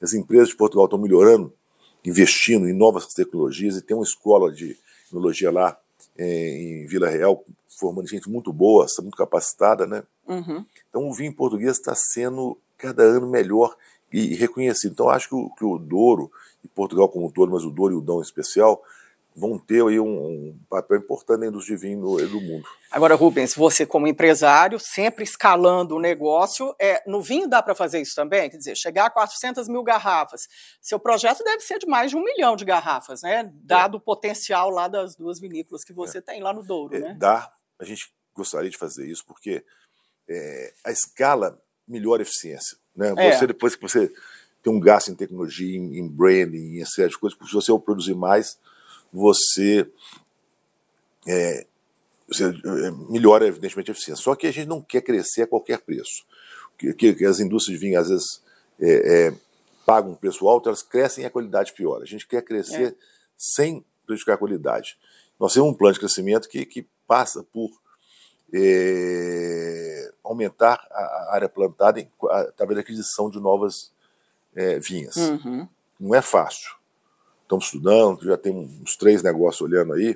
as 0.02 0.12
empresas 0.14 0.48
de 0.48 0.56
Portugal 0.56 0.86
estão 0.86 0.98
melhorando, 0.98 1.52
investindo 2.04 2.68
em 2.68 2.72
novas 2.72 3.06
tecnologias, 3.12 3.76
e 3.76 3.82
tem 3.82 3.96
uma 3.96 4.04
escola 4.04 4.52
de 4.52 4.76
tecnologia 5.04 5.50
lá 5.50 5.78
eh, 6.16 6.82
em 6.82 6.86
Vila 6.86 7.08
Real, 7.08 7.44
formando 7.78 8.08
gente 8.08 8.28
muito 8.28 8.52
boa, 8.52 8.86
muito 9.00 9.16
capacitada, 9.16 9.86
né? 9.86 10.02
Uhum. 10.26 10.64
Então 10.88 11.08
o 11.08 11.14
vinho 11.14 11.32
português 11.32 11.78
está 11.78 11.94
sendo 11.94 12.58
cada 12.76 13.02
ano 13.02 13.28
melhor 13.28 13.76
e 14.12 14.34
reconhecido. 14.34 14.92
Então 14.92 15.08
acho 15.08 15.28
que 15.28 15.34
o, 15.34 15.50
que 15.50 15.64
o 15.64 15.78
Douro, 15.78 16.30
e 16.64 16.68
Portugal 16.68 17.08
como 17.08 17.26
um 17.26 17.30
todo, 17.30 17.52
mas 17.52 17.64
o 17.64 17.70
Douro 17.70 17.94
e 17.94 17.96
o 17.96 18.00
Dão 18.00 18.18
em 18.18 18.22
especial, 18.22 18.82
vão 19.38 19.58
ter 19.58 19.84
aí 19.86 20.00
um, 20.00 20.06
um 20.06 20.60
papel 20.68 20.98
importante 20.98 21.40
na 21.40 21.46
indústria 21.46 21.76
de 21.76 21.82
vinho 21.82 22.00
no, 22.00 22.16
do 22.16 22.40
mundo. 22.40 22.68
Agora, 22.90 23.14
Rubens, 23.14 23.54
você 23.54 23.86
como 23.86 24.08
empresário, 24.08 24.78
sempre 24.80 25.22
escalando 25.22 25.94
o 25.94 26.00
negócio, 26.00 26.74
é, 26.80 27.02
no 27.06 27.22
vinho 27.22 27.48
dá 27.48 27.62
para 27.62 27.74
fazer 27.74 28.00
isso 28.00 28.14
também? 28.16 28.50
Quer 28.50 28.56
dizer, 28.56 28.76
chegar 28.76 29.06
a 29.06 29.10
400 29.10 29.68
mil 29.68 29.82
garrafas. 29.82 30.48
Seu 30.82 30.98
projeto 30.98 31.44
deve 31.44 31.60
ser 31.60 31.78
de 31.78 31.86
mais 31.86 32.10
de 32.10 32.16
um 32.16 32.24
milhão 32.24 32.56
de 32.56 32.64
garrafas, 32.64 33.22
né? 33.22 33.50
Dado 33.62 33.98
o 33.98 34.00
potencial 34.00 34.70
lá 34.70 34.88
das 34.88 35.14
duas 35.14 35.38
vinícolas 35.38 35.84
que 35.84 35.92
você 35.92 36.20
tem 36.20 36.42
lá 36.42 36.52
no 36.52 36.64
Douro, 36.64 36.96
É, 36.96 37.00
né? 37.00 37.16
Dá, 37.18 37.52
a 37.78 37.84
gente 37.84 38.12
gostaria 38.34 38.70
de 38.70 38.76
fazer 38.76 39.08
isso, 39.08 39.24
porque 39.24 39.64
é, 40.28 40.72
a 40.84 40.90
escala 40.90 41.60
melhora 41.86 42.22
a 42.22 42.24
eficiência. 42.24 42.76
Né? 42.94 43.14
É. 43.16 43.32
Você, 43.32 43.46
depois 43.46 43.76
que 43.76 43.82
você 43.82 44.12
tem 44.62 44.72
um 44.72 44.80
gasto 44.80 45.10
em 45.10 45.14
tecnologia, 45.14 45.76
em, 45.76 45.98
em 45.98 46.08
branding, 46.08 46.80
em 46.80 46.84
série 46.84 47.10
de 47.10 47.18
coisas, 47.18 47.38
se 47.38 47.54
você 47.54 47.72
produzir 47.78 48.14
mais, 48.14 48.58
você 49.12 49.90
é, 51.26 51.66
é, 52.40 52.90
melhora, 53.10 53.46
evidentemente, 53.46 53.90
a 53.90 53.92
eficiência. 53.92 54.22
Só 54.22 54.34
que 54.34 54.46
a 54.46 54.52
gente 54.52 54.68
não 54.68 54.82
quer 54.82 55.02
crescer 55.02 55.42
a 55.42 55.46
qualquer 55.46 55.80
preço. 55.80 56.26
Que, 56.78 56.92
que, 56.94 57.14
que 57.14 57.24
as 57.24 57.40
indústrias 57.40 57.78
de 57.78 57.86
vinho, 57.86 57.98
às 57.98 58.08
vezes, 58.08 58.42
é, 58.80 59.28
é, 59.28 59.34
pagam 59.84 60.12
um 60.12 60.14
preço 60.14 60.48
alto, 60.48 60.68
elas 60.68 60.82
crescem 60.82 61.24
e 61.24 61.26
a 61.26 61.30
qualidade 61.30 61.72
piora. 61.72 62.04
A 62.04 62.06
gente 62.06 62.26
quer 62.26 62.42
crescer 62.42 62.92
é. 62.92 62.94
sem 63.36 63.84
prejudicar 64.06 64.34
a 64.34 64.38
qualidade. 64.38 64.96
Nós 65.40 65.54
temos 65.54 65.70
um 65.70 65.74
plano 65.74 65.94
de 65.94 66.00
crescimento 66.00 66.48
que, 66.48 66.64
que 66.64 66.86
passa 67.06 67.42
por 67.42 67.70
é, 68.52 70.12
aumentar 70.22 70.86
a, 70.90 71.34
área 71.34 71.48
plantada 71.48 72.06
através 72.30 72.76
da 72.76 72.80
aquisição 72.80 73.30
de 73.30 73.40
novas 73.40 73.92
é, 74.54 74.78
vinhas. 74.78 75.16
Uhum. 75.16 75.68
Não 75.98 76.14
é 76.14 76.22
fácil. 76.22 76.77
Estamos 77.48 77.64
estudando, 77.64 78.22
já 78.26 78.36
tem 78.36 78.52
uns 78.52 78.94
três 78.94 79.22
negócios 79.22 79.62
olhando 79.62 79.94
aí, 79.94 80.14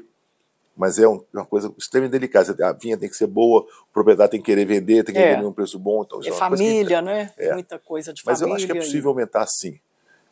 mas 0.76 0.98
é 0.98 1.08
uma 1.08 1.46
coisa 1.46 1.72
extremamente 1.78 2.12
delicada. 2.12 2.54
A 2.68 2.72
vinha 2.72 2.98
tem 2.98 3.08
que 3.08 3.16
ser 3.16 3.26
boa, 3.26 3.62
o 3.62 3.92
proprietário 3.92 4.32
tem 4.32 4.40
que 4.40 4.44
querer 4.44 4.66
vender, 4.66 5.02
tem 5.02 5.14
que 5.14 5.20
é. 5.20 5.34
vender 5.34 5.46
um 5.46 5.52
preço 5.52 5.78
bom. 5.78 6.02
Então, 6.02 6.20
é, 6.22 6.28
é 6.28 6.32
família, 6.32 6.98
que, 6.98 7.04
né? 7.06 7.32
É. 7.38 7.54
Muita 7.54 7.78
coisa 7.78 8.12
de 8.12 8.20
mas 8.26 8.38
família. 8.38 8.52
Mas 8.52 8.62
eu 8.62 8.66
acho 8.66 8.72
que 8.74 8.78
é 8.78 8.84
possível 8.84 9.08
e... 9.08 9.12
aumentar 9.12 9.46
sim. 9.46 9.80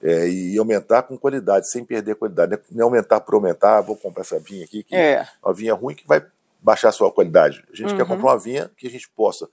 É, 0.02 0.28
e 0.28 0.58
aumentar 0.58 1.04
com 1.04 1.16
qualidade, 1.16 1.70
sem 1.70 1.86
perder 1.86 2.12
a 2.12 2.16
qualidade. 2.16 2.58
Não 2.70 2.80
é 2.80 2.84
aumentar 2.84 3.18
por 3.20 3.34
aumentar, 3.34 3.78
ah, 3.78 3.80
vou 3.80 3.96
comprar 3.96 4.20
essa 4.20 4.38
vinha 4.38 4.66
aqui, 4.66 4.82
que 4.82 4.94
é 4.94 5.26
uma 5.42 5.54
vinha 5.54 5.72
ruim 5.72 5.94
que 5.94 6.06
vai 6.06 6.22
baixar 6.60 6.90
a 6.90 6.92
sua 6.92 7.10
qualidade. 7.10 7.64
A 7.72 7.74
gente 7.74 7.92
uhum. 7.92 7.96
quer 7.96 8.06
comprar 8.06 8.32
uma 8.32 8.38
vinha 8.38 8.70
que 8.76 8.86
a 8.86 8.90
gente 8.90 9.08
possa 9.08 9.48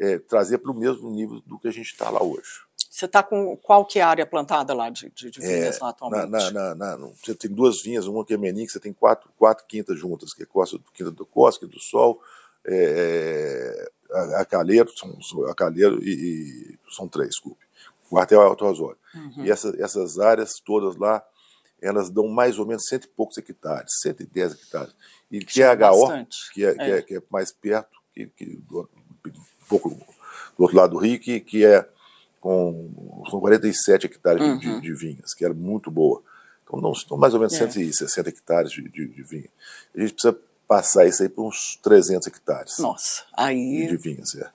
é, 0.00 0.18
trazer 0.18 0.58
para 0.58 0.70
o 0.70 0.74
mesmo 0.74 1.10
nível 1.10 1.42
do 1.44 1.58
que 1.58 1.68
a 1.68 1.72
gente 1.72 1.88
está 1.88 2.08
lá 2.08 2.22
hoje. 2.22 2.65
Você 2.96 3.04
está 3.04 3.22
com 3.22 3.54
qual 3.58 3.84
que 3.84 3.98
é 3.98 4.02
a 4.02 4.08
área 4.08 4.24
plantada 4.24 4.72
lá 4.72 4.88
de, 4.88 5.10
de, 5.10 5.30
de 5.30 5.38
vinhas 5.38 5.76
é, 5.76 5.84
lá 5.84 5.90
atualmente? 5.90 6.30
Na, 6.30 6.74
na, 6.74 6.96
na, 6.96 6.96
você 7.22 7.34
tem 7.34 7.50
duas 7.50 7.82
vinhas, 7.82 8.06
uma 8.06 8.24
que 8.24 8.32
é 8.32 8.38
Menin, 8.38 8.64
que 8.64 8.72
você 8.72 8.80
tem 8.80 8.90
quatro, 8.90 9.28
quatro 9.36 9.66
quintas 9.68 9.98
juntas, 9.98 10.32
que 10.32 10.44
é 10.44 10.46
Costa, 10.46 10.78
Quinta 10.94 11.10
do 11.10 11.26
Costa, 11.26 11.66
do 11.66 11.78
Sol, 11.78 12.22
é, 12.66 13.90
a, 14.10 14.40
a 14.40 14.44
Calheiro, 14.46 14.90
são, 14.96 15.46
a 15.46 15.54
Calheiro 15.54 16.02
e, 16.02 16.08
e, 16.08 16.78
são 16.90 17.06
três, 17.06 17.28
desculpe. 17.28 17.66
Quartel 18.08 18.40
é 18.40 18.46
Alto 18.46 18.64
Osório. 18.64 18.96
Uhum. 19.14 19.44
E 19.44 19.50
essa, 19.50 19.76
essas 19.78 20.18
áreas 20.18 20.54
todas 20.64 20.96
lá, 20.96 21.22
elas 21.82 22.08
dão 22.08 22.26
mais 22.28 22.58
ou 22.58 22.64
menos 22.64 22.84
cento 22.88 23.04
e 23.04 23.08
poucos 23.08 23.36
hectares, 23.36 23.92
110 24.00 24.54
hectares. 24.54 24.94
E 25.30 25.44
que, 25.44 25.62
é 25.62 25.70
HO, 25.70 26.26
que 26.54 26.64
é, 26.64 26.70
é. 26.70 26.74
Que, 26.74 26.82
é, 26.82 27.02
que 27.02 27.16
é 27.16 27.22
mais 27.28 27.52
perto, 27.52 27.98
que, 28.14 28.26
que 28.28 28.56
do, 28.66 28.88
um 29.26 29.66
pouco 29.68 29.90
do 29.90 30.62
outro 30.62 30.78
lado 30.78 30.92
do 30.92 30.98
rio, 30.98 31.20
que, 31.20 31.40
que 31.40 31.62
é 31.62 31.86
com, 32.46 33.24
com 33.28 33.40
47 33.40 34.06
hectares 34.06 34.40
uhum. 34.40 34.56
de, 34.56 34.80
de, 34.80 34.94
vinhas, 34.94 35.34
que 35.34 35.44
era 35.44 35.52
muito 35.52 35.90
boa. 35.90 36.22
Então, 36.62 36.80
não, 36.80 36.92
estão 36.92 37.16
mais 37.16 37.34
ou 37.34 37.40
menos 37.40 37.54
é. 37.54 37.58
160 37.58 38.28
hectares 38.28 38.70
de, 38.70 38.88
de, 38.88 39.08
de 39.08 39.22
vinha. 39.24 39.48
A 39.92 40.00
gente 40.00 40.12
precisa 40.12 40.38
passar 40.68 41.06
isso 41.06 41.24
aí 41.24 41.28
para 41.28 41.42
uns 41.42 41.76
300 41.82 42.28
hectares. 42.28 42.78
Nossa, 42.78 43.24
aí. 43.36 43.88
De 43.88 43.96
vinhas, 43.96 44.36
é. 44.36 44.48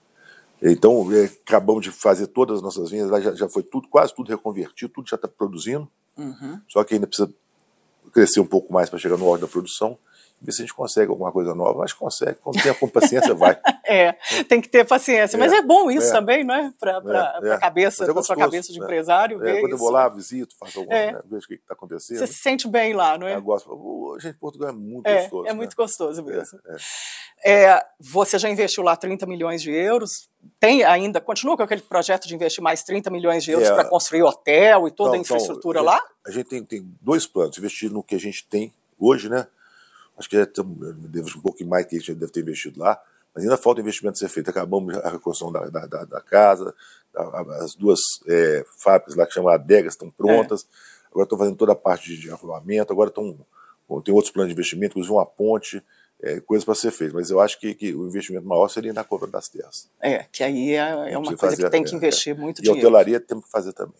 Então, 0.61 1.11
é, 1.11 1.25
acabamos 1.25 1.83
de 1.83 1.91
fazer 1.91 2.27
todas 2.27 2.57
as 2.57 2.61
nossas 2.61 2.89
vinhas, 2.89 3.09
lá 3.09 3.19
já, 3.19 3.35
já 3.35 3.49
foi 3.49 3.63
tudo, 3.63 3.89
quase 3.89 4.15
tudo 4.15 4.29
reconvertido, 4.29 4.93
tudo 4.93 5.09
já 5.09 5.15
está 5.15 5.27
produzindo. 5.27 5.89
Uhum. 6.17 6.61
Só 6.69 6.85
que 6.85 6.93
ainda 6.93 7.07
precisa 7.07 7.29
crescer 8.13 8.39
um 8.39 8.47
pouco 8.47 8.71
mais 8.71 8.89
para 8.89 8.99
chegar 8.99 9.17
no 9.17 9.25
ordem 9.25 9.45
da 9.45 9.51
produção 9.51 9.97
ver 10.41 10.51
se 10.51 10.61
a 10.61 10.65
gente 10.65 10.73
consegue 10.73 11.09
alguma 11.09 11.31
coisa 11.31 11.53
nova. 11.53 11.85
Que 11.85 11.95
consegue, 11.95 12.39
quando 12.41 12.61
tem 12.61 12.73
com 12.73 12.87
paciência, 12.87 13.33
vai. 13.35 13.57
é, 13.85 14.13
tem 14.49 14.59
que 14.59 14.67
ter 14.67 14.85
paciência. 14.85 15.37
É, 15.37 15.39
Mas 15.39 15.53
é 15.53 15.61
bom 15.61 15.91
isso 15.91 16.09
é, 16.09 16.11
também, 16.11 16.43
não 16.43 16.55
é? 16.55 16.73
Para 16.79 16.91
é, 16.91 17.51
a 17.51 17.55
é. 17.55 17.59
cabeça, 17.59 18.11
para 18.11 18.23
sua 18.23 18.35
cabeça 18.35 18.73
de 18.73 18.79
né? 18.79 18.85
empresário. 18.85 19.45
É, 19.45 19.59
quando 19.59 19.73
eu 19.73 19.77
vou 19.77 19.91
lá, 19.91 20.09
visito, 20.09 20.55
faço 20.57 20.79
alguma 20.79 20.97
é. 20.97 21.11
né, 21.11 21.21
vejo 21.25 21.45
o 21.45 21.47
que 21.47 21.53
está 21.53 21.73
acontecendo. 21.73 22.17
Você 22.17 22.27
se 22.27 22.33
sente 22.33 22.67
bem 22.67 22.93
lá, 22.93 23.17
não 23.17 23.27
é? 23.27 23.35
Eu 23.35 23.41
gosto. 23.41 24.17
Gente, 24.19 24.37
Portugal 24.37 24.69
é 24.69 24.73
muito 24.73 25.09
gostoso. 25.09 25.45
É 25.45 25.49
né? 25.49 25.53
muito 25.53 25.75
gostoso 25.75 26.23
mesmo. 26.23 26.59
É, 27.43 27.83
você 27.99 28.37
já 28.37 28.49
investiu 28.49 28.83
lá 28.83 28.95
30 28.95 29.25
milhões 29.25 29.61
de 29.61 29.71
euros. 29.71 30.29
Tem 30.59 30.83
ainda, 30.83 31.19
continua 31.21 31.55
com 31.55 31.63
aquele 31.63 31.81
projeto 31.81 32.27
de 32.27 32.35
investir 32.35 32.63
mais 32.63 32.83
30 32.83 33.09
milhões 33.09 33.43
de 33.43 33.51
euros 33.51 33.69
para 33.69 33.85
construir 33.85 34.23
hotel 34.23 34.87
e 34.87 34.91
toda 34.91 35.09
então, 35.09 35.13
a 35.13 35.21
infraestrutura 35.21 35.81
então, 35.81 35.93
lá? 35.93 36.03
A 36.25 36.31
gente 36.31 36.49
tem, 36.49 36.63
tem 36.63 36.97
dois 37.01 37.27
planos: 37.27 37.57
investir 37.57 37.91
no 37.91 38.03
que 38.03 38.15
a 38.15 38.19
gente 38.19 38.45
tem 38.47 38.73
hoje, 38.99 39.29
né? 39.29 39.47
Acho 40.21 40.29
que 40.29 40.37
já 40.37 40.45
temos 40.45 41.35
um 41.35 41.41
pouco 41.41 41.65
mais 41.65 41.85
que 41.87 41.95
a 41.95 41.99
gente 41.99 42.13
deve 42.13 42.31
ter 42.31 42.41
investido 42.41 42.79
lá, 42.79 43.01
mas 43.33 43.43
ainda 43.43 43.57
falta 43.57 43.81
investimento 43.81 44.19
ser 44.19 44.29
feito. 44.29 44.51
Acabamos 44.51 44.95
a 44.97 45.09
reconstrução 45.09 45.51
da, 45.51 45.67
da, 45.67 45.87
da, 45.87 46.05
da 46.05 46.21
casa, 46.21 46.75
as 47.61 47.73
duas 47.73 47.99
é, 48.27 48.63
fábricas 48.77 49.15
lá 49.15 49.25
que 49.25 49.33
chamam 49.33 49.51
adegas 49.51 49.93
estão 49.93 50.11
prontas, 50.11 50.63
é. 50.63 51.07
agora 51.09 51.23
estão 51.23 51.37
fazendo 51.39 51.57
toda 51.57 51.71
a 51.71 51.75
parte 51.75 52.15
de 52.15 52.29
arruamento, 52.29 52.93
agora 52.93 53.09
estão, 53.09 53.35
tem 54.03 54.13
outros 54.13 54.31
planos 54.31 54.49
de 54.49 54.53
investimento, 54.53 54.91
inclusive 54.91 55.13
uma 55.13 55.25
ponte, 55.25 55.83
é, 56.21 56.39
coisas 56.39 56.63
para 56.63 56.75
ser 56.75 56.91
feitas. 56.91 57.15
Mas 57.15 57.31
eu 57.31 57.39
acho 57.39 57.59
que, 57.59 57.73
que, 57.73 57.93
o 57.95 58.07
investimento 58.07 58.47
maior 58.47 58.67
seria 58.67 58.93
na 58.93 59.03
compra 59.03 59.27
das 59.27 59.49
terras. 59.49 59.89
É, 59.99 60.25
que 60.31 60.43
aí 60.43 60.75
é, 60.75 61.13
é 61.13 61.17
uma 61.17 61.35
coisa 61.35 61.37
fazer, 61.37 61.63
que 61.63 61.69
tem 61.71 61.83
que 61.83 61.95
é, 61.95 61.97
investir 61.97 62.37
muito 62.37 62.59
e 62.59 62.61
dinheiro. 62.61 62.79
E 62.79 62.85
a 62.85 62.87
hotelaria 62.87 63.19
temos 63.19 63.45
que 63.45 63.51
fazer 63.51 63.73
também. 63.73 63.95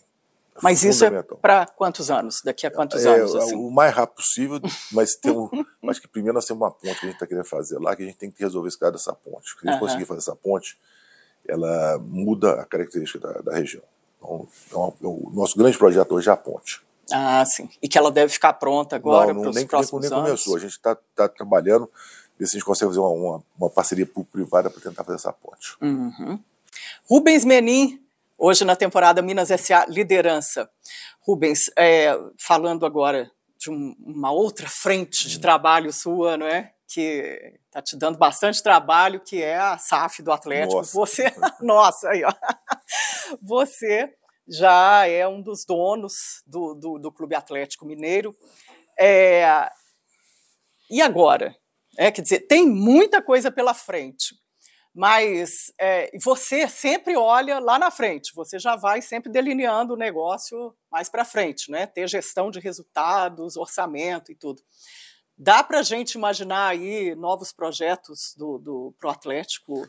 Mas 0.62 0.84
isso 0.84 1.06
é 1.06 1.24
para 1.42 1.66
quantos 1.66 2.12
anos? 2.12 2.42
Daqui 2.44 2.68
a 2.68 2.72
quantos 2.72 3.06
é, 3.06 3.10
anos? 3.10 3.36
Assim? 3.36 3.56
O 3.56 3.72
mais 3.72 3.94
rápido 3.94 4.18
possível, 4.18 4.60
mas 4.92 5.16
tem 5.16 5.32
um, 5.32 5.50
acho 5.90 6.02
que 6.02 6.08
primeiro 6.08 6.36
nós 6.36 6.46
temos 6.46 6.62
uma 6.62 6.72
ponte 6.72 7.00
que 7.00 7.06
a 7.06 7.10
gente 7.10 7.14
está 7.14 7.28
querendo 7.28 7.46
fazer 7.46 7.80
lá, 7.80 7.96
que 7.96 8.04
a 8.04 8.06
gente 8.06 8.18
tem 8.18 8.30
que 8.30 8.42
resolver 8.44 8.68
esse 8.68 8.78
caso 8.78 8.94
dessa 8.94 9.14
ponte. 9.14 9.50
Se 9.50 9.56
a 9.56 9.60
gente 9.66 9.74
uhum. 9.74 9.80
conseguir 9.80 10.06
fazer 10.06 10.20
essa 10.20 10.36
ponte, 10.36 10.78
ela 11.48 11.98
muda 12.00 12.62
a 12.62 12.66
característica 12.66 13.20
da, 13.20 13.42
da 13.42 13.54
região. 13.56 13.84
Então, 14.18 14.48
então, 14.68 14.96
o 15.04 15.32
nosso 15.34 15.58
grande 15.58 15.78
projeto 15.78 16.14
hoje 16.14 16.30
é 16.30 16.32
a 16.32 16.38
ponte. 16.38 16.82
Ah, 17.12 17.44
sim. 17.46 17.70
E 17.82 17.88
que 17.88 17.98
ela 17.98 18.12
deve 18.12 18.32
ficar 18.32 18.54
pronta 18.54 18.96
agora 18.96 19.34
para 19.34 19.50
os 19.50 19.64
próximos 19.66 20.02
nem, 20.04 20.12
nem 20.12 20.24
começou. 20.24 20.56
A 20.56 20.60
gente 20.60 20.72
está 20.72 20.96
tá 21.16 21.28
trabalhando, 21.28 21.90
ver 22.38 22.46
se 22.46 22.56
a 22.56 22.60
gente 22.60 22.66
consegue 22.66 22.90
fazer 22.90 23.00
uma, 23.00 23.10
uma, 23.10 23.44
uma 23.58 23.70
parceria 23.70 24.06
público-privada 24.06 24.70
para 24.70 24.82
tentar 24.82 25.04
fazer 25.04 25.18
essa 25.18 25.34
ponte. 25.34 25.76
Uhum. 25.82 26.40
Rubens 27.10 27.44
Menin, 27.44 28.02
hoje 28.42 28.66
na 28.66 28.76
temporada 28.76 29.22
Minas 29.22 29.52
S.A. 29.52 29.86
Liderança. 29.86 30.68
Rubens, 31.22 31.70
é, 31.78 32.12
falando 32.40 32.88
agora 32.88 33.32
de 33.60 33.70
um, 33.70 33.96
uma 34.00 34.32
outra 34.32 34.68
frente 34.68 35.30
de 35.30 35.40
trabalho 35.40 35.94
sua, 35.94 36.36
não 36.36 36.48
é? 36.48 36.74
Que 36.92 37.60
está 37.68 37.80
te 37.80 37.96
dando 37.96 38.18
bastante 38.18 38.64
trabalho, 38.64 39.22
que 39.22 39.42
é 39.44 39.56
a 39.56 39.78
SAF 39.78 40.24
do 40.24 40.32
Atlético. 40.32 40.78
Nossa. 40.78 40.94
Você, 40.94 41.34
nossa, 41.62 42.10
aí, 42.10 42.24
ó. 42.24 42.34
Você 43.44 44.12
já 44.50 45.08
é 45.08 45.28
um 45.28 45.42
dos 45.42 45.64
donos 45.64 46.42
do, 46.48 46.74
do, 46.74 46.98
do 46.98 47.12
Clube 47.12 47.36
Atlético 47.36 47.86
Mineiro. 47.86 48.36
É, 49.00 49.70
e 50.90 51.00
agora? 51.00 51.56
É, 51.96 52.10
quer 52.12 52.24
dizer, 52.24 52.48
tem 52.48 52.68
muita 52.68 53.22
coisa 53.22 53.52
pela 53.52 53.76
frente 53.76 54.36
mas 54.94 55.72
é, 55.80 56.12
você 56.22 56.68
sempre 56.68 57.16
olha 57.16 57.60
lá 57.60 57.80
na 57.80 57.90
frente, 57.90 58.34
você 58.36 58.60
já 58.60 58.76
vai 58.76 59.02
sempre 59.02 59.32
delineando 59.32 59.94
o 59.94 59.98
negócio 59.98 60.76
mais 60.92 61.08
para 61.08 61.24
frente, 61.24 61.72
né? 61.72 61.88
ter 61.88 62.08
gestão 62.08 62.52
de 62.52 62.60
resultados, 62.60 63.56
orçamento 63.56 64.32
e 64.32 64.36
tudo. 64.36 64.62
Dá 65.38 65.64
para 65.64 65.80
a 65.80 65.84
gente 65.84 66.16
imaginar 66.16 66.68
aí 66.68 67.16
novos 67.16 67.52
projetos 67.52 68.36
do, 68.38 68.58
do 68.60 68.96
Pro 69.00 69.10
Atlético 69.10 69.88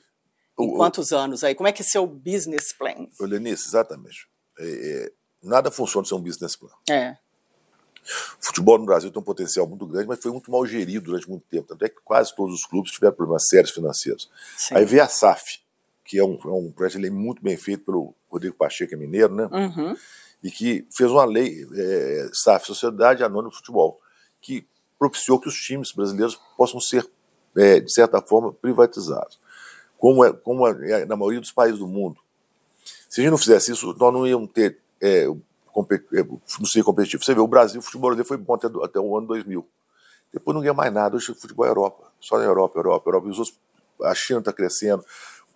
em 0.58 0.72
o, 0.72 0.76
quantos 0.76 1.10
o, 1.10 1.16
anos 1.16 1.42
aí? 1.42 1.54
Como 1.54 1.68
é 1.68 1.72
que 1.72 1.82
é 1.82 1.84
seu 1.84 2.06
business 2.06 2.72
plan? 2.72 3.08
Lenice, 3.20 3.68
exatamente. 3.68 4.28
É, 4.58 4.64
é, 4.64 5.12
nada 5.42 5.70
funciona 5.70 6.06
sem 6.06 6.16
um 6.16 6.22
business 6.22 6.56
plan. 6.56 6.70
É. 6.88 7.18
O 8.40 8.46
futebol 8.46 8.78
no 8.78 8.84
Brasil 8.84 9.10
tem 9.10 9.20
um 9.20 9.24
potencial 9.24 9.66
muito 9.66 9.86
grande, 9.86 10.08
mas 10.08 10.20
foi 10.20 10.32
muito 10.32 10.50
mal 10.50 10.66
gerido 10.66 11.06
durante 11.06 11.28
muito 11.28 11.44
tempo. 11.48 11.68
Tanto 11.68 11.84
é 11.84 11.88
que 11.88 12.00
quase 12.04 12.34
todos 12.34 12.54
os 12.54 12.66
clubes 12.66 12.92
tiveram 12.92 13.14
problemas 13.14 13.46
sérios 13.48 13.70
financeiros. 13.70 14.30
Sim. 14.56 14.74
Aí 14.74 14.84
veio 14.84 15.02
a 15.02 15.08
SAF, 15.08 15.60
que 16.04 16.18
é 16.18 16.24
um, 16.24 16.38
é 16.44 16.48
um 16.48 16.72
projeto 16.72 16.96
de 16.96 17.02
lei 17.02 17.10
muito 17.10 17.42
bem 17.42 17.56
feito 17.56 17.84
pelo 17.84 18.14
Rodrigo 18.30 18.56
Pacheco, 18.56 18.90
que 18.90 18.94
é 18.94 18.98
mineiro, 18.98 19.34
né? 19.34 19.48
Uhum. 19.52 19.96
E 20.42 20.50
que 20.50 20.86
fez 20.90 21.10
uma 21.10 21.24
lei, 21.24 21.66
é, 21.74 22.28
SAF, 22.32 22.66
Sociedade 22.66 23.22
Anônima 23.22 23.52
Futebol, 23.52 24.00
que 24.40 24.66
propiciou 24.98 25.38
que 25.38 25.48
os 25.48 25.54
times 25.54 25.92
brasileiros 25.92 26.38
possam 26.56 26.80
ser, 26.80 27.08
é, 27.56 27.80
de 27.80 27.92
certa 27.92 28.20
forma, 28.20 28.52
privatizados. 28.52 29.38
Como 29.96 30.24
é, 30.24 30.32
como 30.32 30.66
é 30.66 31.04
na 31.04 31.16
maioria 31.16 31.40
dos 31.40 31.52
países 31.52 31.78
do 31.78 31.86
mundo. 31.86 32.18
Se 33.08 33.20
a 33.20 33.22
gente 33.22 33.30
não 33.30 33.38
fizesse 33.38 33.70
isso, 33.70 33.94
nós 33.98 34.12
não 34.12 34.26
íamos 34.26 34.50
ter 34.52 34.78
é, 35.00 35.24
é, 35.24 35.26
não 35.74 36.66
ser 36.66 36.82
competitivo. 36.82 37.24
Você 37.24 37.35
vê, 37.35 37.40
o 37.40 37.46
Brasil, 37.46 37.80
o 37.80 37.82
futebol 37.82 38.11
brasileiro 38.11 38.28
foi 38.28 38.37
bom 38.37 38.54
até, 38.54 38.66
até 38.85 39.00
o 39.00 39.16
ano 39.16 39.26
2000. 39.26 39.66
Depois 40.33 40.54
não 40.54 40.62
ganha 40.62 40.75
mais 40.75 40.92
nada. 40.92 41.16
Hoje 41.16 41.31
o 41.31 41.35
futebol 41.35 41.66
é 41.66 41.68
Europa. 41.68 42.10
Só 42.20 42.38
na 42.38 42.44
Europa, 42.44 42.79
Europa, 42.79 43.08
Europa. 43.08 43.29
E 43.29 43.31
os 43.31 43.38
outros, 43.38 43.58
a 44.02 44.14
China 44.14 44.38
está 44.38 44.52
crescendo, 44.52 45.04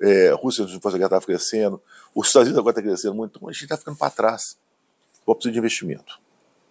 é, 0.01 0.29
a 0.29 0.35
Rússia, 0.35 0.67
se 0.69 0.79
fosse 0.79 0.97
a 0.97 0.99
guerra, 0.99 1.07
estava 1.07 1.25
crescendo, 1.25 1.81
os 2.15 2.27
Estados 2.29 2.49
Unidos 2.49 2.61
agora 2.61 2.73
está 2.79 2.83
crescendo 2.83 3.15
muito. 3.15 3.37
Então 3.37 3.49
a 3.49 3.53
gente 3.53 3.63
está 3.63 3.77
ficando 3.77 3.97
para 3.97 4.11
trás. 4.11 4.59
Só 5.25 5.35
precisa 5.35 5.53
de 5.53 5.59
investimento. 5.59 6.21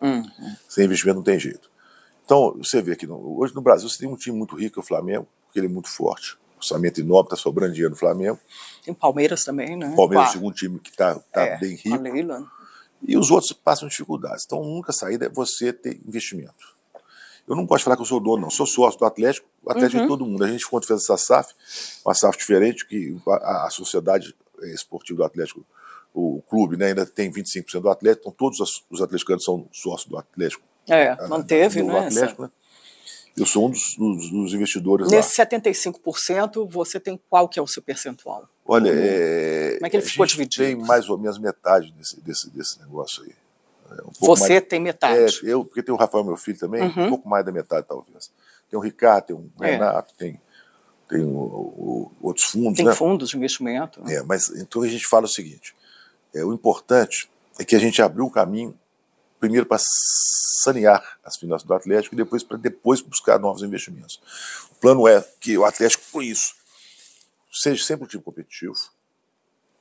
Uhum. 0.01 0.23
Sem 0.69 0.85
investimento 0.85 1.17
não 1.17 1.23
tem 1.23 1.39
jeito. 1.39 1.69
Então, 2.23 2.55
você 2.57 2.81
vê 2.81 2.95
que 2.95 3.07
hoje 3.07 3.53
no 3.53 3.61
Brasil 3.61 3.87
você 3.87 3.99
tem 3.99 4.07
um 4.07 4.15
time 4.15 4.37
muito 4.37 4.55
rico, 4.55 4.73
que 4.73 4.79
é 4.79 4.81
o 4.81 4.85
Flamengo, 4.85 5.27
porque 5.45 5.59
ele 5.59 5.67
é 5.67 5.69
muito 5.69 5.89
forte. 5.89 6.37
Orçamento 6.57 6.99
enorme, 6.99 7.27
está 7.27 7.35
sobrando 7.35 7.73
dinheiro 7.73 7.91
no 7.91 7.99
Flamengo. 7.99 8.39
Tem 8.83 8.91
o 8.93 8.97
Palmeiras 8.97 9.43
também, 9.43 9.75
né? 9.75 9.93
Palmeiras 9.95 10.27
é 10.27 10.29
o 10.29 10.33
segundo 10.33 10.55
time 10.55 10.79
que 10.79 10.89
está 10.89 11.15
tá 11.15 11.41
é, 11.41 11.57
bem 11.59 11.75
rico. 11.75 11.89
A 13.07 13.11
e 13.11 13.17
os 13.17 13.31
outros 13.31 13.53
passam 13.53 13.87
dificuldades. 13.87 14.43
Então, 14.45 14.59
a 14.59 14.67
única 14.67 14.91
saída 14.91 15.25
é 15.25 15.29
você 15.29 15.71
ter 15.71 15.99
investimento. 16.05 16.75
Eu 17.47 17.55
não 17.55 17.65
de 17.65 17.83
falar 17.83 17.95
que 17.95 18.01
eu 18.01 18.07
sou 18.07 18.19
dono, 18.19 18.43
não. 18.43 18.49
Sou 18.49 18.65
sócio 18.65 18.99
do 18.99 19.05
Atlético, 19.05 19.47
o 19.63 19.71
Atlético 19.71 19.97
é 19.97 19.99
uhum. 19.99 20.05
é 20.05 20.07
todo 20.07 20.25
mundo. 20.25 20.43
A 20.43 20.47
gente, 20.47 20.67
quando 20.67 20.85
fez 20.85 21.03
essa 21.03 21.15
SAF, 21.15 21.53
uma 22.03 22.13
SAF 22.13 22.37
diferente, 22.37 22.87
que 22.87 23.15
a, 23.27 23.67
a 23.67 23.69
sociedade 23.69 24.35
esportiva 24.73 25.17
do 25.17 25.23
Atlético, 25.23 25.63
o 26.13 26.41
clube, 26.49 26.77
né, 26.77 26.87
ainda 26.87 27.05
tem 27.05 27.31
25% 27.31 27.81
do 27.81 27.89
Atlético, 27.89 28.21
então 28.21 28.31
todos 28.31 28.83
os 28.89 29.01
atleticanos 29.01 29.43
são 29.43 29.67
sócios 29.71 30.09
do 30.09 30.17
Atlético. 30.17 30.63
É, 30.87 31.09
ah, 31.09 31.27
manteve, 31.27 31.81
do 31.81 31.87
né? 31.89 32.07
Atlético, 32.07 32.43
né? 32.43 32.49
Eu 33.37 33.45
sou 33.45 33.67
um 33.67 33.69
dos, 33.69 33.95
dos, 33.97 34.29
dos 34.29 34.53
investidores 34.53 35.11
Nesse 35.11 35.41
lá. 35.41 35.47
75%, 35.47 36.69
você 36.69 36.99
tem 36.99 37.19
qual 37.29 37.49
que 37.49 37.59
é 37.59 37.61
o 37.61 37.67
seu 37.67 37.81
percentual? 37.81 38.47
Olha, 38.65 38.89
é, 38.89 39.73
como 39.75 39.85
é 39.85 39.89
que 39.89 39.97
ele 39.97 40.05
ficou 40.05 40.25
dividido? 40.25 40.63
Tem 40.63 40.75
mais 40.75 41.09
ou 41.09 41.17
menos 41.17 41.37
metade 41.37 41.91
desse, 41.91 42.19
desse, 42.21 42.49
desse 42.49 42.79
negócio 42.79 43.23
aí. 43.23 43.33
É 43.91 44.01
um 44.03 44.11
você 44.19 44.53
mais, 44.53 44.67
tem 44.67 44.79
metade? 44.79 45.41
É, 45.45 45.51
eu, 45.51 45.65
porque 45.65 45.83
tem 45.83 45.93
o 45.93 45.97
Rafael, 45.97 46.23
meu 46.23 46.37
filho 46.37 46.57
também, 46.57 46.81
uhum. 46.81 47.05
um 47.05 47.09
pouco 47.09 47.29
mais 47.29 47.45
da 47.45 47.51
metade 47.51 47.85
talvez. 47.87 48.31
Tem 48.69 48.79
o 48.79 48.81
Ricardo, 48.81 49.25
tem 49.25 49.35
o 49.35 49.51
é. 49.61 49.71
Renato, 49.71 50.13
tem, 50.17 50.39
tem 51.09 51.21
o, 51.21 51.29
o, 51.29 52.11
outros 52.21 52.45
fundos. 52.45 52.77
Tem 52.77 52.85
né? 52.85 52.93
fundos 52.93 53.29
de 53.29 53.37
investimento. 53.37 54.01
É, 54.07 54.23
mas 54.23 54.49
então 54.49 54.81
a 54.81 54.87
gente 54.87 55.05
fala 55.05 55.25
o 55.25 55.29
seguinte: 55.29 55.75
é, 56.33 56.43
o 56.43 56.53
importante 56.53 57.29
é 57.59 57.65
que 57.65 57.75
a 57.75 57.79
gente 57.79 58.01
abriu 58.01 58.25
um 58.25 58.29
caminho, 58.29 58.77
primeiro 59.39 59.65
para 59.65 59.81
sanear 60.63 61.03
as 61.23 61.37
finanças 61.37 61.67
do 61.67 61.73
Atlético 61.73 62.15
e 62.15 62.17
depois 62.17 62.43
para 62.43 62.57
depois 62.57 63.01
buscar 63.01 63.39
novos 63.39 63.61
investimentos. 63.61 64.19
O 64.71 64.75
plano 64.75 65.07
é 65.07 65.21
que 65.39 65.57
o 65.57 65.65
Atlético, 65.65 66.03
com 66.11 66.21
isso, 66.21 66.55
seja 67.51 67.83
sempre 67.83 68.05
um 68.05 68.07
time 68.07 68.23
competitivo. 68.23 68.73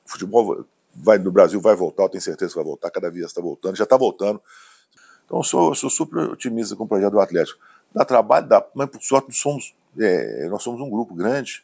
O 0.05 0.11
futebol 0.11 0.65
vai, 0.95 1.17
no 1.17 1.31
Brasil 1.31 1.59
vai 1.59 1.75
voltar, 1.75 2.03
eu 2.03 2.09
tenho 2.09 2.21
certeza 2.21 2.51
que 2.51 2.55
vai 2.55 2.65
voltar, 2.65 2.89
cada 2.91 3.09
vez 3.09 3.25
está 3.25 3.41
voltando, 3.41 3.75
já 3.75 3.83
está 3.83 3.97
voltando. 3.97 4.41
Então 5.25 5.39
eu 5.39 5.43
sou, 5.43 5.69
eu 5.69 5.75
sou 5.75 5.89
super 5.89 6.29
otimista 6.29 6.75
com 6.75 6.83
o 6.83 6.87
projeto 6.87 7.11
do 7.11 7.19
Atlético. 7.19 7.59
Dá 7.93 8.05
trabalho, 8.05 8.47
dá, 8.47 8.65
mas 8.73 8.89
por 8.89 9.01
sorte 9.01 9.27
nós 9.29 9.39
somos, 9.39 9.75
é, 9.99 10.47
nós 10.49 10.61
somos 10.61 10.79
um 10.79 10.89
grupo 10.89 11.13
grande, 11.15 11.63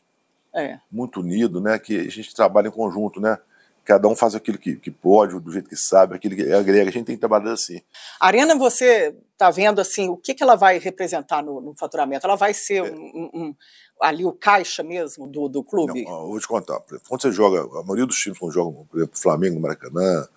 é. 0.53 0.79
muito 0.91 1.19
unido, 1.19 1.61
né? 1.61 1.77
Que 1.77 1.99
a 1.99 2.09
gente 2.09 2.33
trabalha 2.35 2.67
em 2.67 2.71
conjunto, 2.71 3.21
né? 3.21 3.37
Cada 3.83 4.07
um 4.07 4.15
faz 4.15 4.35
aquilo 4.35 4.57
que, 4.57 4.75
que 4.75 4.91
pode, 4.91 5.39
do 5.39 5.51
jeito 5.51 5.69
que 5.69 5.75
sabe, 5.75 6.15
aquilo 6.15 6.35
que 6.35 6.51
agrega. 6.51 6.89
A 6.89 6.93
gente 6.93 7.05
tem 7.05 7.15
que 7.15 7.19
trabalhar 7.19 7.53
assim. 7.53 7.81
A 8.19 8.27
Arena, 8.27 8.55
você 8.55 9.15
está 9.33 9.49
vendo 9.49 9.81
assim, 9.81 10.09
o 10.09 10.17
que, 10.17 10.33
que 10.33 10.43
ela 10.43 10.55
vai 10.55 10.77
representar 10.77 11.43
no, 11.43 11.59
no 11.59 11.75
faturamento? 11.75 12.25
Ela 12.25 12.35
vai 12.35 12.53
ser 12.53 12.85
é. 12.85 12.91
um, 12.91 13.29
um, 13.33 13.55
ali 13.99 14.25
o 14.25 14.31
caixa 14.31 14.83
mesmo 14.83 15.27
do, 15.27 15.49
do 15.49 15.63
clube? 15.63 16.03
Não, 16.03 16.27
vou 16.27 16.39
te 16.39 16.47
contar. 16.47 16.79
Quando 17.07 17.21
você 17.21 17.31
joga, 17.31 17.61
a 17.79 17.83
maioria 17.83 18.05
dos 18.05 18.17
times, 18.17 18.37
quando 18.37 18.53
jogam, 18.53 18.85
por 18.89 18.97
exemplo, 18.97 19.17
Flamengo 19.17 19.59
Maracanã, 19.59 20.27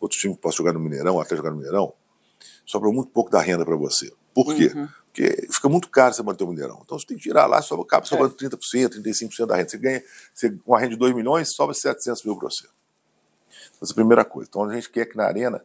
outros 0.00 0.20
times 0.20 0.36
que 0.36 0.42
possam 0.42 0.58
jogar 0.58 0.72
no 0.72 0.80
Mineirão, 0.80 1.20
até 1.20 1.34
jogar 1.34 1.50
no 1.50 1.56
Mineirão, 1.56 1.92
sobra 2.66 2.90
muito 2.90 3.10
pouco 3.10 3.30
da 3.30 3.40
renda 3.40 3.64
para 3.64 3.76
você. 3.76 4.12
Por 4.34 4.54
quê? 4.54 4.72
Uhum. 4.74 4.88
Porque 5.06 5.46
fica 5.50 5.68
muito 5.68 5.90
caro 5.90 6.14
você 6.14 6.22
manter 6.22 6.44
o 6.44 6.48
Mineirão. 6.48 6.80
Então 6.84 6.98
você 6.98 7.06
tem 7.06 7.16
que 7.16 7.22
tirar 7.22 7.46
lá, 7.46 7.60
sobra, 7.60 7.84
acaba 7.84 8.06
sobrando 8.06 8.34
é. 8.40 8.48
30%, 8.48 9.02
35% 9.02 9.46
da 9.46 9.56
renda. 9.56 9.68
Você 9.68 9.78
ganha, 9.78 10.02
você, 10.32 10.50
com 10.50 10.74
a 10.74 10.78
renda 10.78 10.92
de 10.92 10.96
2 10.96 11.14
milhões, 11.14 11.54
sobra 11.54 11.74
700 11.74 12.24
mil 12.24 12.36
para 12.36 12.48
você. 12.48 12.66
Essa 13.82 13.92
é 13.92 13.94
a 13.94 13.96
primeira 13.96 14.24
coisa. 14.24 14.48
Então 14.48 14.64
a 14.64 14.74
gente 14.74 14.88
quer 14.90 15.06
que 15.06 15.16
na 15.16 15.24
arena, 15.24 15.62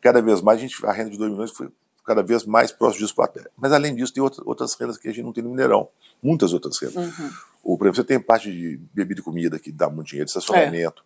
cada 0.00 0.22
vez 0.22 0.40
mais, 0.40 0.58
a, 0.58 0.62
gente, 0.62 0.86
a 0.86 0.92
renda 0.92 1.10
de 1.10 1.18
2 1.18 1.32
milhões 1.32 1.50
foi 1.50 1.68
cada 2.04 2.22
vez 2.22 2.44
mais 2.44 2.70
próximo 2.70 3.00
disso 3.00 3.14
para 3.14 3.24
a 3.24 3.28
terra. 3.28 3.50
Mas 3.56 3.72
além 3.72 3.94
disso, 3.94 4.14
tem 4.14 4.22
outras, 4.22 4.46
outras 4.46 4.74
rendas 4.74 4.96
que 4.96 5.08
a 5.08 5.12
gente 5.12 5.24
não 5.24 5.32
tem 5.32 5.42
no 5.42 5.50
Mineirão. 5.50 5.88
Muitas 6.22 6.52
outras 6.52 6.78
rendas. 6.78 6.96
Uhum. 6.96 7.30
O, 7.64 7.76
por 7.76 7.86
exemplo, 7.86 7.96
você 7.96 8.04
tem 8.04 8.20
parte 8.20 8.50
de 8.50 8.80
bebida 8.94 9.20
e 9.20 9.24
comida 9.24 9.58
que 9.58 9.72
dá 9.72 9.90
muito 9.90 10.08
dinheiro, 10.08 10.28
estacionamento, 10.28 11.04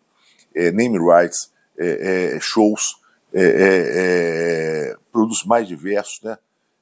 é. 0.53 0.67
É, 0.67 0.71
name 0.71 0.99
rights, 0.99 1.51
é, 1.75 2.35
é 2.35 2.39
shows, 2.39 2.97
é, 3.33 4.91
é, 4.93 4.97
produtos 5.11 5.43
mais 5.43 5.67
diversos, 5.67 6.21
né? 6.21 6.37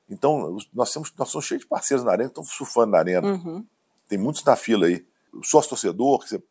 Então, 0.09 0.57
nós, 0.73 0.91
temos, 0.91 1.13
nós 1.17 1.29
somos 1.29 1.45
cheios 1.45 1.61
de 1.61 1.67
parceiros 1.67 2.03
na 2.03 2.11
arena, 2.11 2.27
estão 2.27 2.43
surfando 2.43 2.91
na 2.91 2.97
arena. 2.97 3.27
Uhum. 3.27 3.63
Tem 4.07 4.17
muitos 4.17 4.43
na 4.43 4.55
fila 4.55 4.87
aí. 4.87 5.05
O 5.31 5.43
sócio 5.43 5.69
torcedor, 5.69 6.19
que 6.19 6.29
você 6.29 6.41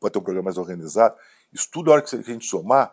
pode 0.00 0.12
ter 0.12 0.18
um 0.18 0.22
programa 0.22 0.44
mais 0.44 0.56
organizado. 0.56 1.16
Isso 1.54 1.68
tudo, 1.70 1.90
a 1.90 1.94
hora 1.94 2.02
que 2.02 2.14
a 2.14 2.20
gente 2.20 2.46
somar, 2.46 2.92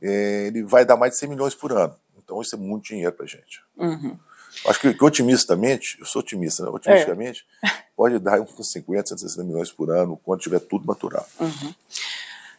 é, 0.00 0.46
ele 0.46 0.62
vai 0.62 0.84
dar 0.84 0.96
mais 0.96 1.12
de 1.12 1.18
100 1.18 1.30
milhões 1.30 1.54
por 1.54 1.72
ano. 1.72 1.96
Então 2.16 2.40
isso 2.42 2.54
é 2.54 2.58
muito 2.58 2.84
dinheiro 2.84 3.12
para 3.12 3.24
a 3.24 3.28
gente. 3.28 3.62
Uhum. 3.76 4.18
Acho 4.66 4.80
que, 4.80 4.92
que, 4.92 5.04
otimistamente, 5.04 5.96
eu 5.98 6.06
sou 6.06 6.20
otimista, 6.20 6.64
né? 6.64 6.70
otimisticamente, 6.70 7.46
é. 7.64 7.68
pode 7.96 8.18
dar 8.18 8.40
uns 8.40 8.72
50, 8.72 9.08
160 9.08 9.44
milhões 9.44 9.72
por 9.72 9.90
ano, 9.90 10.16
quando 10.22 10.40
tiver 10.40 10.60
tudo 10.60 10.86
maturado. 10.86 11.26
Uhum. 11.40 11.74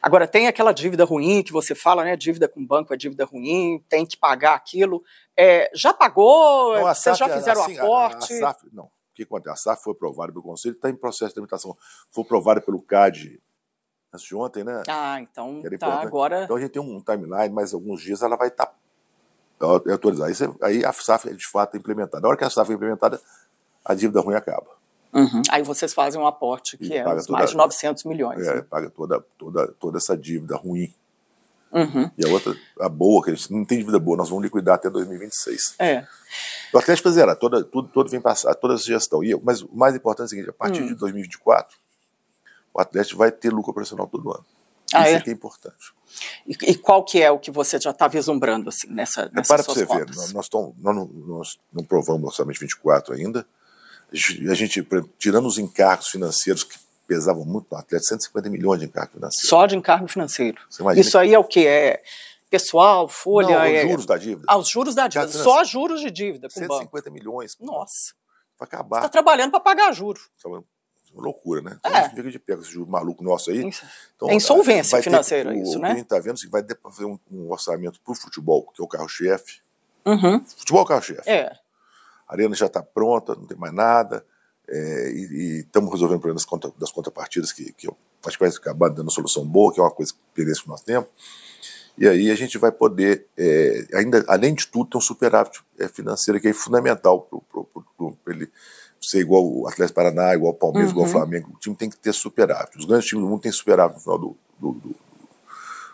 Agora, 0.01 0.27
tem 0.27 0.47
aquela 0.47 0.71
dívida 0.71 1.03
ruim 1.03 1.43
que 1.43 1.51
você 1.51 1.75
fala, 1.75 2.05
né? 2.05 2.15
Dívida 2.15 2.47
com 2.47 2.65
banco 2.65 2.93
é 2.93 2.97
dívida 2.97 3.25
ruim, 3.25 3.83
tem 3.89 4.05
que 4.05 4.15
pagar 4.15 4.55
aquilo. 4.55 5.03
É, 5.35 5.69
já 5.75 5.93
pagou? 5.93 6.73
Não, 6.73 6.83
Vocês 6.83 7.17
já 7.17 7.27
fizeram 7.27 7.61
assim, 7.63 7.77
aporte? 7.77 8.33
A, 8.33 8.35
a 8.35 8.53
SAF, 8.53 8.67
não. 8.71 8.85
O 8.85 8.91
que 9.13 9.23
acontece? 9.23 9.53
A 9.53 9.55
SAF 9.57 9.83
foi 9.83 9.91
aprovada 9.91 10.31
pelo 10.31 10.43
Conselho, 10.43 10.73
está 10.73 10.89
em 10.89 10.95
processo 10.95 11.29
de 11.29 11.33
tramitação. 11.33 11.75
Foi 12.09 12.23
aprovada 12.23 12.61
pelo 12.61 12.81
CAD 12.81 13.41
antes 14.13 14.25
de 14.25 14.35
ontem, 14.35 14.63
né? 14.63 14.83
Ah, 14.87 15.19
então 15.21 15.61
tá, 15.79 16.01
agora... 16.01 16.43
Então 16.43 16.55
a 16.55 16.59
gente 16.59 16.71
tem 16.71 16.81
um 16.81 17.01
timeline, 17.01 17.49
mais 17.49 17.73
alguns 17.73 18.01
dias 18.01 18.21
ela 18.21 18.35
vai 18.35 18.47
estar 18.47 18.65
tá 18.65 18.73
autorizada. 19.67 20.29
Aí, 20.29 20.35
você, 20.35 20.49
aí 20.61 20.85
a 20.85 20.93
SAF 20.93 21.29
é 21.29 21.33
de 21.33 21.47
fato 21.47 21.77
implementada. 21.77 22.21
Na 22.21 22.29
hora 22.29 22.37
que 22.37 22.43
a 22.43 22.49
SAF 22.49 22.71
é 22.71 22.75
implementada, 22.75 23.19
a 23.83 23.93
dívida 23.93 24.21
ruim 24.21 24.35
acaba. 24.35 24.79
Uhum. 25.13 25.41
Aí 25.49 25.63
vocês 25.63 25.93
fazem 25.93 26.21
um 26.21 26.27
aporte 26.27 26.77
que 26.77 26.85
e 26.85 26.93
é 26.93 27.03
mais 27.03 27.49
de 27.49 27.57
900 27.57 28.03
milhões. 28.05 28.45
É, 28.47 28.55
né? 28.55 28.61
paga 28.61 28.89
toda, 28.89 29.23
toda, 29.37 29.67
toda 29.79 29.97
essa 29.97 30.15
dívida 30.15 30.55
ruim. 30.55 30.93
Uhum. 31.71 32.09
E 32.17 32.25
a 32.25 32.29
outra, 32.29 32.55
a 32.79 32.89
boa, 32.89 33.23
que 33.23 33.31
a 33.31 33.35
gente 33.35 33.51
não 33.51 33.63
tem 33.63 33.77
dívida 33.79 33.99
boa, 33.99 34.17
nós 34.17 34.29
vamos 34.29 34.43
liquidar 34.43 34.75
até 34.75 34.89
2026. 34.89 35.75
É. 35.79 36.05
O 36.73 36.77
Atlético 36.77 37.11
zerar, 37.11 37.35
toda, 37.35 37.63
tudo, 37.63 37.87
todo 37.89 38.09
vem 38.09 38.21
passar, 38.21 38.55
toda 38.55 38.73
essa 38.73 38.83
gestão. 38.83 39.23
E, 39.23 39.39
mas 39.43 39.61
o 39.61 39.69
mais 39.73 39.95
importante 39.95 40.25
é 40.25 40.27
o 40.27 40.29
seguinte: 40.29 40.49
a 40.49 40.53
partir 40.53 40.81
hum. 40.81 40.87
de 40.87 40.95
2024, 40.95 41.77
o 42.73 42.81
Atlético 42.81 43.17
vai 43.17 43.31
ter 43.31 43.51
lucro 43.51 43.71
operacional 43.71 44.07
todo 44.07 44.31
ano. 44.31 44.45
Ah, 44.93 45.03
Isso 45.03 45.09
é? 45.09 45.13
é 45.13 45.21
que 45.21 45.29
é 45.29 45.33
importante. 45.33 45.93
E, 46.47 46.71
e, 46.71 46.75
qual 46.75 47.03
que 47.03 47.21
é 47.21 47.29
o 47.29 47.37
que 47.37 47.51
você 47.51 47.79
já 47.79 47.91
está 47.91 48.07
vislumbrando 48.07 48.69
assim, 48.69 48.87
nessa, 48.89 49.21
é, 49.21 49.29
nessas 49.31 49.47
Para 49.47 49.63
você 49.63 49.85
contas? 49.85 50.15
ver, 50.15 50.15
nós, 50.15 50.33
nós, 50.33 50.49
tom, 50.49 50.73
nós, 50.79 50.95
não, 50.95 51.05
nós 51.05 51.59
não 51.71 51.83
provamos 51.83 52.23
o 52.23 52.27
orçamento 52.27 52.59
24 52.59 53.13
ainda. 53.13 53.45
A 54.11 54.15
gente, 54.15 54.49
a 54.49 54.53
gente, 54.55 54.87
tirando 55.19 55.45
os 55.45 55.59
encargos 55.59 56.07
financeiros 56.07 56.63
que 56.63 56.77
pesavam 57.07 57.45
muito 57.45 57.67
no 57.71 57.77
Atlético, 57.77 58.09
150 58.09 58.49
milhões 58.49 58.79
de 58.79 58.87
encargos 58.87 59.13
financeiros. 59.13 59.49
Só 59.49 59.65
de 59.67 59.75
encargo 59.75 60.07
financeiro. 60.07 60.61
Isso 60.95 61.17
aí 61.17 61.33
é 61.33 61.39
o 61.39 61.43
que? 61.43 61.67
É 61.67 62.01
pessoal, 62.49 63.07
folha? 63.07 63.49
Não, 63.49 63.63
é... 63.63 63.83
os 63.83 63.89
juros 63.89 64.05
da 64.05 64.17
dívida. 64.17 64.45
Ah, 64.47 64.57
os 64.57 64.69
juros 64.69 64.95
da 64.95 65.07
dívida. 65.07 65.31
Só 65.31 65.63
juros 65.63 66.01
de 66.01 66.09
dívida 66.09 66.47
com 66.47 66.59
150 66.59 66.91
banco. 66.91 67.11
milhões. 67.11 67.55
Nossa. 67.59 68.13
Vai 68.57 68.67
acabar. 68.67 68.97
Está 68.97 69.09
trabalhando 69.09 69.51
para 69.51 69.59
pagar 69.59 69.93
juros. 69.93 70.29
Loucura, 71.19 71.61
né? 71.61 71.77
Então, 71.79 71.91
é. 71.91 71.97
a 71.97 72.01
gente 72.03 72.15
fica 72.15 72.31
de 72.31 72.39
pé 72.39 72.55
com 72.55 72.61
esse 72.61 72.77
maluco 72.79 73.23
nosso 73.23 73.51
aí. 73.51 73.69
Então, 74.15 74.29
é 74.29 74.35
insolvência 74.35 75.01
financeira 75.01 75.55
isso, 75.55 75.77
o, 75.77 75.81
né? 75.81 75.89
O 75.89 75.91
que 75.91 75.93
a 75.93 75.95
gente 75.95 76.03
está 76.03 76.19
vendo 76.19 76.39
que 76.39 76.47
vai 76.47 76.63
fazer 76.83 77.05
um, 77.05 77.19
um 77.31 77.51
orçamento 77.51 77.99
para 78.01 78.11
o 78.11 78.15
futebol, 78.15 78.63
que 78.73 78.81
é 78.81 78.85
o 78.85 78.87
carro-chefe. 78.87 79.59
Uhum. 80.05 80.43
Futebol 80.45 80.81
é 80.81 80.83
o 80.83 80.87
carro-chefe. 80.87 81.29
É. 81.29 81.51
A 82.27 82.33
arena 82.33 82.55
já 82.55 82.67
está 82.67 82.81
pronta, 82.81 83.35
não 83.35 83.45
tem 83.45 83.57
mais 83.57 83.73
nada. 83.73 84.25
É, 84.67 85.11
e 85.11 85.59
estamos 85.65 85.91
resolvendo 85.91 86.17
o 86.17 86.21
problema 86.21 86.35
das, 86.35 86.45
conta, 86.45 86.71
das 86.77 86.91
contrapartidas, 86.91 87.51
que, 87.51 87.73
que 87.73 87.87
eu 87.87 87.97
acho 88.25 88.37
que 88.37 88.43
vai 88.43 88.55
acabar 88.55 88.89
dando 88.89 89.09
solução 89.09 89.45
boa, 89.45 89.73
que 89.73 89.79
é 89.79 89.83
uma 89.83 89.91
coisa 89.91 90.13
que 90.35 90.45
que 90.45 90.69
nós 90.69 90.81
temos. 90.81 91.09
E 91.97 92.07
aí 92.07 92.31
a 92.31 92.35
gente 92.35 92.57
vai 92.57 92.71
poder, 92.71 93.27
é, 93.37 93.87
ainda, 93.93 94.23
além 94.29 94.53
de 94.53 94.67
tudo, 94.67 94.91
ter 94.91 94.97
um 94.97 95.01
superávit 95.01 95.61
é, 95.77 95.87
financeiro 95.89 96.39
que 96.39 96.47
é 96.47 96.53
fundamental 96.53 97.27
para 98.23 98.33
ele 98.33 98.49
ser 99.01 99.19
igual 99.19 99.45
o 99.45 99.67
Atlético 99.67 99.95
Paraná, 99.95 100.33
igual 100.33 100.53
o 100.53 100.55
Palmeiras, 100.55 100.91
uhum. 100.91 100.97
igual 100.97 101.05
o 101.05 101.09
uhum. 101.09 101.13
Flamengo. 101.13 101.51
O 101.55 101.59
time 101.59 101.75
tem 101.75 101.89
que 101.89 101.97
ter 101.97 102.13
superávit. 102.13 102.77
Os 102.77 102.85
grandes 102.85 103.07
times 103.07 103.23
do 103.23 103.29
mundo 103.29 103.41
têm 103.41 103.51
superávit 103.51 103.95
no 103.97 104.01
final 104.01 104.17
do, 104.17 104.37
do, 104.59 104.71
do, 104.73 104.95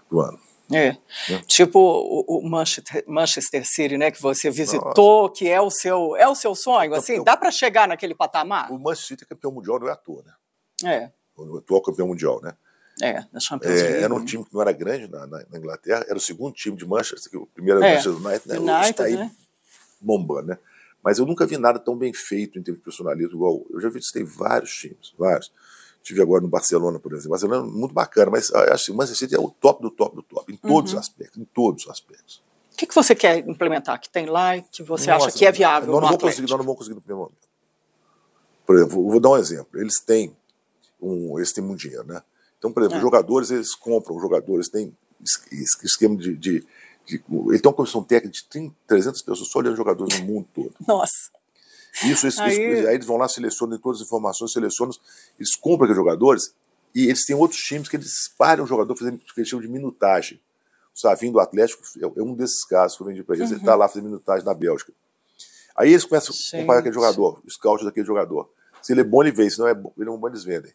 do 0.10 0.20
ano. 0.22 0.39
É. 0.72 0.97
é. 1.30 1.38
Tipo 1.45 1.80
o, 1.80 2.39
o 2.39 2.49
Manchester, 2.49 3.03
Manchester, 3.08 3.64
City, 3.66 3.97
né, 3.97 4.10
que 4.10 4.22
você 4.22 4.49
visitou, 4.49 5.24
Nossa. 5.24 5.34
que 5.36 5.47
é 5.47 5.62
o 5.62 5.70
seu 5.70 6.16
é 6.16 6.28
o 6.28 6.34
seu 6.34 6.56
sonho, 6.56 6.95
assim, 6.95 7.24
dá 7.24 7.38
para 7.38 7.51
chegar 7.51 7.88
naquele 7.88 8.16
patamar? 8.16 8.72
O 8.72 8.80
Manchester 8.80 9.10
City 9.10 9.24
é 9.26 9.28
campeão 9.28 9.51
mundial 9.51 9.80
não 9.80 9.88
é 9.88 9.91
à 9.91 9.95
toa, 9.95 10.24
né? 10.24 10.34
É. 10.84 11.12
O 11.38 11.58
atual 11.58 11.82
campeão 11.82 12.08
mundial, 12.08 12.41
né? 12.41 12.56
É, 13.01 13.22
Champions 13.39 13.72
é, 13.72 13.84
League. 13.84 14.03
Era 14.03 14.14
um 14.14 14.20
né? 14.20 14.26
time 14.26 14.45
que 14.45 14.53
não 14.53 14.62
era 14.62 14.72
grande 14.72 15.08
na, 15.10 15.28
na, 15.28 15.45
na, 15.49 15.58
Inglaterra, 15.58 16.06
era 16.08 16.18
o 16.18 16.22
segundo 16.22 16.53
time 16.53 16.78
de 16.78 16.86
Manchester, 16.86 17.30
que 17.30 17.38
o 17.38 17.45
primeiro 17.45 17.84
era 17.84 17.89
é. 17.89 17.95
Manchester 17.95 18.26
United, 18.26 18.47
né? 18.47 18.58
United, 18.58 18.89
está 18.89 19.03
aí 19.03 19.16
né? 19.18 19.32
bombando, 19.99 20.47
né? 20.47 20.58
Mas 21.06 21.20
eu 21.20 21.26
nunca 21.28 21.45
vi 21.45 21.56
nada 21.56 21.78
tão 21.78 21.95
bem 21.95 22.12
feito 22.12 22.58
em 22.58 22.64
termos 22.64 22.80
de 22.80 22.84
personalismo 22.84 23.36
igual. 23.36 23.64
Eu 23.70 23.80
já 23.80 23.89
visitei 23.89 24.24
vários 24.24 24.74
times, 24.74 25.14
vários. 25.16 25.51
Tive 26.01 26.20
agora 26.20 26.41
no 26.41 26.47
Barcelona, 26.47 26.97
por 26.97 27.14
exemplo. 27.14 27.30
Barcelona 27.30 27.62
é 27.62 27.72
muito 27.72 27.93
bacana, 27.93 28.32
mas 28.32 28.51
acho 28.51 28.86
que 28.86 28.91
o 28.91 28.95
Manchester 28.95 29.30
City 29.30 29.36
é 29.36 29.39
o 29.39 29.51
top 29.51 29.84
do 29.84 29.91
top 29.91 30.16
do 30.16 30.24
top, 30.24 30.51
em 30.51 30.58
todos 30.58 30.93
uhum. 30.93 30.99
os 30.99 31.06
aspectos, 31.08 31.38
em 31.39 31.45
todos 31.45 31.84
os 31.84 31.91
aspectos. 31.91 32.43
O 32.74 32.76
que, 32.76 32.88
que 32.88 32.95
você 32.95 33.14
quer 33.14 33.38
implementar 33.47 34.01
que 34.01 34.10
tem 34.10 34.26
lá 34.26 34.58
e 34.58 34.64
que 34.64 34.82
você 34.82 35.12
Nossa, 35.12 35.28
acha 35.28 35.38
que 35.38 35.45
é 35.45 35.51
viável? 35.51 35.91
Nós 35.91 36.01
não, 36.01 36.08
vamos 36.08 36.24
conseguir, 36.24 36.49
nós 36.49 36.58
não 36.58 36.66
vamos 36.66 36.78
conseguir 36.80 36.95
no 36.95 37.01
primeiro 37.01 37.20
momento. 37.20 37.47
Por 38.66 38.76
exemplo, 38.76 39.10
vou 39.10 39.20
dar 39.20 39.30
um 39.30 39.38
exemplo. 39.38 39.80
Eles 39.80 39.99
têm 39.99 40.36
um, 40.99 41.38
eles 41.38 41.53
têm 41.53 41.64
muito 41.64 41.82
dinheiro, 41.82 42.03
né? 42.03 42.20
Então, 42.58 42.72
por 42.72 42.82
exemplo, 42.82 42.97
é. 42.97 43.01
jogadores, 43.01 43.51
eles 43.51 43.76
compram, 43.76 44.20
jogadores 44.20 44.70
têm 44.70 44.91
esquema 45.84 46.18
de, 46.18 46.36
de 46.36 46.66
de, 47.06 47.24
ele 47.49 47.60
tem 47.60 47.70
uma 47.70 47.76
comissão 47.76 48.03
técnica 48.03 48.34
de 48.34 48.43
30, 48.45 48.76
300 48.88 49.22
pessoas 49.22 49.49
só 49.49 49.60
olhando 49.60 49.76
jogadores 49.76 50.20
no 50.20 50.26
mundo 50.26 50.47
todo. 50.53 50.74
Nossa. 50.88 51.32
Isso, 52.03 52.26
eles, 52.26 52.39
aí... 52.39 52.56
Eles, 52.56 52.86
aí 52.88 52.95
eles 52.95 53.06
vão 53.06 53.18
lá, 53.18 53.28
selecionam 53.28 53.78
todas 53.78 54.01
as 54.01 54.08
informações, 54.08 54.51
selecionam, 54.51 54.93
eles 55.39 55.56
compram 55.56 55.86
aqueles 55.86 55.95
jogadores 55.95 56.53
e 56.93 57.06
eles 57.06 57.26
têm 57.26 57.36
outros 57.36 57.62
times 57.62 57.88
que 57.88 57.95
eles 57.95 58.12
espalham 58.22 58.66
o 58.66 58.68
jogador 58.68 58.95
fazendo 58.95 59.16
o 59.16 59.20
que 59.20 59.39
eles 59.39 59.49
chamam 59.49 59.66
de 59.66 59.72
minutagem. 59.72 60.39
O 60.93 60.99
Savinho 60.99 61.34
do 61.34 61.39
Atlético 61.39 61.84
é, 61.97 62.20
é 62.20 62.24
um 62.24 62.34
desses 62.34 62.66
casos 62.66 62.97
que 62.97 63.03
eu 63.03 63.08
vendi 63.08 63.24
para 63.24 63.36
eles, 63.36 63.49
uhum. 63.49 63.56
ele 63.56 63.62
está 63.62 63.76
lá 63.76 63.88
fazendo 63.88 64.06
minutagem 64.06 64.45
na 64.45 64.53
Bélgica. 64.53 64.93
Aí 65.76 65.89
eles 65.89 66.06
começam 66.06 66.34
Gente. 66.34 66.56
a 66.56 66.60
comparar 66.60 66.80
aquele 66.80 66.95
jogador, 66.95 67.41
o 67.45 67.51
scout 67.51 67.84
daquele 67.84 68.08
jogador. 68.08 68.49
Se 68.82 68.93
ele 68.93 69.01
é 69.01 69.03
bom, 69.03 69.22
ele 69.22 69.32
vê, 69.32 69.49
se 69.49 69.60
não 69.60 69.68
é 69.68 69.74
bom, 69.74 69.91
ele 69.97 70.06
não 70.06 70.16
é 70.16 70.18
bom, 70.18 70.28
eles 70.28 70.43
vendem. 70.43 70.74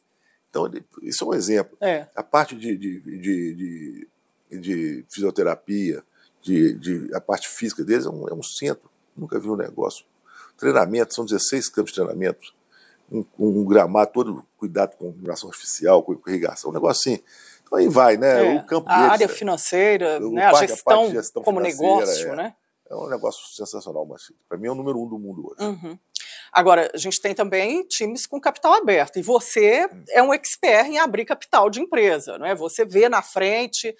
Então, 0.51 0.71
isso 1.03 1.25
é 1.25 1.27
um 1.27 1.35
exemplo. 1.35 1.77
É. 1.81 2.07
A 2.15 2.23
parte 2.23 2.57
de, 2.57 2.77
de, 2.77 3.01
de, 3.01 3.55
de, 3.55 4.59
de 4.61 5.05
fisioterapia, 5.09 6.03
de, 6.43 6.75
de, 6.75 7.15
a 7.15 7.21
parte 7.21 7.49
física 7.49 7.85
deles 7.85 8.07
é 8.07 8.11
um, 8.11 8.29
é 8.29 8.35
um 8.35 8.43
centro. 8.43 8.91
Nunca 9.17 9.39
vi 9.39 9.49
um 9.49 9.57
negócio. 9.57 10.05
Treinamento, 10.57 11.15
são 11.15 11.25
16 11.25 11.69
campos 11.69 11.93
de 11.93 11.97
treinamento. 11.97 12.55
Um, 13.11 13.25
um, 13.39 13.65
gramado 13.65 14.13
todo 14.13 14.47
cuidado 14.57 14.97
com 14.97 15.07
iluminação 15.07 15.49
artificial, 15.49 16.03
com 16.03 16.17
irrigação, 16.27 16.71
um 16.71 16.75
negócio 16.75 17.13
assim. 17.13 17.23
Então 17.65 17.79
aí 17.79 17.89
vai, 17.89 18.17
né? 18.17 18.55
É. 18.55 18.59
O 18.59 18.67
campo 18.67 18.89
a 18.89 18.97
deles, 18.97 19.13
área 19.13 19.29
financeira, 19.29 20.21
né? 20.21 20.45
a, 20.45 20.55
gestão, 20.55 21.05
a 21.05 21.11
gestão 21.11 21.43
como 21.43 21.61
negócio, 21.61 22.33
é. 22.33 22.37
né? 22.37 22.55
É 22.89 22.95
um 22.95 23.09
negócio 23.09 23.47
sensacional, 23.55 24.05
mas 24.05 24.33
para 24.49 24.59
mim 24.59 24.67
é 24.67 24.71
o 24.71 24.75
número 24.75 25.01
um 25.01 25.09
do 25.09 25.19
mundo 25.19 25.49
hoje. 25.49 25.63
Uhum. 25.65 25.99
Agora, 26.53 26.91
a 26.93 26.97
gente 26.97 27.21
tem 27.21 27.33
também 27.35 27.85
times 27.85 28.27
com 28.27 28.41
capital 28.41 28.75
aberto, 28.75 29.19
e 29.19 29.23
você 29.23 29.87
hum. 29.87 30.05
é 30.09 30.23
um 30.23 30.35
expert 30.35 30.89
em 30.89 30.99
abrir 30.99 31.25
capital 31.25 31.71
de 31.71 31.81
empresa, 31.81 32.37
não 32.39 32.47
é? 32.47 32.55
Você 32.55 32.85
vê 32.85 33.09
na 33.09 33.23
frente, 33.23 33.95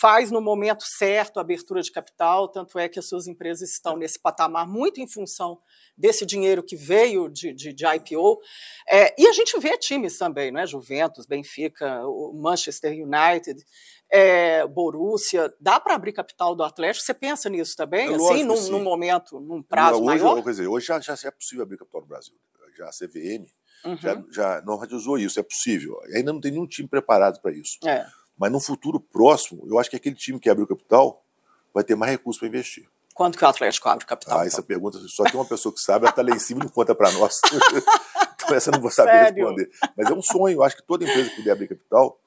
faz 0.00 0.30
no 0.30 0.40
momento 0.40 0.84
certo 0.86 1.36
a 1.36 1.42
abertura 1.42 1.82
de 1.82 1.92
capital, 1.92 2.48
tanto 2.48 2.78
é 2.78 2.88
que 2.88 2.98
as 2.98 3.06
suas 3.06 3.26
empresas 3.26 3.70
estão 3.70 3.96
nesse 3.96 4.18
patamar 4.18 4.66
muito 4.66 5.00
em 5.00 5.06
função 5.06 5.58
desse 5.96 6.24
dinheiro 6.24 6.62
que 6.62 6.74
veio 6.74 7.28
de, 7.28 7.52
de, 7.52 7.74
de 7.74 7.84
IPO. 7.86 8.40
É, 8.88 9.14
e 9.20 9.26
a 9.26 9.32
gente 9.32 9.58
vê 9.58 9.76
times 9.76 10.16
também, 10.16 10.50
não 10.50 10.60
é? 10.60 10.66
Juventus, 10.66 11.26
Benfica, 11.26 12.00
Manchester 12.32 12.92
United, 12.92 13.62
é, 14.10 14.66
Borussia. 14.66 15.52
Dá 15.60 15.78
para 15.78 15.94
abrir 15.94 16.14
capital 16.14 16.54
do 16.54 16.62
Atlético? 16.62 17.04
Você 17.04 17.12
pensa 17.12 17.50
nisso 17.50 17.76
também? 17.76 18.10
É 18.10 18.14
assim, 18.14 18.44
num, 18.44 18.70
num, 18.70 18.82
momento, 18.82 19.40
num 19.40 19.62
prazo 19.62 19.98
hoje, 19.98 20.22
maior? 20.22 20.42
Quer 20.42 20.50
dizer, 20.50 20.66
hoje 20.68 20.86
já, 20.86 20.98
já 21.00 21.14
é 21.24 21.30
possível 21.30 21.64
abrir 21.64 21.76
capital 21.76 22.00
no 22.00 22.06
Brasil. 22.06 22.34
Já 22.78 22.86
a 22.86 22.90
CVM 22.90 23.46
uhum. 23.84 23.96
já, 23.98 24.24
já 24.30 24.62
normatizou 24.62 25.18
isso, 25.18 25.38
é 25.38 25.42
possível. 25.42 26.00
Ainda 26.14 26.32
não 26.32 26.40
tem 26.40 26.52
nenhum 26.52 26.66
time 26.66 26.88
preparado 26.88 27.40
para 27.40 27.52
isso. 27.52 27.78
É. 27.84 28.06
Mas 28.38 28.50
no 28.50 28.60
futuro 28.60 28.98
próximo, 28.98 29.64
eu 29.68 29.78
acho 29.78 29.90
que 29.90 29.96
aquele 29.96 30.16
time 30.16 30.40
que 30.40 30.50
abriu 30.50 30.66
capital 30.66 31.24
vai 31.72 31.84
ter 31.84 31.94
mais 31.94 32.12
recursos 32.12 32.38
para 32.38 32.48
investir. 32.48 32.88
Quando 33.14 33.36
que 33.36 33.44
o 33.44 33.48
Atlético 33.48 33.88
abre 33.88 34.06
capital? 34.06 34.38
Ah, 34.38 34.40
então? 34.40 34.48
essa 34.48 34.62
pergunta, 34.62 34.98
só 35.08 35.24
tem 35.24 35.34
uma 35.34 35.44
pessoa 35.44 35.74
que 35.74 35.80
sabe, 35.80 36.04
ela 36.04 36.10
está 36.10 36.22
lá 36.22 36.30
em 36.34 36.38
cima 36.38 36.60
e 36.60 36.64
não 36.64 36.70
conta 36.70 36.94
para 36.94 37.10
nós. 37.12 37.40
então 38.34 38.56
essa 38.56 38.70
eu 38.70 38.72
não 38.72 38.80
vou 38.80 38.90
saber 38.90 39.10
Sério? 39.10 39.48
responder. 39.48 39.70
Mas 39.96 40.10
é 40.10 40.14
um 40.14 40.22
sonho, 40.22 40.56
eu 40.56 40.62
acho 40.62 40.76
que 40.76 40.82
toda 40.82 41.04
empresa 41.04 41.30
que 41.30 41.36
puder 41.36 41.52
abrir 41.52 41.68
capital, 41.68 42.18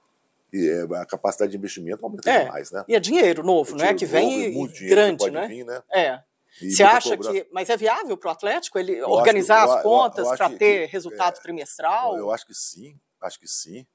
é, 0.53 0.88
a 1.01 1.06
capacidade 1.06 1.51
de 1.51 1.58
investimento 1.58 2.06
aumenta 2.06 2.30
é. 2.30 2.45
demais, 2.45 2.72
né? 2.72 2.86
E 2.88 2.95
é 2.95 2.99
dinheiro 2.99 3.43
novo, 3.43 3.76
é 3.76 3.80
né? 3.80 3.93
Que 3.93 4.06
vem 4.06 4.53
novo, 4.53 4.72
grande, 4.88 5.32
né? 5.32 5.47
Vir, 5.47 5.66
né? 5.66 5.82
É. 5.91 6.20
E 6.62 6.72
Você 6.72 6.84
acha 6.84 7.18
que. 7.18 7.47
Mas 7.51 7.70
é 7.70 7.76
viável 7.76 8.16
para 8.16 8.30
o 8.30 8.32
Atlético 8.32 8.80
ele 8.80 8.93
eu 8.93 9.10
organizar 9.10 9.66
as 9.66 9.82
contas 9.82 10.26
para 10.38 10.49
ter 10.51 10.86
resultado 10.88 11.38
é, 11.38 11.41
trimestral? 11.41 12.16
Eu 12.16 12.32
acho 12.32 12.45
que 12.45 12.53
sim, 12.53 12.97
acho 13.22 13.39
que 13.39 13.47
sim. 13.47 13.86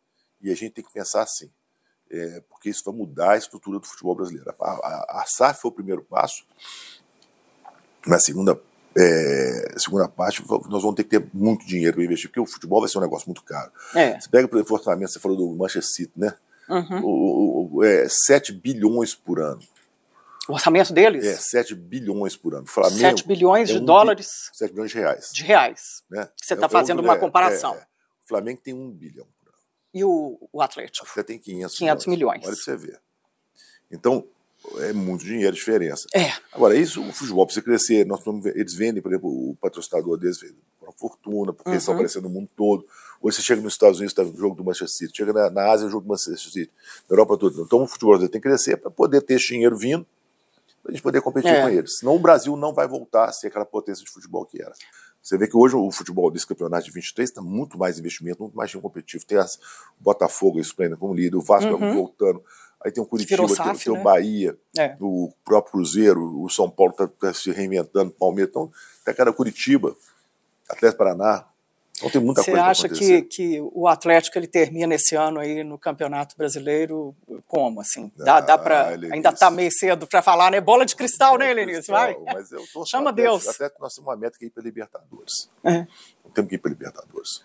E 0.42 0.50
a 0.50 0.54
gente 0.54 0.72
tem 0.72 0.84
que 0.84 0.92
pensar 0.92 1.22
assim 1.22 1.50
é, 2.10 2.42
porque 2.48 2.68
isso 2.68 2.82
vai 2.84 2.94
mudar 2.94 3.32
a 3.32 3.36
estrutura 3.36 3.78
do 3.78 3.86
futebol 3.86 4.14
brasileiro. 4.14 4.52
A, 4.60 4.64
a, 4.64 5.22
a 5.22 5.24
SAF 5.26 5.60
foi 5.60 5.70
o 5.70 5.74
primeiro 5.74 6.02
passo. 6.02 6.44
Na 8.06 8.18
segunda, 8.18 8.60
é, 8.98 9.74
segunda 9.78 10.08
parte, 10.08 10.42
nós 10.68 10.82
vamos 10.82 10.96
ter 10.96 11.04
que 11.04 11.10
ter 11.10 11.30
muito 11.32 11.64
dinheiro 11.64 11.94
para 11.94 12.04
investir, 12.04 12.28
porque 12.28 12.40
o 12.40 12.46
futebol 12.46 12.80
vai 12.80 12.88
ser 12.88 12.98
um 12.98 13.02
negócio 13.02 13.28
muito 13.28 13.42
caro. 13.42 13.70
É. 13.94 14.18
Você 14.18 14.28
pega, 14.28 14.48
por 14.48 14.56
exemplo, 14.56 14.76
orçamento, 14.76 15.12
você 15.12 15.20
falou 15.20 15.36
do 15.36 15.56
Manchester 15.56 15.84
City, 15.84 16.12
né? 16.16 16.34
Uhum. 16.68 17.00
O, 17.04 17.76
o, 17.76 17.84
é, 17.84 18.06
7 18.08 18.52
bilhões 18.52 19.14
por 19.14 19.40
ano. 19.40 19.60
O 20.48 20.54
orçamento 20.54 20.92
deles? 20.92 21.24
É, 21.24 21.36
7 21.36 21.74
bilhões 21.74 22.36
por 22.36 22.54
ano. 22.54 22.66
Flamengo 22.66 22.98
7 22.98 23.26
bilhões 23.26 23.70
é 23.70 23.74
de 23.74 23.78
um 23.78 23.84
dólares? 23.84 24.50
7 24.54 24.72
bilhões 24.72 24.90
de 24.90 24.98
reais. 24.98 25.30
De 25.32 25.44
reais. 25.44 26.02
Né? 26.10 26.28
Você 26.36 26.54
está 26.54 26.66
é, 26.66 26.68
fazendo 26.68 27.00
uma 27.00 27.14
é, 27.14 27.18
comparação. 27.18 27.74
É, 27.74 27.86
o 28.24 28.28
Flamengo 28.28 28.60
tem 28.62 28.74
1 28.74 28.90
bilhão 28.90 29.26
e 29.92 30.04
o, 30.04 30.38
o 30.52 30.62
Atlético? 30.62 31.06
Até 31.10 31.22
tem 31.22 31.38
500, 31.38 31.78
500 31.78 32.06
milhões. 32.06 32.44
Olha 32.44 32.54
para 32.54 32.62
você 32.62 32.76
ver. 32.76 33.00
Então, 33.90 34.24
é 34.78 34.92
muito 34.92 35.24
dinheiro 35.24 35.48
a 35.48 35.54
diferença. 35.54 36.06
É. 36.14 36.32
Agora, 36.52 36.76
isso, 36.76 37.02
o 37.02 37.12
futebol 37.12 37.44
precisa 37.46 37.64
crescer. 37.64 38.06
Nós 38.06 38.20
eles 38.54 38.74
vendem, 38.74 39.02
por 39.02 39.10
exemplo, 39.10 39.28
o 39.28 39.56
patrocinador 39.56 40.16
deles 40.16 40.38
uma 40.80 40.92
fortuna, 40.92 41.52
porque 41.52 41.68
uhum. 41.68 41.74
eles 41.74 41.82
estão 41.82 41.94
uhum. 41.94 42.00
aparecendo 42.00 42.22
no 42.24 42.30
mundo 42.30 42.48
todo. 42.56 42.86
Hoje 43.22 43.36
você 43.36 43.42
chega 43.42 43.60
nos 43.60 43.74
Estados 43.74 43.98
Unidos, 43.98 44.12
está 44.12 44.24
no 44.24 44.36
jogo 44.36 44.56
do 44.56 44.64
Manchester 44.64 44.88
City. 44.88 45.16
Chega 45.16 45.32
na, 45.32 45.50
na 45.50 45.70
Ásia, 45.70 45.86
o 45.86 45.90
jogo 45.90 46.04
do 46.04 46.08
Manchester 46.08 46.38
City. 46.38 46.72
Na 47.08 47.14
Europa 47.14 47.36
toda. 47.36 47.62
Então, 47.62 47.82
o 47.82 47.86
futebol 47.86 48.18
tem 48.18 48.28
que 48.28 48.40
crescer 48.40 48.76
para 48.76 48.90
poder 48.90 49.22
ter 49.22 49.34
esse 49.34 49.48
dinheiro 49.48 49.76
vindo, 49.76 50.06
para 50.82 50.90
a 50.90 50.94
gente 50.94 51.02
poder 51.02 51.20
competir 51.20 51.50
é. 51.50 51.62
com 51.62 51.68
eles. 51.68 51.98
Senão 51.98 52.14
o 52.14 52.18
Brasil 52.18 52.56
não 52.56 52.72
vai 52.72 52.88
voltar 52.88 53.26
a 53.26 53.32
ser 53.32 53.48
aquela 53.48 53.66
potência 53.66 54.04
de 54.04 54.10
futebol 54.10 54.44
que 54.44 54.60
era. 54.60 54.72
Você 55.22 55.36
vê 55.36 55.46
que 55.46 55.56
hoje 55.56 55.76
o 55.76 55.90
futebol 55.90 56.30
desse 56.30 56.46
campeonato 56.46 56.86
de 56.86 56.92
23 56.92 57.28
está 57.28 57.42
muito 57.42 57.78
mais 57.78 57.98
investimento, 57.98 58.42
muito 58.42 58.56
mais 58.56 58.74
competitivo. 58.74 59.24
Tem 59.26 59.38
as, 59.38 59.56
o 59.98 60.02
Botafogo 60.02 60.58
esplêndido 60.58 60.98
como 60.98 61.14
líder, 61.14 61.36
o 61.36 61.42
Vasco 61.42 61.72
uhum. 61.72 61.94
voltando. 61.94 62.42
Aí 62.82 62.90
tem 62.90 63.02
o 63.02 63.06
Curitiba, 63.06 63.46
tem, 63.46 63.74
tem, 63.76 63.92
o 63.92 63.96
né? 63.96 64.02
Bahia, 64.02 64.58
é. 64.78 64.96
o 64.98 65.30
próprio 65.44 65.72
Cruzeiro, 65.72 66.42
o 66.42 66.48
São 66.48 66.70
Paulo 66.70 66.92
está 66.92 67.06
tá 67.06 67.34
se 67.34 67.50
reinventando, 67.50 68.10
o 68.10 68.14
Palmeiras. 68.14 68.50
Então, 68.50 68.72
tá 69.04 69.12
cada 69.12 69.32
Curitiba, 69.32 69.94
Atlético 70.66 70.98
Paraná, 70.98 71.44
então 72.00 72.10
tem 72.10 72.20
muita 72.20 72.42
Você 72.42 72.50
coisa 72.50 72.66
acha 72.66 72.88
que, 72.88 73.22
que 73.22 73.60
o 73.60 73.86
Atlético 73.86 74.38
ele 74.38 74.46
termina 74.46 74.94
esse 74.94 75.14
ano 75.14 75.38
aí 75.38 75.62
no 75.62 75.78
Campeonato 75.78 76.34
Brasileiro 76.34 77.14
como 77.46 77.80
assim? 77.80 78.10
Dá, 78.16 78.36
ah, 78.36 78.40
dá 78.40 78.56
para 78.56 78.88
ainda 79.12 79.28
está 79.28 79.50
meio 79.50 79.70
cedo 79.70 80.06
para 80.06 80.22
falar, 80.22 80.50
né? 80.50 80.60
Bola 80.62 80.86
de 80.86 80.96
cristal, 80.96 81.32
Bola 81.32 81.44
né, 81.44 81.52
Lenice? 81.52 81.90
Vai. 81.90 82.16
Mas 82.24 82.50
eu 82.50 82.64
Chama 82.86 83.12
Deus. 83.12 83.46
Até 83.46 83.70
nós 83.78 83.94
temos 83.94 84.08
uma 84.08 84.16
meta 84.16 84.38
que 84.38 84.46
é 84.46 84.48
ir 84.48 84.50
para 84.50 84.62
Libertadores. 84.62 85.50
É. 85.62 85.86
Não 86.24 86.30
temos 86.32 86.48
que 86.48 86.54
ir 86.54 86.58
para 86.58 86.70
Libertadores. 86.70 87.44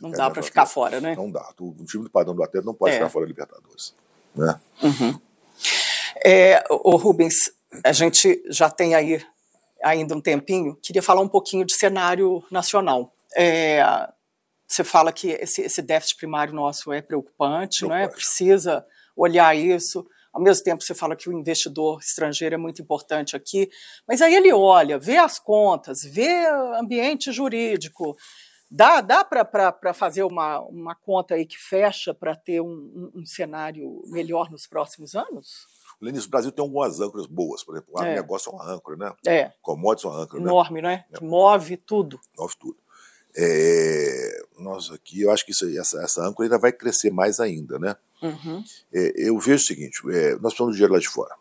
não 0.00 0.12
dá 0.12 0.30
para 0.30 0.42
ficar 0.42 0.66
fora, 0.66 1.00
né? 1.00 1.16
Não 1.16 1.30
dá. 1.30 1.52
O 1.60 1.74
time 1.84 2.04
do 2.04 2.10
padrão 2.10 2.34
do 2.34 2.44
Atlético 2.44 2.66
não 2.66 2.74
pode 2.74 2.92
é. 2.92 2.98
ficar 2.98 3.10
fora 3.10 3.26
da 3.26 3.28
Libertadores, 3.28 3.92
né? 4.36 4.60
Uhum. 4.82 5.18
É, 6.24 6.64
o 6.70 6.96
Rubens, 6.96 7.50
a 7.84 7.92
gente 7.92 8.40
já 8.48 8.70
tem 8.70 8.94
aí 8.94 9.20
ainda 9.82 10.14
um 10.14 10.20
tempinho. 10.20 10.76
Queria 10.80 11.02
falar 11.02 11.20
um 11.22 11.28
pouquinho 11.28 11.64
de 11.64 11.74
cenário 11.74 12.42
nacional. 12.50 13.12
É, 13.36 13.82
você 14.66 14.82
fala 14.82 15.12
que 15.12 15.28
esse, 15.30 15.62
esse, 15.62 15.82
déficit 15.82 16.16
primário 16.16 16.54
nosso 16.54 16.92
é 16.92 17.02
preocupante, 17.02 17.82
não 17.84 17.94
é? 17.94 18.08
Precisa 18.08 18.84
olhar 19.14 19.54
isso. 19.54 20.06
Ao 20.32 20.42
mesmo 20.42 20.64
tempo, 20.64 20.82
você 20.82 20.94
fala 20.94 21.16
que 21.16 21.28
o 21.28 21.32
investidor 21.32 22.00
estrangeiro 22.00 22.54
é 22.54 22.58
muito 22.58 22.82
importante 22.82 23.36
aqui, 23.36 23.70
mas 24.06 24.20
aí 24.20 24.34
ele 24.34 24.52
olha, 24.52 24.98
vê 24.98 25.16
as 25.16 25.38
contas, 25.38 26.02
vê 26.02 26.46
ambiente 26.78 27.30
jurídico. 27.32 28.16
Dá, 28.70 29.00
dá 29.00 29.24
para 29.24 29.94
fazer 29.94 30.24
uma, 30.24 30.60
uma 30.62 30.94
conta 30.94 31.34
aí 31.34 31.46
que 31.46 31.56
fecha 31.56 32.12
para 32.12 32.34
ter 32.34 32.60
um, 32.60 33.10
um, 33.14 33.24
cenário 33.24 34.02
melhor 34.06 34.50
nos 34.50 34.66
próximos 34.66 35.14
anos? 35.14 35.66
Lenice, 36.02 36.26
o 36.26 36.30
Brasil 36.30 36.52
tem 36.52 36.62
algumas 36.62 37.00
âncoras 37.00 37.26
boas, 37.26 37.62
por 37.62 37.74
exemplo, 37.74 37.94
o 37.94 38.02
é. 38.02 38.16
negócio 38.16 38.50
é 38.50 38.54
uma 38.54 38.70
âncora, 38.70 38.96
né? 38.96 39.14
É. 39.26 39.52
Commodities 39.62 40.04
é 40.04 40.08
uma 40.08 40.22
âncora. 40.22 40.42
Né? 40.42 40.48
Enorme, 40.48 40.82
né? 40.82 41.04
É. 41.12 41.24
Move 41.24 41.76
tudo. 41.78 42.20
Move 42.36 42.54
tudo. 42.58 42.85
É, 43.36 44.42
nós 44.58 44.90
aqui, 44.90 45.22
eu 45.22 45.30
acho 45.30 45.44
que 45.44 45.52
isso, 45.52 45.66
essa, 45.78 46.02
essa 46.02 46.22
âncora 46.22 46.46
ainda 46.46 46.58
vai 46.58 46.72
crescer 46.72 47.10
mais 47.10 47.38
ainda, 47.38 47.78
né? 47.78 47.96
Uhum. 48.22 48.64
É, 48.92 49.12
eu 49.28 49.38
vejo 49.38 49.62
o 49.62 49.66
seguinte, 49.66 50.00
é, 50.10 50.32
nós 50.32 50.54
precisamos 50.54 50.72
do 50.72 50.76
dinheiro 50.76 50.94
lá 50.94 50.98
de 50.98 51.08
fora. 51.08 51.34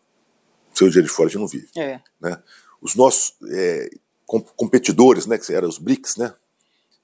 Sem 0.74 0.88
o 0.88 0.92
dinheiro 0.92 1.08
de 1.08 1.14
fora 1.14 1.28
a 1.28 1.32
gente 1.32 1.40
não 1.40 1.48
vive. 1.48 1.70
É. 1.78 2.02
Né? 2.20 2.38
Os 2.82 2.96
nossos 2.96 3.36
é, 3.50 3.90
competidores, 4.26 5.26
né, 5.26 5.38
que 5.38 5.54
eram 5.54 5.70
os 5.70 5.78
BRICS, 5.78 6.18
né? 6.18 6.34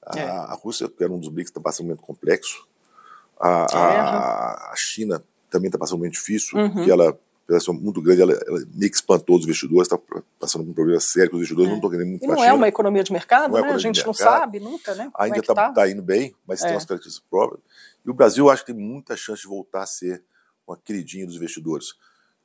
A, 0.06 0.20
é. 0.20 0.30
a 0.30 0.54
Rússia, 0.54 0.90
que 0.90 1.04
era 1.04 1.14
um 1.14 1.20
dos 1.20 1.30
BRICS, 1.30 1.52
está 1.52 1.62
passando 1.62 1.86
um 1.86 1.90
momento 1.90 2.02
complexo. 2.02 2.68
A, 3.40 3.66
a, 3.76 4.72
a 4.72 4.76
China 4.76 5.24
também 5.50 5.68
está 5.68 5.78
passando 5.78 5.96
um 5.96 6.00
momento 6.00 6.14
difícil, 6.14 6.58
uhum. 6.58 6.72
porque 6.72 6.92
ela 6.92 7.18
operação 7.52 7.74
muito 7.74 8.02
grande, 8.02 8.22
ela, 8.22 8.34
ela 8.34 8.60
meio 8.74 8.90
que 8.90 8.96
espantou 8.96 9.38
os 9.38 9.44
investidores, 9.44 9.92
está 9.92 10.00
passando 10.40 10.64
por 10.64 10.72
um 10.72 10.74
problema 10.74 11.00
sério 11.00 11.30
que 11.30 11.36
os 11.36 11.40
investidores 11.40 11.68
é. 11.68 11.70
não 11.72 11.78
estão 11.78 11.90
querendo 11.90 12.10
muito 12.10 12.24
E 12.24 12.28
não 12.28 12.44
é 12.44 12.54
uma 12.54 12.68
economia 12.68 13.04
de 13.04 13.12
mercado, 13.12 13.58
é 13.58 13.62
né? 13.62 13.70
A 13.72 13.78
gente 13.78 14.06
não 14.06 14.14
sabe 14.14 14.60
nunca, 14.60 14.96
né? 14.96 15.12
Ainda 15.16 15.40
está 15.40 15.54
é 15.54 15.56
tá? 15.56 15.72
tá 15.72 15.90
indo 15.90 16.02
bem, 16.02 16.34
mas 16.48 16.62
é. 16.62 16.66
tem 16.66 16.76
umas 16.76 16.86
características 16.86 17.28
próprias. 17.30 17.62
E 18.06 18.10
o 18.10 18.14
Brasil, 18.14 18.50
acho 18.50 18.66
que 18.66 18.74
tem 18.74 18.82
muita 18.82 19.16
chance 19.16 19.42
de 19.42 19.48
voltar 19.48 19.84
a 19.84 19.88
ser 19.88 20.24
uma 20.68 20.78
queridinha 20.78 21.26
dos 21.26 21.36
investidores. 21.36 21.94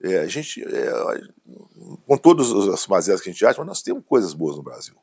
É, 0.02 0.18
a 0.18 0.26
gente, 0.26 0.62
é, 0.62 0.92
com 2.06 2.18
todas 2.18 2.50
as 2.68 2.86
mazelas 2.86 3.20
que 3.20 3.30
a 3.30 3.32
gente 3.32 3.46
acha, 3.46 3.58
mas 3.58 3.66
nós 3.66 3.82
temos 3.82 4.04
coisas 4.06 4.34
boas 4.34 4.56
no 4.56 4.62
Brasil. 4.62 4.94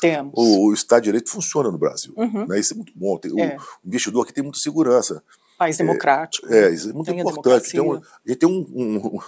Temos. 0.00 0.32
O, 0.36 0.68
o 0.68 0.74
Estado 0.74 1.02
de 1.02 1.04
Direito 1.06 1.30
funciona 1.30 1.70
no 1.70 1.78
Brasil. 1.78 2.12
Uhum. 2.16 2.46
Né? 2.46 2.58
Isso 2.58 2.74
é 2.74 2.76
muito 2.76 2.92
bom. 2.94 3.16
Tem, 3.18 3.30
é. 3.40 3.56
o 3.56 3.88
investidor 3.88 4.24
aqui 4.24 4.34
tem 4.34 4.42
muita 4.42 4.58
segurança. 4.58 5.22
País 5.62 5.76
democrático. 5.76 6.52
É, 6.52 6.64
é 6.64 6.70
isso 6.70 6.90
é 6.90 6.92
muito 6.92 7.10
importante. 7.10 7.70
Tem 7.70 7.80
um, 7.80 7.94
a 7.94 8.00
gente 8.26 8.38
tem 8.38 8.48
um, 8.48 8.66
um, 8.74 9.20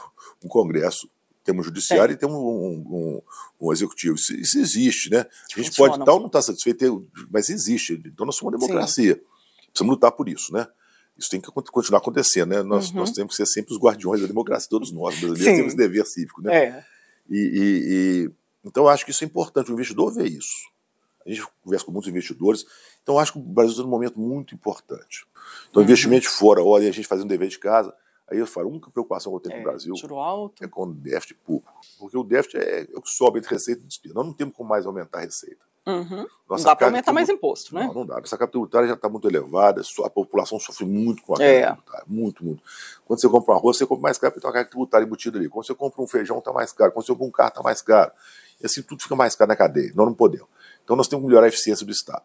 um, 0.44 0.48
congresso 0.48 1.08
Temos 1.44 1.60
um 1.60 1.68
judiciário 1.68 2.12
é. 2.12 2.14
e 2.14 2.18
temos 2.18 2.36
um, 2.36 2.40
um, 2.40 3.22
um, 3.60 3.72
executivo. 3.72 4.16
Isso, 4.16 4.34
isso 4.34 4.58
existe, 4.58 5.10
né? 5.10 5.26
A 5.56 5.60
gente 5.60 5.76
pode 5.76 5.98
estar 5.98 6.12
ou 6.12 6.18
não 6.18 6.26
estar 6.26 6.42
satisfeito, 6.42 7.06
mas 7.30 7.50
existe. 7.50 8.02
Então 8.04 8.26
nós 8.26 8.34
somos 8.34 8.52
uma 8.52 8.58
democracia. 8.58 9.14
Sim. 9.14 9.20
Precisamos 9.66 9.94
lutar 9.94 10.10
por 10.12 10.28
isso, 10.28 10.52
né? 10.52 10.66
Isso 11.16 11.30
tem 11.30 11.40
que 11.40 11.48
continuar 11.52 12.00
acontecendo, 12.00 12.48
né? 12.48 12.62
Nós, 12.62 12.90
uhum. 12.90 12.96
nós 12.96 13.12
temos 13.12 13.36
que 13.36 13.36
ser 13.36 13.46
sempre 13.46 13.72
os 13.72 13.80
guardiões 13.80 14.20
da 14.20 14.26
democracia, 14.26 14.68
todos 14.68 14.90
nós, 14.90 15.14
brasileiros, 15.20 15.44
Sim. 15.44 15.56
temos 15.56 15.74
dever 15.74 16.04
cívico, 16.06 16.42
né? 16.42 16.56
É. 16.56 16.84
E, 17.30 17.36
e, 17.36 18.26
e, 18.26 18.30
então, 18.64 18.84
eu 18.84 18.88
acho 18.88 19.04
que 19.04 19.12
isso 19.12 19.22
é 19.22 19.26
importante, 19.26 19.70
o 19.70 19.74
investidor 19.74 20.12
vê 20.12 20.26
isso. 20.26 20.73
A 21.24 21.28
gente 21.30 21.46
conversa 21.62 21.84
com 21.84 21.92
muitos 21.92 22.10
investidores, 22.10 22.66
então 23.02 23.18
acho 23.18 23.32
que 23.32 23.38
o 23.38 23.42
Brasil 23.42 23.72
está 23.72 23.82
num 23.82 23.90
momento 23.90 24.18
muito 24.18 24.54
importante. 24.54 25.26
Então, 25.70 25.82
uhum. 25.82 25.88
investimento 25.88 26.28
fora, 26.28 26.62
olha, 26.62 26.88
a 26.88 26.92
gente 26.92 27.06
fazendo 27.06 27.28
dever 27.28 27.48
de 27.48 27.58
casa, 27.58 27.94
Aí 28.30 28.38
eu 28.38 28.46
falo, 28.46 28.68
a 28.68 28.70
única 28.70 28.90
preocupação 28.90 29.32
que 29.32 29.36
eu 29.36 29.40
tenho 29.40 29.52
é, 29.52 29.56
com 29.56 29.68
o 29.68 29.70
Brasil 29.70 29.94
alto. 30.18 30.64
é 30.64 30.66
com 30.66 30.84
o 30.84 30.94
déficit 30.94 31.34
público. 31.44 31.72
Porque 31.98 32.16
o 32.16 32.24
déficit 32.24 32.56
é, 32.56 32.80
é 32.82 32.96
o 32.96 33.02
que 33.02 33.10
sobe 33.10 33.38
entre 33.38 33.50
receita 33.50 33.82
e 33.82 33.86
despesa. 33.86 34.14
Nós 34.14 34.24
não 34.24 34.32
temos 34.32 34.54
como 34.54 34.68
mais 34.68 34.86
aumentar 34.86 35.18
a 35.18 35.20
receita. 35.22 35.62
Uhum. 35.86 36.26
Não 36.48 36.56
dá 36.62 36.74
para 36.74 36.86
aumentar 36.86 37.12
mais 37.12 37.28
imposto, 37.28 37.74
né? 37.74 37.86
Não, 37.86 37.92
não 37.92 38.06
dá. 38.06 38.18
Nossa 38.18 38.38
carga 38.38 38.50
tributária 38.50 38.88
já 38.88 38.94
está 38.94 39.06
muito 39.06 39.28
elevada, 39.28 39.82
a 40.02 40.10
população 40.10 40.58
sofre 40.58 40.86
muito 40.86 41.22
com 41.22 41.34
a 41.34 41.38
carga 41.38 41.52
é. 41.52 41.66
tributária. 41.66 42.04
Muito, 42.06 42.42
muito. 42.42 42.62
Quando 43.04 43.20
você 43.20 43.28
compra 43.28 43.52
um 43.52 43.56
arroz, 43.58 43.76
você 43.76 43.84
compra 43.84 44.02
mais 44.02 44.16
caro 44.16 44.32
porque 44.32 44.40
tem 44.40 44.48
uma 44.48 44.54
carga 44.54 44.70
tributária 44.70 45.04
embutida 45.04 45.38
ali. 45.38 45.48
Quando 45.48 45.66
você 45.66 45.74
compra 45.74 46.02
um 46.02 46.06
feijão, 46.06 46.38
está 46.38 46.52
mais 46.52 46.72
caro. 46.72 46.92
Quando 46.92 47.04
você 47.04 47.12
compra 47.12 47.26
um 47.26 47.30
carro, 47.30 47.48
está 47.50 47.62
mais 47.62 47.82
caro. 47.82 48.12
E 48.62 48.66
assim 48.66 48.80
tudo 48.80 49.02
fica 49.02 49.14
mais 49.14 49.34
caro 49.34 49.50
na 49.50 49.56
cadeia. 49.56 49.92
Nós 49.94 50.06
não 50.06 50.14
podemos. 50.14 50.48
Então 50.84 50.94
nós 50.94 51.08
temos 51.08 51.22
que 51.22 51.28
melhorar 51.28 51.46
a 51.46 51.48
eficiência 51.48 51.84
do 51.84 51.92
Estado. 51.92 52.22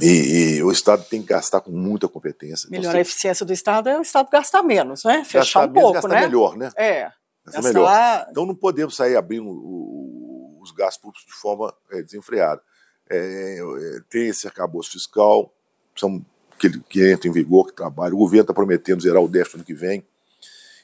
E, 0.00 0.58
e, 0.58 0.62
o 0.62 0.70
Estado 0.70 1.04
tem 1.04 1.22
que 1.22 1.28
gastar 1.28 1.60
com 1.60 1.70
muita 1.70 2.06
competência. 2.06 2.68
Melhorar 2.70 2.98
a 2.98 3.00
eficiência 3.00 3.46
do 3.46 3.52
Estado 3.52 3.88
é 3.88 3.98
o 3.98 4.02
Estado 4.02 4.28
gastar 4.30 4.62
menos, 4.62 5.04
né? 5.04 5.24
Fechar 5.24 5.38
gastar 5.38 5.60
um 5.60 5.72
menos, 5.72 5.80
pouco, 5.80 5.94
gastar 5.94 6.08
né? 6.08 6.26
melhor, 6.26 6.56
né? 6.56 6.70
É. 6.76 7.02
Gastar, 7.44 7.62
gastar 7.62 7.62
melhor. 7.62 8.26
Então 8.30 8.46
não 8.46 8.54
podemos 8.54 8.94
sair 8.94 9.16
abrindo 9.16 9.48
o, 9.48 10.58
os 10.60 10.70
gastos 10.70 11.00
públicos 11.00 11.26
de 11.26 11.32
forma 11.32 11.74
é, 11.90 12.02
desenfreada. 12.02 12.60
É, 13.08 13.58
é, 13.58 14.00
tem 14.10 14.28
esse 14.28 14.46
arcabouço 14.46 14.92
fiscal, 14.92 15.52
são, 15.96 16.24
que, 16.58 16.78
que 16.80 17.10
entra 17.10 17.28
em 17.28 17.32
vigor, 17.32 17.68
que 17.68 17.74
trabalha. 17.74 18.14
O 18.14 18.18
governo 18.18 18.42
está 18.42 18.54
prometendo 18.54 19.02
zerar 19.02 19.22
o 19.22 19.28
déficit 19.28 19.56
ano 19.56 19.64
que 19.64 19.74
vem. 19.74 20.06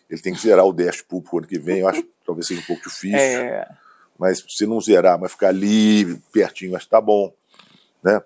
Ele 0.09 0.21
tem 0.21 0.33
que 0.33 0.41
zerar 0.41 0.65
o 0.65 0.73
déficit 0.73 1.07
público 1.07 1.39
ano 1.39 1.47
que 1.47 1.59
vem. 1.59 1.81
Eu 1.81 1.89
acho 1.89 2.03
que 2.03 2.11
talvez 2.25 2.47
seja 2.47 2.61
um 2.61 2.65
pouco 2.65 2.83
difícil. 2.83 3.19
É. 3.19 3.69
Mas 4.19 4.45
se 4.49 4.67
não 4.67 4.81
zerar, 4.81 5.19
mas 5.19 5.33
ficar 5.33 5.49
ali, 5.49 6.17
pertinho, 6.33 6.77
acho 6.77 6.87
que 6.87 6.89
está 6.89 7.01
bom. 7.01 7.33
Né? 8.03 8.23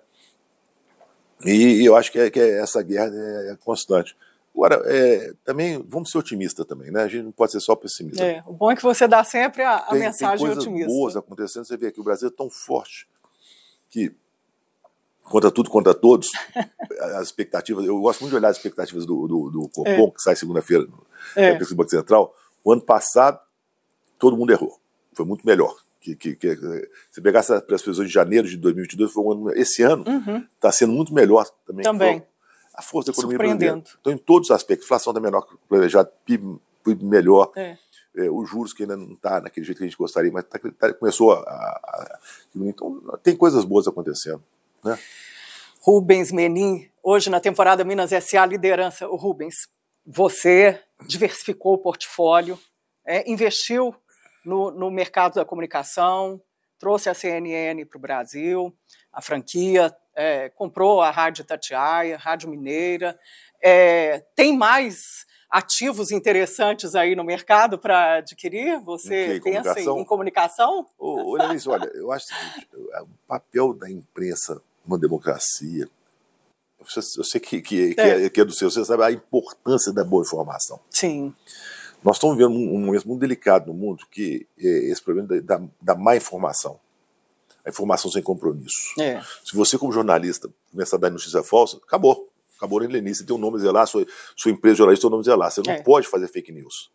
E, 1.45 1.85
eu 1.85 1.95
acho 1.95 2.11
que, 2.11 2.19
é, 2.19 2.29
que 2.29 2.39
é, 2.39 2.59
essa 2.59 2.81
guerra 2.81 3.11
é, 3.13 3.51
é 3.51 3.55
constante. 3.57 4.15
Agora, 4.53 4.81
é, 4.85 5.33
também, 5.45 5.83
vamos 5.87 6.09
ser 6.09 6.17
otimistas 6.17 6.65
também, 6.65 6.89
né? 6.89 7.03
A 7.03 7.07
gente 7.07 7.25
não 7.25 7.31
pode 7.31 7.51
ser 7.51 7.59
só 7.59 7.75
pessimista. 7.75 8.23
É, 8.23 8.41
o 8.47 8.53
bom 8.53 8.71
é 8.71 8.75
que 8.75 8.81
você 8.81 9.07
dá 9.07 9.23
sempre 9.23 9.61
a, 9.61 9.75
a 9.75 9.91
tem, 9.91 9.99
mensagem 9.99 10.37
tem 10.37 10.47
coisas 10.47 10.63
otimista. 10.63 10.87
boas 10.87 11.15
acontecendo, 11.15 11.65
você 11.65 11.77
vê 11.77 11.91
que 11.91 12.01
o 12.01 12.03
Brasil 12.03 12.27
é 12.27 12.31
tão 12.31 12.49
forte 12.49 13.07
que, 13.87 14.11
contra 15.21 15.51
tudo, 15.51 15.69
contra 15.69 15.93
todos, 15.93 16.31
as 17.15 17.27
expectativas, 17.27 17.85
eu 17.85 17.99
gosto 18.01 18.21
muito 18.21 18.31
de 18.31 18.37
olhar 18.37 18.49
as 18.49 18.57
expectativas 18.57 19.05
do, 19.05 19.27
do, 19.27 19.49
do 19.51 19.69
Copom, 19.69 20.07
é. 20.07 20.11
que 20.11 20.21
sai 20.23 20.35
segunda-feira 20.35 20.85
no 20.85 21.05
é. 21.35 21.53
Banco 21.53 21.89
Central. 21.89 22.33
O 22.63 22.73
ano 22.73 22.81
passado, 22.81 23.39
todo 24.17 24.35
mundo 24.35 24.51
errou. 24.51 24.79
Foi 25.17 25.25
muito 25.25 25.45
melhor 25.45 25.75
que, 25.99 26.15
que, 26.15 26.35
que 26.35 26.89
se 27.11 27.19
pegasse 27.21 27.51
as 27.51 27.81
previsões 27.81 28.07
de 28.07 28.13
janeiro 28.13 28.47
de 28.47 28.55
2022, 28.57 29.11
foi 29.11 29.23
um 29.23 29.31
ano, 29.31 29.51
esse 29.55 29.81
ano 29.81 30.03
está 30.53 30.67
uhum. 30.67 30.71
sendo 30.71 30.93
muito 30.93 31.13
melhor 31.13 31.45
também. 31.65 31.83
Também. 31.83 32.23
A 32.73 32.81
força 32.83 33.11
da 33.11 33.13
economia 33.13 33.37
brasileira. 33.39 33.83
Então, 33.99 34.13
em 34.13 34.17
todos 34.17 34.49
os 34.49 34.55
aspectos, 34.55 34.85
inflação 34.85 35.11
está 35.11 35.19
menor 35.19 35.41
que 35.41 35.55
planejado, 35.67 36.09
PIB, 36.23 36.59
PIB 36.83 37.03
melhor, 37.03 37.51
é. 37.55 37.77
É, 38.15 38.29
os 38.29 38.49
juros 38.49 38.73
que 38.73 38.83
ainda 38.83 38.95
não 38.95 39.13
está 39.13 39.41
naquele 39.41 39.65
jeito 39.65 39.77
que 39.79 39.83
a 39.83 39.87
gente 39.87 39.97
gostaria, 39.97 40.31
mas 40.31 40.43
tá, 40.45 40.59
tá, 40.77 40.93
começou 40.93 41.33
a, 41.33 41.39
a, 41.39 42.19
Então, 42.55 43.01
tem 43.23 43.35
coisas 43.35 43.65
boas 43.65 43.87
acontecendo. 43.87 44.43
Né? 44.83 44.97
Rubens 45.81 46.31
Menin, 46.31 46.89
hoje 47.03 47.29
na 47.29 47.39
temporada 47.39 47.83
Minas 47.83 48.11
SA 48.23 48.45
Liderança. 48.45 49.07
O 49.07 49.15
Rubens, 49.15 49.55
você 50.05 50.79
diversificou 51.07 51.73
o 51.73 51.77
portfólio, 51.77 52.59
é, 53.05 53.29
investiu 53.29 53.95
no, 54.47 54.71
no 54.71 54.89
mercado 54.89 55.35
da 55.35 55.45
comunicação, 55.45 56.41
trouxe 56.79 57.09
a 57.09 57.13
CNN 57.13 57.83
para 57.85 57.97
o 57.97 58.01
Brasil, 58.01 58.73
a 59.11 59.21
franquia, 59.21 59.93
é, 60.15 60.47
comprou 60.49 61.01
a 61.01 61.11
Rádio 61.11 61.43
Tatiaia, 61.43 62.17
Rádio 62.17 62.49
Mineira. 62.49 63.19
É, 63.61 64.23
tem 64.35 64.57
mais 64.57 65.25
ativos 65.49 66.11
interessantes 66.11 66.95
aí 66.95 67.13
no 67.13 67.25
mercado 67.25 67.77
para 67.77 68.19
adquirir? 68.19 68.79
Você 68.83 69.41
pensa 69.43 69.73
comunicação? 69.73 69.97
Em, 69.97 70.01
em, 70.01 70.05
comunicação? 70.05 70.87
olha 70.97 71.53
isso, 71.53 71.69
olha, 71.69 71.91
eu 71.93 72.09
acho 72.11 72.27
o 72.73 73.03
o 73.03 73.09
papel 73.27 73.73
da 73.73 73.89
imprensa 73.91 74.61
numa 74.85 74.97
democracia, 74.97 75.89
eu 76.79 77.23
sei 77.23 77.41
que, 77.41 77.61
que, 77.61 77.95
que, 77.95 78.01
é. 78.01 78.25
é. 78.25 78.29
que 78.29 78.39
é 78.39 78.45
do 78.45 78.53
seu, 78.53 78.71
você 78.71 78.85
sabe 78.85 79.03
a 79.03 79.11
importância 79.11 79.91
da 79.91 80.05
boa 80.05 80.23
informação. 80.23 80.79
Sim. 80.89 81.35
Nós 82.07 82.15
estamos 82.15 82.37
vivendo 82.37 82.55
um 82.55 82.79
momento 82.79 83.05
muito 83.05 83.19
delicado 83.19 83.67
no 83.67 83.73
mundo, 83.73 84.05
que 84.09 84.47
é 84.57 84.89
esse 84.89 85.03
problema 85.03 85.27
da, 85.41 85.61
da, 85.81 85.93
má 85.93 86.15
informação. 86.15 86.79
A 87.65 87.69
informação 87.69 88.09
sem 88.09 88.21
compromisso. 88.21 88.93
É. 88.97 89.21
Se 89.43 89.53
você, 89.53 89.77
como 89.77 89.91
jornalista, 89.91 90.49
começar 90.71 90.95
a 90.95 90.99
dar 90.99 91.09
notícia 91.09 91.43
falsa, 91.43 91.75
acabou. 91.85 92.29
Acabou 92.55 92.79
nem 92.79 93.13
Você 93.13 93.25
tem 93.25 93.35
um 93.35 93.39
nome 93.39 93.59
zelar, 93.59 93.85
sua, 93.87 94.05
sua 94.37 94.49
empresa 94.49 94.77
jornalista 94.77 95.01
tem 95.01 95.09
um 95.09 95.11
nome 95.11 95.25
zelar. 95.25 95.51
Você 95.51 95.61
não 95.67 95.73
é. 95.73 95.83
pode 95.83 96.07
fazer 96.07 96.29
fake 96.29 96.49
news. 96.53 96.89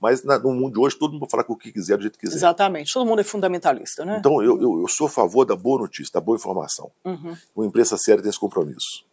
Mas 0.00 0.22
na, 0.22 0.38
no 0.38 0.52
mundo 0.52 0.74
de 0.74 0.78
hoje, 0.78 0.96
todo 0.96 1.10
mundo 1.10 1.22
pode 1.22 1.32
falar 1.32 1.42
com 1.42 1.54
o 1.54 1.56
que 1.56 1.72
quiser, 1.72 1.96
do 1.96 2.02
jeito 2.02 2.16
que 2.16 2.26
quiser. 2.26 2.36
Exatamente. 2.36 2.92
Todo 2.92 3.04
mundo 3.04 3.20
é 3.20 3.24
fundamentalista, 3.24 4.04
né? 4.04 4.18
Então, 4.20 4.40
eu, 4.40 4.62
eu, 4.62 4.80
eu 4.82 4.88
sou 4.88 5.08
a 5.08 5.10
favor 5.10 5.44
da 5.44 5.56
boa 5.56 5.80
notícia, 5.80 6.12
da 6.12 6.20
boa 6.20 6.36
informação. 6.36 6.88
Uhum. 7.04 7.36
Uma 7.56 7.66
imprensa 7.66 7.98
séria 7.98 8.22
tem 8.22 8.30
esse 8.30 8.38
compromisso. 8.38 9.04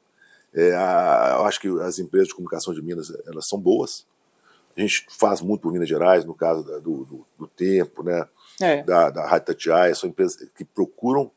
É, 0.53 0.75
a, 0.75 1.37
eu 1.39 1.45
acho 1.47 1.59
que 1.59 1.67
as 1.81 1.97
empresas 1.97 2.27
de 2.27 2.35
comunicação 2.35 2.71
de 2.71 2.83
Minas, 2.83 3.11
elas 3.25 3.47
são 3.47 3.59
boas. 3.59 4.05
A 4.75 4.81
gente 4.81 5.05
faz 5.19 5.41
muito 5.41 5.61
por 5.61 5.71
Minas 5.71 5.87
Gerais, 5.87 6.25
no 6.25 6.33
caso 6.33 6.63
da, 6.63 6.79
do, 6.79 7.05
do, 7.05 7.25
do, 7.39 7.47
Tempo, 7.47 8.03
né? 8.03 8.27
É. 8.61 8.83
da, 8.83 9.09
da 9.09 9.25
Rádio 9.27 9.47
Tatiaia, 9.47 9.95
são 9.95 10.09
empresas 10.09 10.35
que 10.55 10.63
procuram 10.63 11.31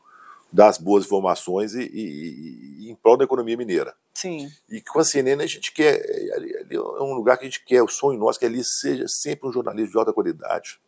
dar 0.51 0.69
as 0.69 0.77
boas 0.77 1.05
informações 1.05 1.73
e, 1.73 1.81
e, 1.81 2.85
e, 2.85 2.91
em 2.91 2.95
prol 2.95 3.17
da 3.17 3.25
economia 3.25 3.57
mineira. 3.57 3.93
Sim. 4.13 4.49
E 4.69 4.81
com 4.81 4.99
a 4.99 5.03
CNN 5.03 5.43
a 5.43 5.47
gente 5.47 5.71
quer, 5.71 5.99
ali, 6.35 6.57
ali 6.57 6.75
é 6.75 6.79
um 6.79 7.13
lugar 7.13 7.37
que 7.37 7.43
a 7.43 7.49
gente 7.49 7.63
quer, 7.65 7.83
o 7.83 7.87
sonho 7.87 8.19
nosso 8.19 8.37
é 8.37 8.41
que 8.41 8.45
ali 8.45 8.63
seja 8.63 9.05
sempre 9.07 9.47
um 9.47 9.51
jornalismo 9.51 9.91
de 9.91 9.97
alta 9.97 10.13
qualidade, 10.13 10.79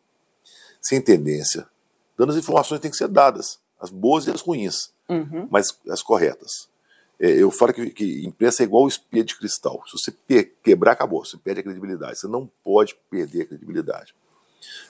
sem 0.81 1.01
tendência, 1.01 1.67
dando 2.17 2.31
as 2.31 2.37
informações 2.37 2.79
que 2.79 2.83
têm 2.83 2.91
que 2.91 2.97
ser 2.97 3.07
dadas, 3.07 3.59
as 3.79 3.89
boas 3.89 4.27
e 4.27 4.31
as 4.31 4.41
ruins, 4.41 4.93
uhum. 5.07 5.47
mas 5.51 5.77
as 5.89 6.01
corretas. 6.01 6.68
É, 7.19 7.31
eu 7.31 7.51
falo 7.51 7.73
que, 7.73 7.89
que 7.89 8.25
imprensa 8.25 8.63
é 8.63 8.65
igual 8.65 8.85
o 8.85 8.87
espelho 8.87 9.25
de 9.25 9.35
cristal. 9.35 9.83
Se 9.85 9.97
você 9.97 10.47
quebrar, 10.63 10.93
acabou. 10.93 11.25
Você 11.25 11.37
perde 11.37 11.59
a 11.59 11.63
credibilidade. 11.63 12.17
Você 12.17 12.27
não 12.27 12.49
pode 12.63 12.95
perder 13.09 13.41
a 13.41 13.45
credibilidade. 13.45 14.15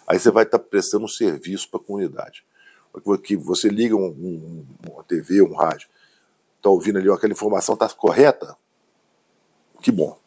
Aí 0.08 0.20
você 0.20 0.30
vai 0.30 0.44
estar 0.44 0.60
prestando 0.60 1.06
um 1.06 1.08
serviço 1.08 1.70
para 1.70 1.80
a 1.80 1.84
comunidade. 1.84 2.44
Que 3.24 3.36
você 3.36 3.70
liga 3.70 3.96
um, 3.96 4.08
um, 4.08 4.66
uma 4.88 5.04
TV, 5.04 5.42
um 5.42 5.54
rádio, 5.54 5.88
está 6.58 6.70
ouvindo 6.70 6.98
ali, 6.98 7.10
aquela 7.10 7.32
informação 7.32 7.74
está 7.74 7.88
correta, 7.90 8.56
que 9.82 9.92
bom. 9.92 10.18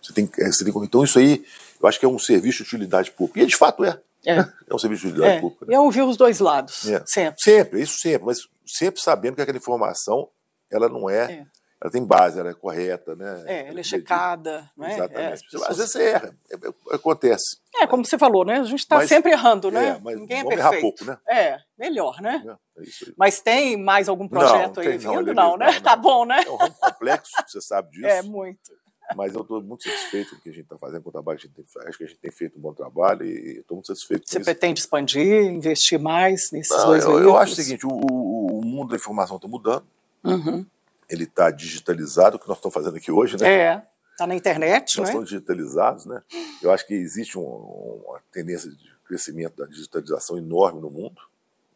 Você 0.00 0.12
tem, 0.12 0.30
é, 0.38 0.46
você 0.46 0.64
tem, 0.64 0.72
então 0.82 1.02
isso 1.02 1.18
aí, 1.18 1.44
eu 1.80 1.88
acho 1.88 1.98
que 1.98 2.06
é 2.06 2.08
um 2.08 2.18
serviço 2.18 2.58
de 2.58 2.68
utilidade 2.68 3.10
pública. 3.10 3.40
E 3.40 3.46
de 3.46 3.56
fato 3.56 3.84
é. 3.84 4.00
É, 4.24 4.38
é 4.68 4.74
um 4.74 4.78
serviço 4.78 5.02
de 5.02 5.08
utilidade 5.08 5.38
é. 5.38 5.40
pública. 5.40 5.66
Né? 5.66 5.74
E 5.74 5.78
ouvir 5.78 6.02
os 6.02 6.16
dois 6.16 6.38
lados, 6.38 6.88
é. 6.88 7.02
sempre. 7.04 7.42
Sempre, 7.42 7.82
isso 7.82 7.98
sempre, 7.98 8.26
mas 8.26 8.48
sempre 8.64 9.00
sabendo 9.00 9.34
que 9.34 9.42
aquela 9.42 9.58
informação 9.58 10.28
ela 10.70 10.88
não 10.88 11.08
é, 11.08 11.32
é, 11.32 11.46
ela 11.80 11.90
tem 11.90 12.04
base, 12.04 12.40
ela 12.40 12.50
é 12.50 12.54
correta, 12.54 13.14
né? 13.14 13.44
É, 13.46 13.68
ela 13.68 13.80
é 13.80 13.82
checada, 13.82 14.70
não 14.76 14.86
é? 14.86 14.94
Exatamente. 14.94 15.44
É, 15.56 15.68
Às 15.68 15.76
vezes 15.76 15.92
você 15.92 16.02
erra, 16.04 16.36
é, 16.50 16.54
é, 16.54 16.94
acontece. 16.94 17.58
É, 17.76 17.86
como 17.86 18.04
você 18.04 18.16
falou, 18.16 18.44
né? 18.46 18.60
A 18.60 18.64
gente 18.64 18.80
está 18.80 19.06
sempre 19.06 19.32
errando, 19.32 19.70
né? 19.70 19.88
É, 19.88 19.98
mas 20.02 20.18
Ninguém 20.18 20.38
é 20.38 20.44
perfeito. 20.44 20.60
Errar 20.60 20.80
pouco, 20.80 21.04
né? 21.04 21.18
É, 21.28 21.58
melhor, 21.78 22.20
né? 22.22 22.42
É, 22.46 22.82
é 22.82 22.86
mas 23.16 23.40
tem 23.40 23.76
mais 23.76 24.08
algum 24.08 24.26
projeto 24.26 24.76
não, 24.76 24.82
aí 24.82 24.88
tem, 24.88 24.98
vindo? 24.98 25.34
Não, 25.34 25.50
não, 25.50 25.56
né? 25.58 25.72
Não, 25.72 25.80
tá 25.82 25.94
bom, 25.94 26.24
né? 26.24 26.42
É 26.46 26.50
um 26.50 26.56
ramo 26.56 26.74
complexo, 26.74 27.32
você 27.46 27.60
sabe 27.60 27.90
disso. 27.96 28.06
É, 28.06 28.22
muito. 28.22 28.72
Mas 29.14 29.34
eu 29.34 29.42
estou 29.42 29.62
muito 29.62 29.84
satisfeito 29.84 30.30
com 30.30 30.36
o 30.36 30.40
que 30.40 30.48
a 30.48 30.52
gente 30.52 30.64
está 30.64 30.78
fazendo, 30.78 31.02
com 31.02 31.10
o 31.10 31.12
trabalho 31.12 31.38
que 31.38 31.46
a 31.46 31.48
gente 31.48 31.70
tem 31.72 31.82
Acho 31.86 31.98
que 31.98 32.04
a 32.04 32.06
gente 32.08 32.18
tem 32.18 32.30
feito 32.32 32.58
um 32.58 32.60
bom 32.60 32.72
trabalho 32.72 33.24
e 33.24 33.58
estou 33.58 33.76
muito 33.76 33.86
satisfeito 33.86 34.22
com 34.26 34.32
Você 34.32 34.40
pretende 34.40 34.80
expandir, 34.80 35.44
investir 35.44 36.00
mais 36.00 36.50
nesses 36.50 36.76
não, 36.76 36.86
dois 36.86 37.04
eu, 37.04 37.20
eu 37.20 37.36
acho 37.36 37.52
o 37.52 37.56
seguinte, 37.56 37.86
o, 37.86 37.90
o, 37.90 38.60
o 38.60 38.64
mundo 38.64 38.90
da 38.90 38.96
informação 38.96 39.36
está 39.36 39.46
mudando. 39.46 39.86
Uhum 40.24 40.66
ele 41.08 41.24
está 41.24 41.50
digitalizado, 41.50 42.36
o 42.36 42.38
que 42.38 42.48
nós 42.48 42.58
estamos 42.58 42.74
fazendo 42.74 42.96
aqui 42.96 43.10
hoje, 43.10 43.36
né? 43.38 43.48
É, 43.48 43.82
está 44.12 44.26
na 44.26 44.34
internet, 44.34 44.98
nós 44.98 45.06
né? 45.06 45.12
estamos 45.12 45.28
digitalizados, 45.28 46.06
né? 46.06 46.22
Eu 46.62 46.70
acho 46.72 46.86
que 46.86 46.94
existe 46.94 47.38
um, 47.38 47.42
uma 47.42 48.20
tendência 48.32 48.70
de 48.70 48.96
crescimento 49.04 49.56
da 49.56 49.66
digitalização 49.66 50.36
enorme 50.36 50.80
no 50.80 50.90
mundo, 50.90 51.20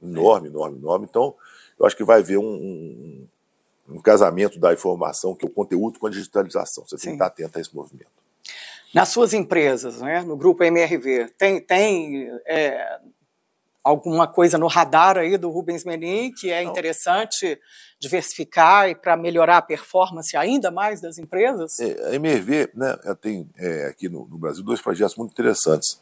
enorme, 0.02 0.48
é. 0.48 0.50
enorme, 0.50 0.78
enorme. 0.78 1.06
Então, 1.08 1.34
eu 1.78 1.86
acho 1.86 1.96
que 1.96 2.04
vai 2.04 2.20
haver 2.20 2.38
um, 2.38 2.44
um, 2.44 3.28
um, 3.88 4.00
casamento 4.00 4.58
da 4.58 4.72
informação, 4.72 5.34
que 5.34 5.46
é 5.46 5.48
o 5.48 5.52
conteúdo 5.52 5.98
com 5.98 6.08
a 6.08 6.10
digitalização. 6.10 6.84
Você 6.84 6.98
Sim. 6.98 7.02
tem 7.02 7.10
que 7.12 7.22
estar 7.22 7.26
atento 7.26 7.58
a 7.58 7.60
esse 7.60 7.74
movimento. 7.74 8.10
Nas 8.92 9.10
suas 9.10 9.32
empresas, 9.32 10.00
né, 10.00 10.22
no 10.22 10.36
grupo 10.36 10.64
MRV, 10.64 11.28
tem, 11.38 11.60
tem 11.60 12.28
é, 12.44 12.98
alguma 13.82 14.26
coisa 14.26 14.58
no 14.58 14.66
radar 14.66 15.16
aí 15.16 15.36
do 15.36 15.50
Rubens 15.50 15.84
Menin 15.84 16.32
que 16.32 16.50
é 16.50 16.62
interessante 16.62 17.58
diversificar 17.98 18.88
e 18.88 18.94
para 18.94 19.16
melhorar 19.16 19.58
a 19.58 19.62
performance 19.62 20.36
ainda 20.36 20.70
mais 20.70 21.00
das 21.00 21.18
empresas? 21.18 21.78
É, 21.80 22.08
a 22.08 22.14
MRV 22.14 22.70
né, 22.74 22.96
tem 23.20 23.48
é, 23.58 23.86
aqui 23.86 24.08
no, 24.08 24.26
no, 24.26 24.38
Brasil 24.38 24.64
dois 24.64 24.80
projetos 24.80 25.16
muito 25.16 25.32
interessantes. 25.32 26.00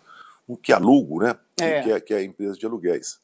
Um 0.49 0.57
que 0.57 0.73
é 0.73 0.77
alugo, 0.77 1.23
né, 1.23 1.37
é. 1.61 1.83
Que, 1.83 1.93
é, 1.93 2.01
que 2.01 2.15
é 2.15 2.19
a 2.19 2.23
empresa 2.23 2.55
de 2.55 2.65
aluguéis 2.65 3.21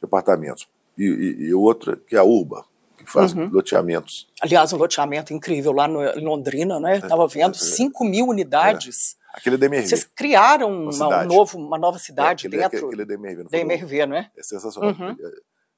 de 0.00 0.06
apartamentos, 0.06 0.66
e, 0.98 1.04
e, 1.04 1.44
e 1.48 1.54
outra 1.54 1.96
que 1.96 2.16
é 2.16 2.18
a 2.18 2.24
Urba, 2.24 2.64
que 2.96 3.10
faz 3.10 3.32
uhum. 3.32 3.48
loteamentos. 3.48 4.26
Aliás, 4.40 4.72
um 4.72 4.76
loteamento 4.76 5.32
incrível 5.32 5.72
lá 5.72 5.86
no, 5.86 6.02
em 6.02 6.24
Londrina, 6.24 6.80
né? 6.80 6.96
Estava 6.96 7.24
é, 7.24 7.28
vendo, 7.28 7.56
5 7.56 8.04
mil 8.04 8.26
unidades. 8.26 9.16
Aquele 9.34 9.56
é 9.56 9.66
MRV. 9.66 9.88
Vocês 9.88 10.04
criaram 10.04 10.70
uma, 10.70 11.22
um 11.22 11.26
novo, 11.26 11.58
uma 11.58 11.76
nova 11.76 11.98
cidade 11.98 12.46
é, 12.46 12.48
aquele, 12.48 12.62
dentro 12.62 12.86
aquele 12.86 13.02
é 13.02 13.04
da 13.04 13.58
MRV. 13.58 14.06
Não 14.06 14.16
é? 14.16 14.30
É 14.36 14.42
sensacional. 14.42 14.90
Uhum. 14.90 15.16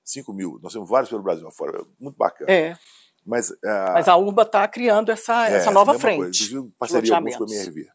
5 0.04 0.32
mil. 0.34 0.60
Nós 0.62 0.74
temos 0.74 0.88
vários 0.88 1.08
pelo 1.08 1.22
Brasil 1.22 1.48
afora. 1.48 1.82
Muito 1.98 2.16
bacana. 2.16 2.52
É. 2.52 2.76
Mas, 3.24 3.50
uh, 3.50 3.56
Mas 3.94 4.08
a 4.08 4.16
URBA 4.16 4.42
está 4.42 4.68
criando 4.68 5.10
essa, 5.10 5.48
é, 5.48 5.54
essa 5.54 5.70
nova 5.70 5.98
frente. 5.98 6.44
Inclusive, 6.44 6.70
parceria 6.78 7.10
com 7.10 7.16
a 7.16 7.46
MRV. 7.48 7.88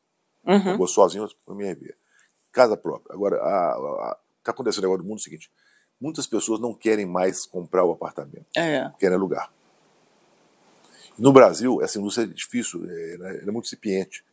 Uhum. 0.45 0.77
Vou 0.77 0.87
sozinho 0.87 1.29
com 1.45 1.53
a 1.53 1.55
MRV. 1.55 1.93
Casa 2.51 2.75
própria. 2.75 3.13
Agora, 3.15 3.37
está 4.39 4.51
acontecendo 4.51 4.85
agora 4.85 5.01
no 5.03 5.07
mundo 5.07 5.19
o 5.19 5.21
seguinte: 5.21 5.49
muitas 6.01 6.25
pessoas 6.25 6.59
não 6.59 6.73
querem 6.73 7.05
mais 7.05 7.45
comprar 7.45 7.85
o 7.85 7.91
apartamento. 7.91 8.47
É. 8.57 8.91
Querem 8.99 9.15
alugar. 9.15 9.53
No 11.17 11.31
Brasil, 11.31 11.81
essa 11.83 11.99
indústria 11.99 12.25
é 12.25 12.27
difícil, 12.27 12.83
é, 12.89 13.17
é, 13.21 13.43
é 13.47 13.51
muito 13.51 13.67
incipiente. 13.67 14.25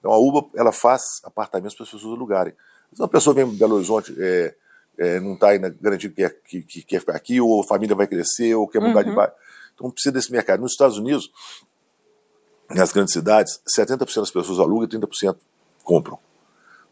Então 0.00 0.10
a 0.10 0.18
UBA 0.18 0.48
ela 0.56 0.72
faz 0.72 1.20
apartamentos 1.22 1.76
para 1.76 1.84
as 1.84 1.90
pessoas 1.90 2.12
alugarem. 2.12 2.52
Se 2.92 3.00
uma 3.00 3.08
pessoa 3.08 3.32
vem 3.32 3.48
de 3.48 3.56
Belo 3.56 3.76
Horizonte, 3.76 4.14
é, 4.18 4.54
é, 4.98 5.20
não 5.20 5.34
está 5.34 5.50
ainda 5.50 5.70
garantido 5.80 6.14
que, 6.14 6.24
é, 6.24 6.30
que, 6.30 6.62
que, 6.62 6.82
quer 6.82 7.00
ficar 7.00 7.14
aqui, 7.14 7.40
ou 7.40 7.60
a 7.60 7.64
família 7.64 7.94
vai 7.94 8.06
crescer, 8.06 8.54
ou 8.54 8.66
quer 8.66 8.80
mudar 8.80 9.04
uhum. 9.04 9.10
de 9.10 9.16
bairro. 9.16 9.32
Então 9.74 9.90
precisa 9.90 10.12
desse 10.12 10.32
mercado. 10.32 10.60
Nos 10.60 10.72
Estados 10.72 10.98
Unidos, 10.98 11.30
nas 12.68 12.92
grandes 12.92 13.12
cidades, 13.12 13.60
70% 13.78 14.20
das 14.20 14.30
pessoas 14.30 14.58
alugam 14.58 14.84
e 14.84 14.88
30% 14.88 15.36
compram. 15.84 16.18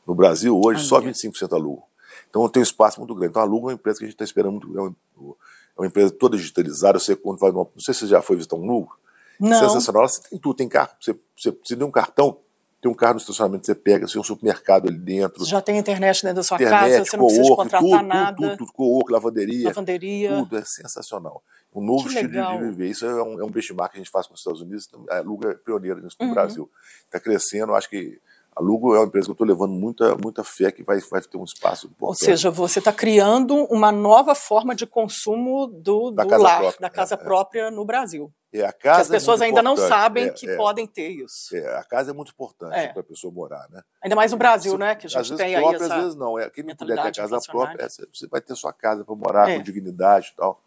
No 0.07 0.15
Brasil, 0.15 0.59
hoje, 0.59 0.85
só 0.85 1.01
25% 1.01 1.53
alugam. 1.53 1.89
Então 2.31 2.49
tem 2.49 2.61
um 2.61 2.63
espaço 2.63 2.99
muito 2.99 3.15
grande. 3.15 3.31
Então 3.31 3.43
a 3.43 3.45
Lugo 3.45 3.69
é 3.69 3.73
uma 3.73 3.75
empresa 3.75 3.99
que 3.99 4.05
a 4.05 4.09
gente 4.09 4.15
está 4.15 4.25
esperando 4.25 4.53
muito. 4.53 4.79
É 4.79 4.81
uma, 4.81 4.91
é 4.91 5.81
uma, 5.81 5.87
empresa 5.87 6.11
toda 6.11 6.37
digitalizada. 6.37 6.99
Você 6.99 7.17
quando 7.17 7.39
vai 7.39 7.51
numa, 7.51 7.65
Não 7.65 7.81
sei 7.81 7.95
se 7.95 8.01
você 8.01 8.07
já 8.07 8.23
foi 8.23 8.37
visitar 8.37 8.57
um 8.57 8.67
Lugo. 8.67 8.99
Não. 9.39 9.59
Sensacional. 9.59 10.09
Você 10.09 10.23
tem 10.23 10.39
tudo, 10.39 10.57
tem 10.57 10.69
carro. 10.69 10.91
Você, 11.01 11.19
você, 11.37 11.51
você 11.51 11.77
tem 11.77 11.87
um 11.87 11.91
cartão, 11.91 12.39
tem 12.81 12.91
um 12.91 12.95
carro 12.95 13.15
no 13.15 13.21
estacionamento, 13.21 13.67
você 13.67 13.75
pega, 13.75 14.07
você 14.07 14.13
tem 14.13 14.21
um 14.21 14.25
supermercado 14.25 14.89
ali 14.89 14.99
dentro. 14.99 15.45
Você 15.45 15.51
já 15.51 15.61
tem 15.61 15.79
internet 15.79 16.23
dentro 16.23 16.37
da 16.37 16.43
sua 16.45 16.57
internet, 16.57 16.93
casa, 16.93 17.05
você 17.05 17.17
não 17.17 17.27
precisa 17.27 17.57
contratar 17.57 17.81
tudo, 17.81 18.03
nada. 18.03 18.37
Tudo, 18.37 18.49
tudo, 18.51 18.57
tudo, 18.59 18.73
co 18.73 19.13
lavanderia. 19.13 19.69
Lavanderia. 19.69 20.31
Tudo, 20.37 20.57
é 20.57 20.65
sensacional. 20.65 21.43
Um 21.75 21.85
novo 21.85 22.05
que 22.05 22.11
estilo 22.11 22.31
legal. 22.31 22.59
de 22.59 22.65
viver. 22.65 22.89
Isso 22.89 23.05
é 23.05 23.23
um, 23.23 23.41
é 23.41 23.45
um 23.45 23.51
benchmark 23.51 23.93
que 23.93 23.99
a 23.99 24.03
gente 24.03 24.11
faz 24.11 24.27
com 24.27 24.35
os 24.35 24.41
Estados 24.41 24.61
Unidos. 24.61 24.89
A 25.11 25.21
Luga 25.21 25.51
é 25.51 25.55
pioneira 25.55 26.01
nisso 26.01 26.17
no 26.21 26.27
uhum. 26.27 26.35
Brasil. 26.35 26.71
Está 27.05 27.19
crescendo, 27.19 27.75
acho 27.75 27.91
que 27.91 28.21
a 28.59 28.61
Lugo 28.61 28.95
é 28.95 28.99
uma 28.99 29.07
empresa 29.07 29.27
que 29.27 29.31
eu 29.31 29.35
estou 29.35 29.47
levando 29.47 29.71
muita, 29.73 30.17
muita 30.17 30.43
fé 30.43 30.73
que 30.73 30.83
vai, 30.83 30.99
vai 30.99 31.21
ter 31.21 31.39
um 31.39 31.45
espaço 31.45 31.87
importante. 31.87 32.09
Ou 32.09 32.15
seja, 32.15 32.51
você 32.51 32.81
está 32.81 32.93
criando 32.93 33.55
uma 33.67 33.93
nova 33.93 34.35
forma 34.35 34.75
de 34.75 34.85
consumo 34.85 35.69
do, 35.69 36.11
da 36.11 36.25
do 36.25 36.29
casa 36.29 36.43
lar, 36.43 36.59
própria, 36.61 36.81
da 36.81 36.91
casa 36.91 37.15
é, 37.15 37.17
própria 37.17 37.63
é. 37.69 37.71
no 37.71 37.85
Brasil. 37.85 38.33
É, 38.53 38.65
a 38.65 38.73
casa 38.73 38.97
que 38.97 39.01
as 39.03 39.09
pessoas 39.09 39.41
é 39.41 39.45
ainda 39.45 39.63
não 39.63 39.75
importante. 39.75 39.89
sabem 39.89 40.25
é, 40.25 40.31
que 40.31 40.51
é. 40.51 40.57
podem 40.57 40.87
ter 40.89 41.09
isso. 41.09 41.55
É, 41.55 41.79
a 41.79 41.85
casa 41.85 42.11
é 42.11 42.15
muito 42.15 42.33
importante 42.33 42.93
para 42.93 43.01
a 43.01 43.05
pessoa 43.05 43.33
morar, 43.33 43.69
né? 43.71 43.81
Ainda 44.03 44.17
mais 44.17 44.33
no 44.33 44.39
Brasil, 44.39 44.77
né? 44.77 44.97
Que 44.97 45.07
a 45.07 45.09
gente 45.09 45.21
às 45.21 45.29
tem 45.29 45.37
vezes 45.37 45.61
própria, 45.61 45.79
aí 45.79 45.85
essa 45.85 45.95
às 45.95 46.03
vezes 46.03 46.19
não. 46.19 46.39
É, 46.39 46.51
quem 46.51 46.65
não 46.65 46.75
puder 46.75 47.01
ter 47.01 47.09
a 47.09 47.13
casa 47.13 47.39
própria, 47.47 47.89
você 47.89 48.27
vai 48.27 48.41
ter 48.41 48.57
sua 48.57 48.73
casa 48.73 49.05
para 49.05 49.15
morar 49.15 49.55
com 49.55 49.63
dignidade 49.63 50.31
e 50.33 50.37
tal. 50.37 50.61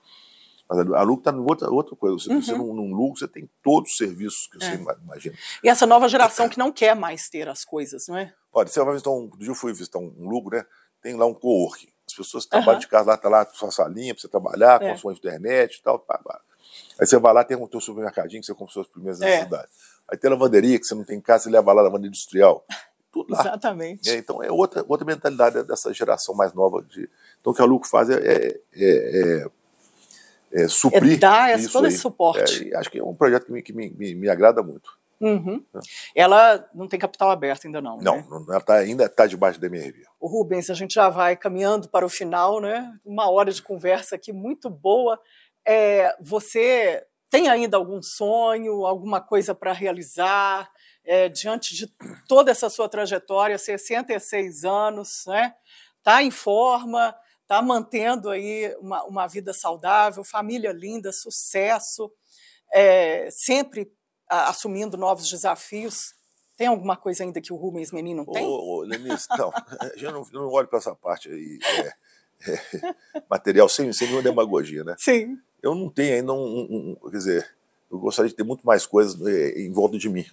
Mas 0.71 0.89
a 0.93 1.01
Lugo 1.01 1.19
está 1.19 1.31
em 1.31 1.39
outra, 1.39 1.69
outra 1.69 1.95
coisa. 1.97 2.17
Você, 2.17 2.31
uhum. 2.31 2.41
você 2.41 2.53
num, 2.53 2.73
num 2.73 2.93
Lugo, 2.93 3.17
você 3.17 3.27
tem 3.27 3.49
todos 3.61 3.91
os 3.91 3.97
serviços 3.97 4.47
que 4.47 4.57
você 4.57 4.75
imagina. 4.75 5.35
E 5.61 5.67
essa 5.67 5.85
nova 5.85 6.07
geração 6.07 6.47
que 6.47 6.57
não 6.57 6.71
quer 6.71 6.95
mais 6.95 7.27
ter 7.27 7.49
as 7.49 7.65
coisas, 7.65 8.07
não 8.07 8.17
é? 8.17 8.33
Olha, 8.53 8.69
você 8.69 8.81
vai 8.81 8.93
visitar 8.93 9.09
um. 9.09 9.29
dia 9.37 9.49
eu 9.49 9.55
fui 9.55 9.73
visitar 9.73 9.99
um, 9.99 10.15
um 10.17 10.29
Lugo, 10.29 10.49
né? 10.49 10.65
Tem 11.01 11.13
lá 11.13 11.25
um 11.25 11.33
co-working. 11.33 11.89
As 12.07 12.13
pessoas 12.13 12.45
que 12.45 12.51
trabalham 12.51 12.79
de 12.79 12.87
casa 12.87 13.11
lá, 13.11 13.17
tá 13.17 13.27
lá 13.27 13.45
sua 13.51 13.69
salinha 13.69 14.13
para 14.13 14.21
você 14.21 14.29
trabalhar, 14.29 14.81
é. 14.81 14.87
com 14.87 14.93
a 14.93 14.97
sua 14.97 15.11
internet 15.11 15.75
e 15.75 15.83
tal. 15.83 15.99
Pá, 15.99 16.17
pá. 16.17 16.39
Aí 16.97 17.05
você 17.05 17.19
vai 17.19 17.33
lá, 17.33 17.43
tem 17.43 17.57
um 17.57 17.67
teu 17.67 17.81
supermercadinho 17.81 18.39
que 18.39 18.45
você 18.45 18.53
compra 18.53 18.73
suas 18.73 18.87
primeiras 18.87 19.19
é. 19.21 19.25
necessidades. 19.25 19.73
Aí 20.09 20.17
tem 20.17 20.29
lavanderia 20.29 20.79
que 20.79 20.85
você 20.85 20.95
não 20.95 21.03
tem 21.03 21.17
em 21.17 21.21
casa, 21.21 21.43
você 21.43 21.49
leva 21.49 21.73
lá 21.73 21.81
lavanderia 21.81 22.07
industrial. 22.07 22.65
Tudo 23.11 23.33
lá. 23.33 23.41
Exatamente. 23.41 24.09
É, 24.09 24.15
então 24.15 24.41
é 24.41 24.49
outra, 24.49 24.85
outra 24.87 25.05
mentalidade 25.05 25.63
dessa 25.63 25.93
geração 25.93 26.33
mais 26.33 26.53
nova. 26.53 26.81
De... 26.81 27.09
Então 27.41 27.51
o 27.51 27.55
que 27.55 27.61
a 27.61 27.65
Luco 27.65 27.85
faz 27.85 28.09
é, 28.09 28.57
é, 28.73 29.49
é, 30.53 30.67
suprir. 30.67 31.13
É 31.13 31.17
dar 31.17 31.69
todo 31.71 31.85
aí. 31.85 31.91
esse 31.91 31.99
suporte. 31.99 32.71
É, 32.71 32.77
acho 32.77 32.89
que 32.89 32.99
é 32.99 33.03
um 33.03 33.15
projeto 33.15 33.45
que 33.45 33.51
me, 33.51 33.61
que 33.61 33.73
me, 33.73 33.89
me, 33.91 34.15
me 34.15 34.29
agrada 34.29 34.61
muito. 34.61 34.91
Uhum. 35.21 35.63
É. 35.75 35.79
Ela 36.15 36.67
não 36.73 36.87
tem 36.87 36.99
capital 36.99 37.29
aberto 37.29 37.65
ainda 37.65 37.79
não. 37.79 37.97
Não, 37.97 38.17
né? 38.17 38.25
ela 38.49 38.59
tá, 38.61 38.75
ainda 38.75 39.05
está 39.05 39.27
debaixo 39.27 39.61
da 39.61 39.67
MRV. 39.67 40.03
O 40.19 40.27
Rubens, 40.27 40.69
a 40.69 40.73
gente 40.73 40.95
já 40.95 41.09
vai 41.09 41.37
caminhando 41.37 41.87
para 41.87 42.05
o 42.05 42.09
final, 42.09 42.59
né? 42.59 42.91
Uma 43.05 43.29
hora 43.29 43.51
de 43.51 43.61
conversa 43.61 44.15
aqui 44.15 44.33
muito 44.33 44.67
boa. 44.67 45.19
É, 45.65 46.15
você 46.19 47.05
tem 47.29 47.47
ainda 47.47 47.77
algum 47.77 48.01
sonho, 48.01 48.85
alguma 48.85 49.21
coisa 49.21 49.53
para 49.53 49.71
realizar? 49.71 50.69
É, 51.03 51.29
diante 51.29 51.75
de 51.75 51.87
toda 52.27 52.51
essa 52.51 52.69
sua 52.69 52.87
trajetória, 52.87 53.57
66 53.57 54.63
anos, 54.63 55.23
né? 55.27 55.53
Tá 56.03 56.21
em 56.21 56.31
forma, 56.31 57.15
tá 57.51 57.61
mantendo 57.61 58.29
aí 58.29 58.73
uma, 58.79 59.03
uma 59.03 59.27
vida 59.27 59.53
saudável, 59.53 60.23
família 60.23 60.71
linda, 60.71 61.11
sucesso, 61.11 62.09
é, 62.73 63.27
sempre 63.29 63.91
assumindo 64.29 64.95
novos 64.95 65.29
desafios. 65.29 66.13
Tem 66.57 66.67
alguma 66.67 66.95
coisa 66.95 67.25
ainda 67.25 67.41
que 67.41 67.51
o 67.51 67.57
Rubens 67.57 67.91
Menino 67.91 68.23
não 68.25 68.31
tem? 68.31 68.45
Ô, 68.45 68.77
ô 68.77 68.81
Lenice, 68.83 69.27
não, 69.37 69.51
eu 69.99 70.13
não, 70.13 70.25
não 70.31 70.47
olho 70.47 70.69
para 70.69 70.79
essa 70.79 70.95
parte 70.95 71.27
aí. 71.27 71.59
É, 71.61 72.51
é, 72.53 72.95
material 73.29 73.67
sem, 73.67 73.91
sem 73.91 74.07
nenhuma 74.07 74.23
demagogia, 74.23 74.85
né? 74.85 74.95
Sim. 74.97 75.37
Eu 75.61 75.75
não 75.75 75.89
tenho 75.89 76.15
ainda 76.15 76.31
um, 76.31 76.37
um, 76.37 76.97
um, 77.03 77.09
Quer 77.09 77.17
dizer, 77.17 77.49
eu 77.91 77.99
gostaria 77.99 78.29
de 78.29 78.35
ter 78.35 78.45
muito 78.45 78.65
mais 78.65 78.85
coisas 78.85 79.19
é, 79.27 79.59
em 79.59 79.73
volta 79.73 79.97
de 79.97 80.07
mim. 80.07 80.25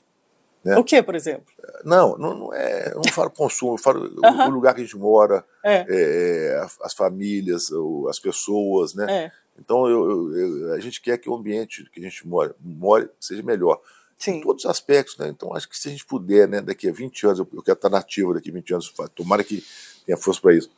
Né? 0.65 0.77
O 0.79 0.85
que, 0.85 1.03
por 1.03 1.17
exemplo? 1.17 1.53
Não, 1.85 2.17
não, 2.17 2.35
não 2.35 2.55
é, 2.55 2.93
eu 2.93 3.01
não 3.05 3.11
falo 3.13 3.31
consumo, 3.31 3.75
eu 3.75 3.79
falo 3.79 4.05
uh 4.07 4.21
-huh. 4.21 4.47
o 4.47 4.51
lugar 4.51 4.73
que 4.73 4.83
a 4.83 4.85
gente 4.85 4.97
mora, 4.97 5.45
é. 5.69 5.87
É, 5.89 6.67
as 6.83 6.95
famílias, 6.95 7.69
as 8.09 8.19
pessoas, 8.19 8.95
né? 8.95 9.27
É. 9.27 9.33
Então 9.59 9.89
eu, 9.89 10.37
eu, 10.37 10.73
a 10.75 10.81
gente 10.81 11.01
quer 11.01 11.19
que 11.19 11.29
o 11.29 11.35
ambiente 11.35 11.89
que 11.91 12.01
a 12.01 12.03
gente 12.03 12.27
mora, 12.27 12.55
more 12.61 13.09
seja 13.21 13.43
melhor. 13.43 13.81
Sim. 14.17 14.37
Em 14.37 14.41
todos 14.41 14.65
os 14.65 14.71
aspectos, 14.71 15.17
né? 15.17 15.29
Então 15.29 15.55
acho 15.55 15.69
que 15.69 15.79
se 15.79 15.89
a 15.89 15.91
gente 15.91 16.05
puder, 16.05 16.49
né, 16.49 16.61
daqui 16.61 16.89
a 16.89 16.93
20 16.93 17.27
anos, 17.27 17.39
eu, 17.39 17.47
quero 17.63 17.77
estar 17.77 17.89
nativo 17.89 18.35
daqui 18.35 18.51
a 18.51 18.53
20 18.53 18.73
anos, 18.75 18.95
tomara 19.15 19.45
que 19.45 19.65
tenha 20.05 20.17
força 20.17 20.41
para 20.41 20.55
isso. 20.55 20.71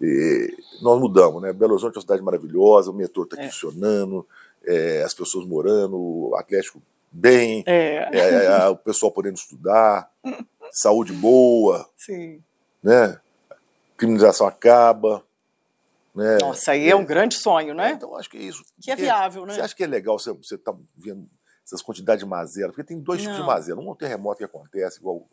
E 0.00 0.56
nós 0.80 1.00
mudamos, 1.00 1.42
né? 1.42 1.52
Belo 1.52 1.72
Horizonte 1.72 1.94
é 1.94 1.98
uma 1.98 2.02
cidade 2.02 2.22
maravilhosa, 2.22 2.90
o 2.90 2.94
metrô 2.94 3.22
está 3.22 3.40
é. 3.40 3.46
funcionando, 3.46 4.26
é, 4.64 5.02
as 5.02 5.14
pessoas 5.14 5.46
morando, 5.46 5.96
o 5.96 6.34
Atlético 6.36 6.82
bem, 7.10 7.62
é. 7.66 8.08
É, 8.12 8.44
é, 8.46 8.68
o 8.68 8.76
pessoal 8.76 9.12
podendo 9.12 9.36
estudar, 9.36 10.10
saúde 10.72 11.12
boa, 11.12 11.88
Sim. 11.96 12.42
né? 12.82 13.20
Criminalização 14.02 14.48
acaba. 14.48 15.24
Né? 16.14 16.38
Nossa, 16.40 16.72
aí 16.72 16.90
é, 16.90 16.96
um 16.96 17.04
grande 17.04 17.36
sonho, 17.36 17.72
né? 17.72 17.92
então 17.92 18.14
acho 18.16 18.28
que 18.28 18.36
é 18.36 18.42
isso. 18.42 18.62
Que 18.80 18.90
é 18.90 18.96
viável, 18.96 19.46
né? 19.46 19.54
Você 19.54 19.60
acha 19.60 19.74
que 19.74 19.84
é 19.84 19.86
legal 19.86 20.18
você 20.18 20.32
estar 20.54 20.72
tá 20.72 20.78
vendo 20.96 21.26
essas 21.64 21.80
quantidades 21.80 22.22
de 22.22 22.28
mazela? 22.28 22.70
Porque 22.70 22.84
tem 22.84 23.00
dois 23.00 23.22
Não. 23.22 23.30
tipos 23.30 23.40
de 23.40 23.46
mazela. 23.46 23.80
Um 23.80 23.92
é 23.92 23.96
terremoto 23.96 24.38
que 24.38 24.44
acontece, 24.44 24.98
igual 24.98 25.26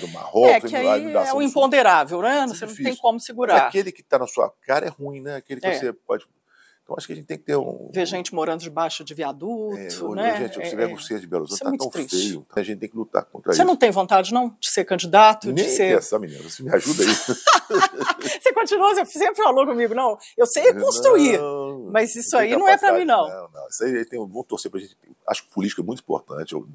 do 0.00 0.08
Marrocos. 0.08 0.50
É, 0.50 0.60
que 0.60 0.76
aí 0.76 1.12
é 1.12 1.32
o 1.32 1.42
imponderável, 1.42 2.22
né? 2.22 2.46
Você 2.46 2.66
não 2.66 2.74
tem 2.74 2.96
como 2.96 3.18
segurar. 3.18 3.56
E 3.56 3.60
aquele 3.68 3.90
que 3.90 4.02
está 4.02 4.18
na 4.18 4.26
sua 4.26 4.52
cara 4.62 4.86
é 4.86 4.88
ruim, 4.88 5.20
né? 5.20 5.36
Aquele 5.36 5.60
que 5.60 5.66
é. 5.66 5.78
você 5.78 5.92
pode 5.92 6.26
então 6.88 6.96
acho 6.96 7.06
que 7.06 7.12
a 7.12 7.16
gente 7.16 7.26
tem 7.26 7.36
que 7.36 7.44
ter 7.44 7.54
um. 7.54 7.90
Ver 7.92 8.06
gente 8.06 8.34
morando 8.34 8.62
debaixo 8.62 9.04
de 9.04 9.12
viaduto. 9.12 9.76
É, 9.76 10.14
né? 10.14 10.38
Gente, 10.38 10.54
você 10.54 10.74
é, 10.74 10.76
vê 10.76 10.86
você 10.86 11.20
de 11.20 11.26
Belo 11.26 11.42
Horizonte, 11.42 11.62
tá 11.62 11.74
é 11.74 11.76
tão 11.76 11.90
triste. 11.90 12.16
feio. 12.16 12.46
Então 12.50 12.62
a 12.62 12.64
gente 12.64 12.78
tem 12.78 12.88
que 12.88 12.96
lutar 12.96 13.26
contra 13.26 13.52
você 13.52 13.56
isso. 13.56 13.62
Você 13.62 13.64
não 13.66 13.76
tem 13.76 13.90
vontade, 13.90 14.32
não, 14.32 14.56
de 14.58 14.70
ser 14.70 14.86
candidato? 14.86 15.52
Nem 15.52 15.66
de 15.66 15.70
ser... 15.70 15.98
essa, 15.98 16.18
menina. 16.18 16.42
Você 16.42 16.62
me 16.62 16.70
ajuda 16.70 17.02
aí. 17.02 17.08
você 18.40 18.52
continua, 18.54 18.94
você 18.94 19.04
sempre 19.04 19.34
falou 19.34 19.66
comigo, 19.66 19.94
não. 19.94 20.16
Eu 20.34 20.46
sei 20.46 20.72
construir. 20.72 21.36
Não, 21.36 21.90
mas 21.92 22.16
isso 22.16 22.34
aí 22.38 22.56
não 22.56 22.66
é 22.66 22.78
para 22.78 22.94
mim, 22.94 23.04
não. 23.04 23.28
Não, 23.28 23.50
não. 23.50 23.68
Isso 23.68 23.84
aí 23.84 24.06
tem, 24.06 24.18
vamos 24.18 24.46
torcer 24.46 24.70
pra 24.70 24.80
gente. 24.80 24.96
Acho 25.26 25.42
que 25.42 25.50
política 25.50 25.82
é 25.82 25.84
muito 25.84 26.00
importante. 26.00 26.56
O, 26.56 26.66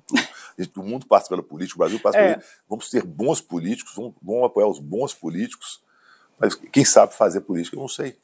o 0.77 0.83
mundo 0.83 1.07
passa 1.07 1.27
pela 1.27 1.41
política, 1.41 1.75
o 1.75 1.79
Brasil 1.79 1.99
passa 1.99 2.19
é. 2.19 2.33
pela 2.33 2.43
Vamos 2.69 2.87
ter 2.87 3.03
bons 3.03 3.41
políticos, 3.41 3.95
vamos, 3.95 4.13
vamos 4.21 4.43
apoiar 4.43 4.67
os 4.67 4.77
bons 4.77 5.11
políticos. 5.11 5.81
Mas 6.39 6.53
quem 6.53 6.85
sabe 6.85 7.15
fazer 7.15 7.41
política, 7.41 7.75
eu 7.75 7.81
não 7.81 7.87
sei. 7.87 8.15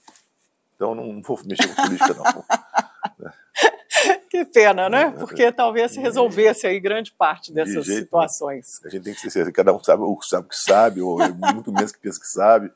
Então 0.80 0.96
não 0.96 1.22
vou 1.22 1.38
mexer 1.46 1.68
com 1.68 1.84
política, 1.84 2.14
não. 2.14 2.46
Que 4.30 4.46
pena, 4.46 4.88
né? 4.88 5.12
Porque 5.12 5.52
talvez 5.52 5.92
se 5.92 6.00
resolvesse 6.00 6.66
aí 6.66 6.80
grande 6.80 7.12
parte 7.12 7.52
dessas 7.52 7.84
de 7.84 7.96
situações. 7.96 8.80
A 8.86 8.90
gente 8.90 9.04
tem 9.04 9.14
que 9.14 9.20
ser 9.20 9.30
certo, 9.30 9.52
cada 9.52 9.74
um 9.74 9.84
sabe 9.84 10.04
o 10.04 10.16
que 10.16 10.56
sabe, 10.56 11.02
ou 11.02 11.22
é 11.22 11.30
muito 11.54 11.74
menos 11.74 11.92
que 11.92 12.00
pensa 12.00 12.18
que 12.18 12.28
sabe, 12.28 12.72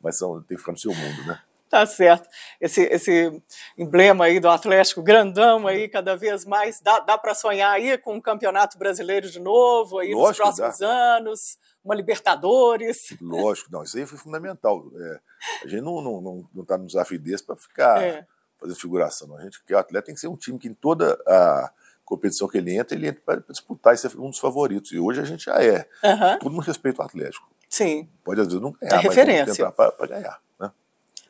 mas 0.00 0.16
são, 0.16 0.40
tem 0.42 0.56
que 0.56 0.58
ficar 0.58 0.72
no 0.72 0.78
seu 0.78 0.94
mundo, 0.94 1.26
né? 1.26 1.40
Tá 1.68 1.84
certo. 1.84 2.26
Esse, 2.60 2.82
esse 2.84 3.42
emblema 3.76 4.24
aí 4.24 4.40
do 4.40 4.48
Atlético 4.48 5.02
grandão 5.02 5.66
aí, 5.66 5.88
cada 5.88 6.16
vez 6.16 6.44
mais, 6.44 6.80
dá, 6.80 7.00
dá 7.00 7.18
para 7.18 7.34
sonhar 7.34 7.72
aí 7.72 7.98
com 7.98 8.14
um 8.14 8.20
campeonato 8.20 8.78
brasileiro 8.78 9.30
de 9.30 9.38
novo 9.38 9.98
aí 9.98 10.14
Lógico, 10.14 10.46
nos 10.46 10.56
próximos 10.56 10.78
dá. 10.78 11.16
anos, 11.16 11.58
uma 11.84 11.94
Libertadores. 11.94 13.14
Lógico, 13.20 13.70
não, 13.70 13.82
isso 13.82 13.98
aí 13.98 14.06
foi 14.06 14.18
fundamental. 14.18 14.82
É, 14.96 15.20
a 15.64 15.68
gente 15.68 15.82
não 15.82 15.98
está 15.98 16.10
não, 16.10 16.20
não, 16.20 16.48
não 16.54 16.64
tá 16.64 16.76
desafio 16.78 17.18
desse 17.18 17.44
para 17.44 17.56
ficar 17.56 18.02
é. 18.02 18.26
fazendo 18.58 18.80
figuração. 18.80 19.28
Não. 19.28 19.36
A 19.36 19.42
gente 19.42 19.62
quer 19.64 19.76
o 19.76 19.78
atleta 19.78 20.06
tem 20.06 20.14
que 20.14 20.20
ser 20.20 20.28
um 20.28 20.36
time 20.36 20.58
que 20.58 20.68
em 20.68 20.74
toda 20.74 21.20
a 21.26 21.70
competição 22.02 22.48
que 22.48 22.56
ele 22.56 22.74
entra, 22.74 22.96
ele 22.96 23.08
entra 23.08 23.20
para 23.24 23.44
disputar 23.50 23.94
e 23.94 23.98
ser 23.98 24.18
um 24.18 24.30
dos 24.30 24.38
favoritos. 24.38 24.90
E 24.92 24.98
hoje 24.98 25.20
a 25.20 25.24
gente 25.24 25.44
já 25.44 25.62
é. 25.62 25.86
Uhum. 26.02 26.38
Todo 26.38 26.52
mundo 26.52 26.64
respeita 26.64 27.02
o 27.02 27.04
Atlético. 27.04 27.46
Sim. 27.68 28.08
Pode 28.24 28.40
às 28.40 28.46
vezes 28.46 28.62
não 28.62 28.72
ganhar, 28.72 28.94
é 28.94 29.00
referência. 29.00 29.46
mas 29.46 29.56
tentar 29.56 29.72
para 29.92 30.06
ganhar. 30.06 30.40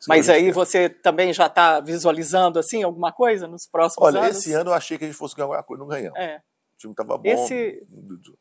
Mas 0.06 0.28
aí 0.28 0.52
você 0.52 0.88
também 0.88 1.32
já 1.32 1.46
está 1.46 1.80
visualizando 1.80 2.58
assim 2.58 2.82
alguma 2.82 3.12
coisa 3.12 3.48
nos 3.48 3.66
próximos 3.66 4.06
Olha, 4.06 4.20
anos? 4.20 4.30
Olha, 4.30 4.38
esse 4.38 4.52
ano 4.52 4.70
eu 4.70 4.74
achei 4.74 4.96
que 4.98 5.04
a 5.04 5.06
gente 5.06 5.16
fosse 5.16 5.34
ganhar 5.34 5.46
alguma 5.46 5.62
coisa, 5.62 5.80
não 5.80 5.88
ganhamos. 5.88 6.18
É. 6.18 6.36
O 6.36 6.78
time 6.78 6.92
estava 6.92 7.18
bom. 7.18 7.28
Esse... 7.28 7.82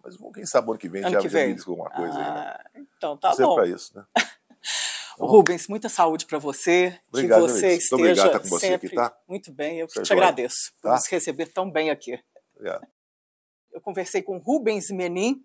Mas 0.04 0.18
quem 0.34 0.46
sabe 0.46 0.70
ano 0.70 0.78
que 0.78 0.88
vem 0.88 1.04
ano 1.04 1.12
já, 1.12 1.20
que 1.20 1.28
vem. 1.28 1.58
já 1.58 1.64
alguma 1.66 1.90
coisa 1.90 2.14
ah, 2.14 2.62
aí, 2.76 2.82
né? 2.82 2.86
Então 2.98 3.18
tá 3.18 3.34
Você 3.34 3.44
bom. 3.44 3.54
É 3.54 3.56
para 3.56 3.68
isso, 3.68 3.98
né? 3.98 4.06
Rubens, 5.20 5.68
muita 5.68 5.90
saúde 5.90 6.28
para 6.28 6.38
você. 6.38 7.00
Obrigado, 7.10 7.42
que 7.42 7.52
você 7.52 7.74
esteja 7.74 7.96
obrigado 7.96 8.32
tá 8.32 8.40
com 8.40 8.48
você 8.48 8.68
sempre 8.68 8.88
aqui, 8.88 8.96
tá? 8.96 9.18
muito 9.28 9.52
bem. 9.52 9.80
Eu 9.80 9.88
que 9.88 10.02
te 10.02 10.14
agradeço 10.14 10.72
tá? 10.82 10.90
por 10.90 10.92
nos 10.92 11.08
receber 11.08 11.48
tão 11.48 11.72
bem 11.72 11.90
aqui. 11.90 12.20
Obrigado. 12.56 12.88
Eu 13.72 13.82
conversei 13.82 14.22
com 14.22 14.38
Rubens 14.38 14.92
Menin, 14.92 15.44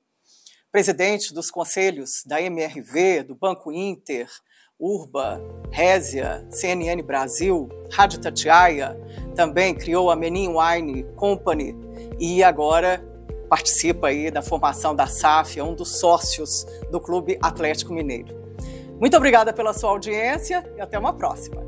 presidente 0.70 1.32
dos 1.32 1.50
conselhos 1.50 2.22
da 2.26 2.40
MRV, 2.40 3.22
do 3.22 3.34
Banco 3.34 3.72
Inter, 3.72 4.28
Urba, 4.82 5.40
Résia, 5.70 6.44
CNN 6.50 7.00
Brasil, 7.02 7.68
Rádio 7.92 8.20
Tatiaia, 8.20 8.98
também 9.36 9.72
criou 9.76 10.10
a 10.10 10.16
Menin 10.16 10.48
Wine 10.48 11.04
Company 11.14 11.76
e 12.18 12.42
agora 12.42 13.00
participa 13.48 14.08
aí 14.08 14.28
da 14.28 14.42
formação 14.42 14.92
da 14.92 15.06
SAF, 15.06 15.60
é 15.60 15.62
um 15.62 15.76
dos 15.76 16.00
sócios 16.00 16.66
do 16.90 17.00
Clube 17.00 17.38
Atlético 17.40 17.92
Mineiro. 17.92 18.34
Muito 18.98 19.16
obrigada 19.16 19.52
pela 19.52 19.72
sua 19.72 19.90
audiência 19.90 20.68
e 20.76 20.80
até 20.80 20.98
uma 20.98 21.12
próxima. 21.12 21.62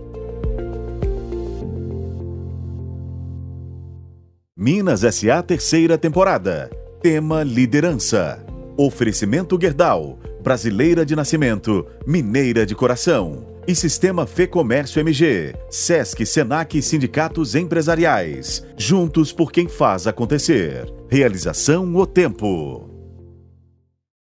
Minas 4.57 5.03
SA 5.03 5.41
terceira 5.41 5.97
temporada. 5.97 6.69
Tema 7.01 7.45
Liderança. 7.45 8.45
Oferecimento 8.77 9.57
Gerdau, 9.61 10.19
brasileira 10.45 11.07
de 11.07 11.17
nascimento, 11.17 11.87
mineira 12.07 12.67
de 12.67 12.75
coração. 12.75 13.47
E 13.67 13.75
Sistema 13.75 14.27
Fê 14.27 14.47
Comércio 14.47 15.01
MG, 15.01 15.55
Sesc, 15.71 16.27
Senac 16.27 16.77
e 16.77 16.83
Sindicatos 16.83 17.55
Empresariais. 17.55 18.63
Juntos 18.77 19.33
por 19.33 19.51
quem 19.51 19.67
faz 19.67 20.07
acontecer. 20.07 20.85
Realização 21.09 21.97
O 21.97 22.07
Tempo. 22.07 22.94